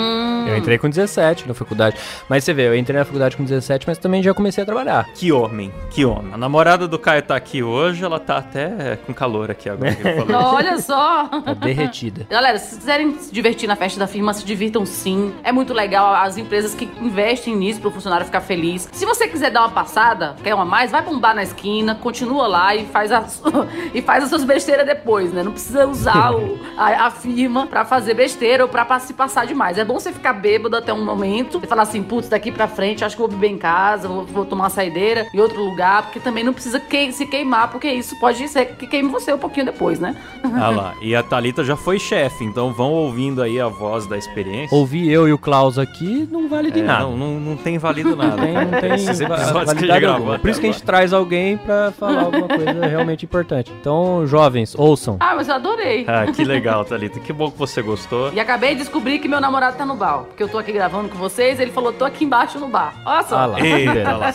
Eu 0.49 0.57
entrei 0.57 0.79
com 0.79 0.89
17 0.89 1.12
na 1.47 1.55
faculdade. 1.55 1.97
Mas 2.29 2.45
você 2.45 2.53
vê, 2.55 2.69
eu 2.69 2.77
entrei 2.77 2.99
na 2.99 3.05
faculdade 3.05 3.37
com 3.37 3.45
17, 3.45 3.87
mas 3.87 3.99
também 3.99 4.23
já 4.23 4.33
comecei 4.35 4.63
a 4.63 4.67
trabalhar. 4.67 5.09
Que 5.15 5.33
homem, 5.33 5.73
que 5.91 6.05
homem. 6.05 6.33
A 6.33 6.37
namorada 6.37 6.87
do 6.89 6.99
Caio 6.99 7.23
tá 7.23 7.37
aqui 7.37 7.63
hoje, 7.63 8.05
ela 8.05 8.19
tá 8.19 8.39
até 8.39 8.97
com 9.07 9.13
calor 9.13 9.51
aqui 9.51 9.69
agora. 9.69 9.93
Olha 10.55 10.79
só. 10.79 11.25
Tá 11.27 11.55
derretida. 11.55 12.27
Galera, 12.31 12.59
se 12.59 12.77
quiserem 12.77 13.19
se 13.19 13.33
divertir 13.33 13.67
na 13.69 13.77
festa 13.77 13.99
da 13.99 14.07
firma, 14.07 14.33
se 14.33 14.45
divirtam 14.45 14.85
sim. 14.87 15.35
É 15.45 15.53
muito 15.53 15.73
legal 15.73 16.15
as 16.15 16.37
empresas 16.37 16.75
que 16.75 16.89
investem 17.01 17.57
nisso 17.57 17.81
pro 17.81 17.91
funcionário 17.91 18.25
ficar 18.27 18.41
feliz. 18.41 18.89
Se 18.93 19.05
você 19.05 19.27
quiser 19.29 19.51
dar 19.51 19.61
uma 19.63 19.71
passada, 19.71 20.37
quer 20.43 20.55
uma 20.55 20.63
a 20.63 20.65
mais, 20.65 20.91
vai 20.93 21.03
pra 21.03 21.11
um 21.13 21.19
bar 21.19 21.35
na 21.35 21.43
esquina, 21.43 21.95
continua 21.97 22.47
lá 22.47 22.75
e 22.75 22.87
faz 22.87 23.11
as, 23.11 23.43
e 23.93 24.01
faz 24.01 24.23
as 24.25 24.31
suas 24.31 24.45
besteiras 24.45 24.87
depois, 24.87 25.33
né? 25.33 25.43
Não 25.43 25.51
precisa 25.53 25.87
usar 25.87 26.33
o- 26.35 26.59
a, 26.77 27.07
a 27.07 27.11
firma 27.11 27.67
pra 27.67 27.85
fazer 27.85 28.15
besteira 28.15 28.63
ou 28.63 28.69
pra 28.69 28.87
se 29.01 29.13
passar 29.13 29.45
demais. 29.47 29.77
É 29.79 29.85
bom 29.85 29.99
você 29.99 30.13
ficar 30.13 30.33
bêbado 30.35 30.77
até 30.77 30.93
um 30.93 31.02
momento 31.05 31.61
e 31.63 31.67
falar 31.67 31.83
assim, 31.83 32.03
putz, 32.03 32.29
daqui 32.29 32.51
pra 32.53 32.67
frente 32.69 33.05
acho 33.05 33.15
que 33.17 33.21
vou 33.23 33.31
beber 33.31 33.49
em 33.51 33.59
casa, 33.59 34.09
vou, 34.09 34.25
vou 34.25 34.45
tomar 34.45 34.65
uma 34.65 34.71
saideira 34.71 35.27
em 35.35 35.41
outro 35.41 35.63
lugar, 35.63 36.03
porque 36.05 36.21
também 36.21 36.45
não 36.45 36.53
precisa 36.53 36.79
que- 36.81 37.13
se 37.13 37.27
queimar, 37.27 37.71
porque 37.71 37.91
isso 37.91 38.19
pode 38.21 38.47
ser 38.49 38.67
que 38.77 38.87
queime 38.87 39.09
você 39.09 39.33
um 39.33 39.39
pouquinho 39.39 39.67
depois, 39.67 39.99
né? 39.99 40.15
Ah 40.63 40.71
lá, 40.71 40.95
e 41.01 41.15
a 41.17 41.23
Thalita 41.23 41.65
já 41.65 41.77
foi 41.77 41.99
chefe, 41.99 42.45
então 42.45 42.73
vão 42.73 42.91
ouvindo 42.93 43.43
aí 43.43 43.61
a 43.61 43.69
voz 43.69 44.07
da 44.07 44.17
experiência. 44.17 44.77
Ouvir 44.77 45.11
eu 45.11 45.27
e 45.27 45.33
o 45.33 45.39
Klaus 45.39 45.79
aqui 45.79 46.29
não 46.31 46.49
vale 46.49 46.71
de 46.71 46.81
É, 46.81 46.83
nada. 46.83 47.05
Não, 47.05 47.17
não, 47.17 47.41
não 47.41 47.57
tem 47.57 47.79
valido 47.79 48.15
nada. 48.15 48.37
Não 48.37 48.45
tem, 48.45 48.53
não 48.55 48.81
tem 48.81 48.95
Esses 48.95 49.21
episódios 49.21 49.73
que 49.73 49.91
a 49.91 50.01
gente 50.01 50.41
Por 50.41 50.51
isso 50.51 50.61
que 50.61 50.67
a 50.67 50.73
gente 50.73 50.83
traz 50.83 51.13
alguém 51.13 51.57
pra 51.57 51.91
falar 51.93 52.23
alguma 52.23 52.47
coisa 52.49 52.73
realmente 52.87 53.25
importante. 53.25 53.73
Então, 53.81 54.25
jovens, 54.27 54.75
ouçam. 54.79 55.17
Ah, 55.21 55.35
mas 55.35 55.49
eu 55.49 55.55
adorei. 55.55 56.05
Ah, 56.07 56.31
que 56.31 56.45
legal, 56.45 56.85
Thalita. 56.87 57.19
Que 57.19 57.33
bom 57.33 57.51
que 57.51 57.59
você 57.59 57.83
gostou. 57.83 58.33
E 58.33 58.39
acabei 58.41 58.71
de 58.75 58.81
descobrir 58.83 59.19
que 59.19 59.29
meu 59.29 59.41
namorado 59.41 59.77
tá 59.77 59.85
no 59.87 59.95
bar. 59.97 60.19
Porque 60.25 60.43
eu 60.43 60.49
tô 60.49 60.59
aqui 60.59 60.71
gravando 60.73 60.92
com 60.93 61.19
vocês, 61.19 61.59
ele 61.61 61.71
falou, 61.73 61.93
tô 61.93 62.05
aqui 62.05 62.25
embaixo 62.25 62.59
no 62.59 62.69
bar. 62.69 62.95
Olha 63.05 63.23
só. 63.25 63.37
Ah 63.39 63.47
lá. 63.47 63.61
Eita, 63.65 64.17
lá. 64.17 64.33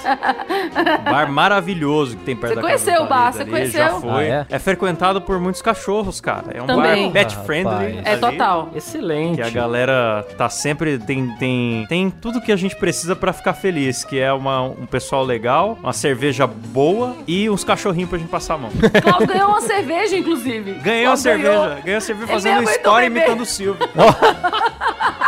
Bar 1.03 1.31
maravilhoso 1.31 2.17
que 2.17 2.23
tem 2.23 2.35
perto 2.35 2.55
Você 2.55 2.61
da 2.61 2.61
casa 2.67 2.83
conheceu 2.85 3.03
o 3.03 3.07
bar, 3.07 3.31
você 3.33 3.41
ali, 3.41 3.51
conheceu? 3.51 3.83
Já 3.83 3.89
foi. 3.99 4.31
Ah, 4.31 4.45
é? 4.49 4.59
frequentado 4.59 5.21
por 5.21 5.39
muitos 5.39 5.61
cachorros, 5.61 6.19
cara. 6.19 6.45
É 6.53 6.61
um 6.61 6.65
Também. 6.65 7.05
bar 7.07 7.13
pet 7.13 7.35
Ah, 7.37 7.43
friendly. 7.43 7.73
rapaz. 7.73 8.05
É 8.05 8.11
ali, 8.11 8.21
total. 8.21 8.69
Excelente. 8.75 9.35
Que 9.35 9.41
a 9.41 9.49
galera 9.49 10.25
tá 10.37 10.49
sempre. 10.49 10.97
Tem, 10.99 11.27
tem, 11.37 11.85
tem 11.87 12.09
tudo 12.09 12.41
que 12.41 12.51
a 12.51 12.55
gente 12.55 12.75
precisa 12.75 13.15
pra 13.15 13.31
ficar 13.33 13.53
feliz, 13.53 14.03
que 14.03 14.19
é 14.19 14.31
uma, 14.33 14.61
um 14.63 14.85
pessoal 14.85 15.23
legal, 15.23 15.77
uma 15.81 15.93
cerveja 15.93 16.47
boa 16.47 17.15
e 17.27 17.49
uns 17.49 17.63
cachorrinhos 17.63 18.09
pra 18.09 18.17
gente 18.19 18.29
passar 18.29 18.55
a 18.55 18.57
mão. 18.57 18.71
Klaus 19.01 19.25
ganhou 19.25 19.49
uma 19.49 19.61
cerveja, 19.61 20.15
inclusive. 20.17 20.73
Ganhei 20.75 21.07
uma 21.07 21.15
ganhou. 21.15 21.17
cerveja. 21.17 21.75
Ganhei 21.83 21.95
uma 21.95 22.01
cerveja 22.01 22.31
Ele 22.31 22.33
fazendo 22.33 22.65
beber. 22.65 23.05
imitando 23.05 23.41
o 23.41 23.45
Silvio. 23.45 23.87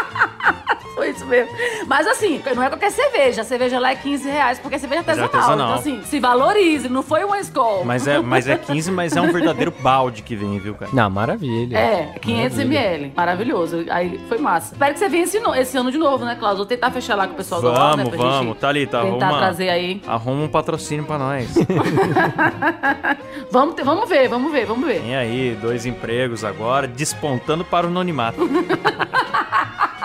Isso 1.19 1.25
mesmo. 1.25 1.51
Mas 1.87 2.07
assim, 2.07 2.41
não 2.55 2.63
é 2.63 2.69
qualquer 2.69 2.91
cerveja. 2.91 3.41
A 3.41 3.43
cerveja 3.45 3.79
lá 3.79 3.91
é 3.91 3.95
15 3.95 4.29
reais, 4.29 4.59
porque 4.59 4.75
é 4.75 4.79
cerveja 4.79 5.03
Mas 5.05 5.17
é 5.17 5.21
artesanal. 5.21 5.49
artesanal. 5.51 5.79
Então 5.79 5.93
assim, 5.93 6.03
se 6.09 6.19
valorize, 6.19 6.87
não 6.89 7.03
foi 7.03 7.23
uma 7.23 7.39
escola. 7.39 7.83
Mas 7.85 8.07
é, 8.07 8.19
mas 8.19 8.47
é 8.47 8.57
15, 8.57 8.91
mas 8.91 9.15
é 9.15 9.21
um 9.21 9.31
verdadeiro 9.31 9.73
balde 9.81 10.21
que 10.21 10.35
vem, 10.35 10.57
viu, 10.59 10.75
cara? 10.75 10.91
Não, 10.93 11.09
maravilha. 11.09 11.77
É, 11.77 12.13
500 12.21 12.57
Maravilha. 12.57 12.79
ml. 12.79 13.13
Maravilhoso. 13.15 13.85
Aí 13.89 14.19
foi 14.29 14.37
massa. 14.37 14.73
Espero 14.73 14.93
que 14.93 14.99
você 14.99 15.09
venha 15.09 15.23
esse, 15.23 15.39
no- 15.39 15.55
esse 15.55 15.77
ano 15.77 15.91
de 15.91 15.97
novo, 15.97 16.23
né, 16.25 16.35
Klaus? 16.39 16.57
Vou 16.57 16.65
tentar 16.65 16.91
fechar 16.91 17.15
lá 17.15 17.27
com 17.27 17.33
o 17.33 17.35
pessoal 17.37 17.61
do 17.61 17.67
UOL, 17.67 17.73
né? 17.97 18.03
Vamos, 18.03 18.09
pra 18.09 18.17
gente 18.17 18.29
vamos. 18.37 18.57
Thalita, 18.57 19.01
tentar 19.01 19.25
arruma, 19.27 19.39
trazer 19.39 19.69
aí. 19.69 20.01
arruma 20.07 20.43
um 20.43 20.47
patrocínio 20.47 21.05
pra 21.05 21.17
nós. 21.17 21.47
Vamos, 23.51 23.75
ter- 23.75 23.83
vamos 23.83 24.07
ver, 24.07 24.27
vamos 24.27 24.51
ver, 24.51 24.65
vamos 24.65 24.85
ver. 24.87 25.01
Tem 25.01 25.15
aí 25.15 25.57
dois 25.61 25.85
empregos 25.85 26.43
agora, 26.43 26.87
despontando 26.87 27.63
para 27.65 27.87
o 27.87 27.89
anonimato. 27.89 28.37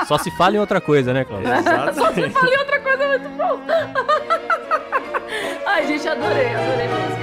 Só 0.07 0.19
se 0.19 0.31
fala 0.31 0.57
em 0.57 0.59
outra 0.59 0.81
coisa, 0.81 1.13
né, 1.13 1.25
Klaus? 1.25 1.45
Exatamente. 1.45 2.33
Falei 2.33 2.59
outra 2.59 2.81
coisa 2.81 3.09
muito 3.09 3.29
bom. 3.31 3.61
Ai, 5.67 5.87
gente, 5.87 6.09
adorei, 6.09 6.55
adorei. 6.55 7.14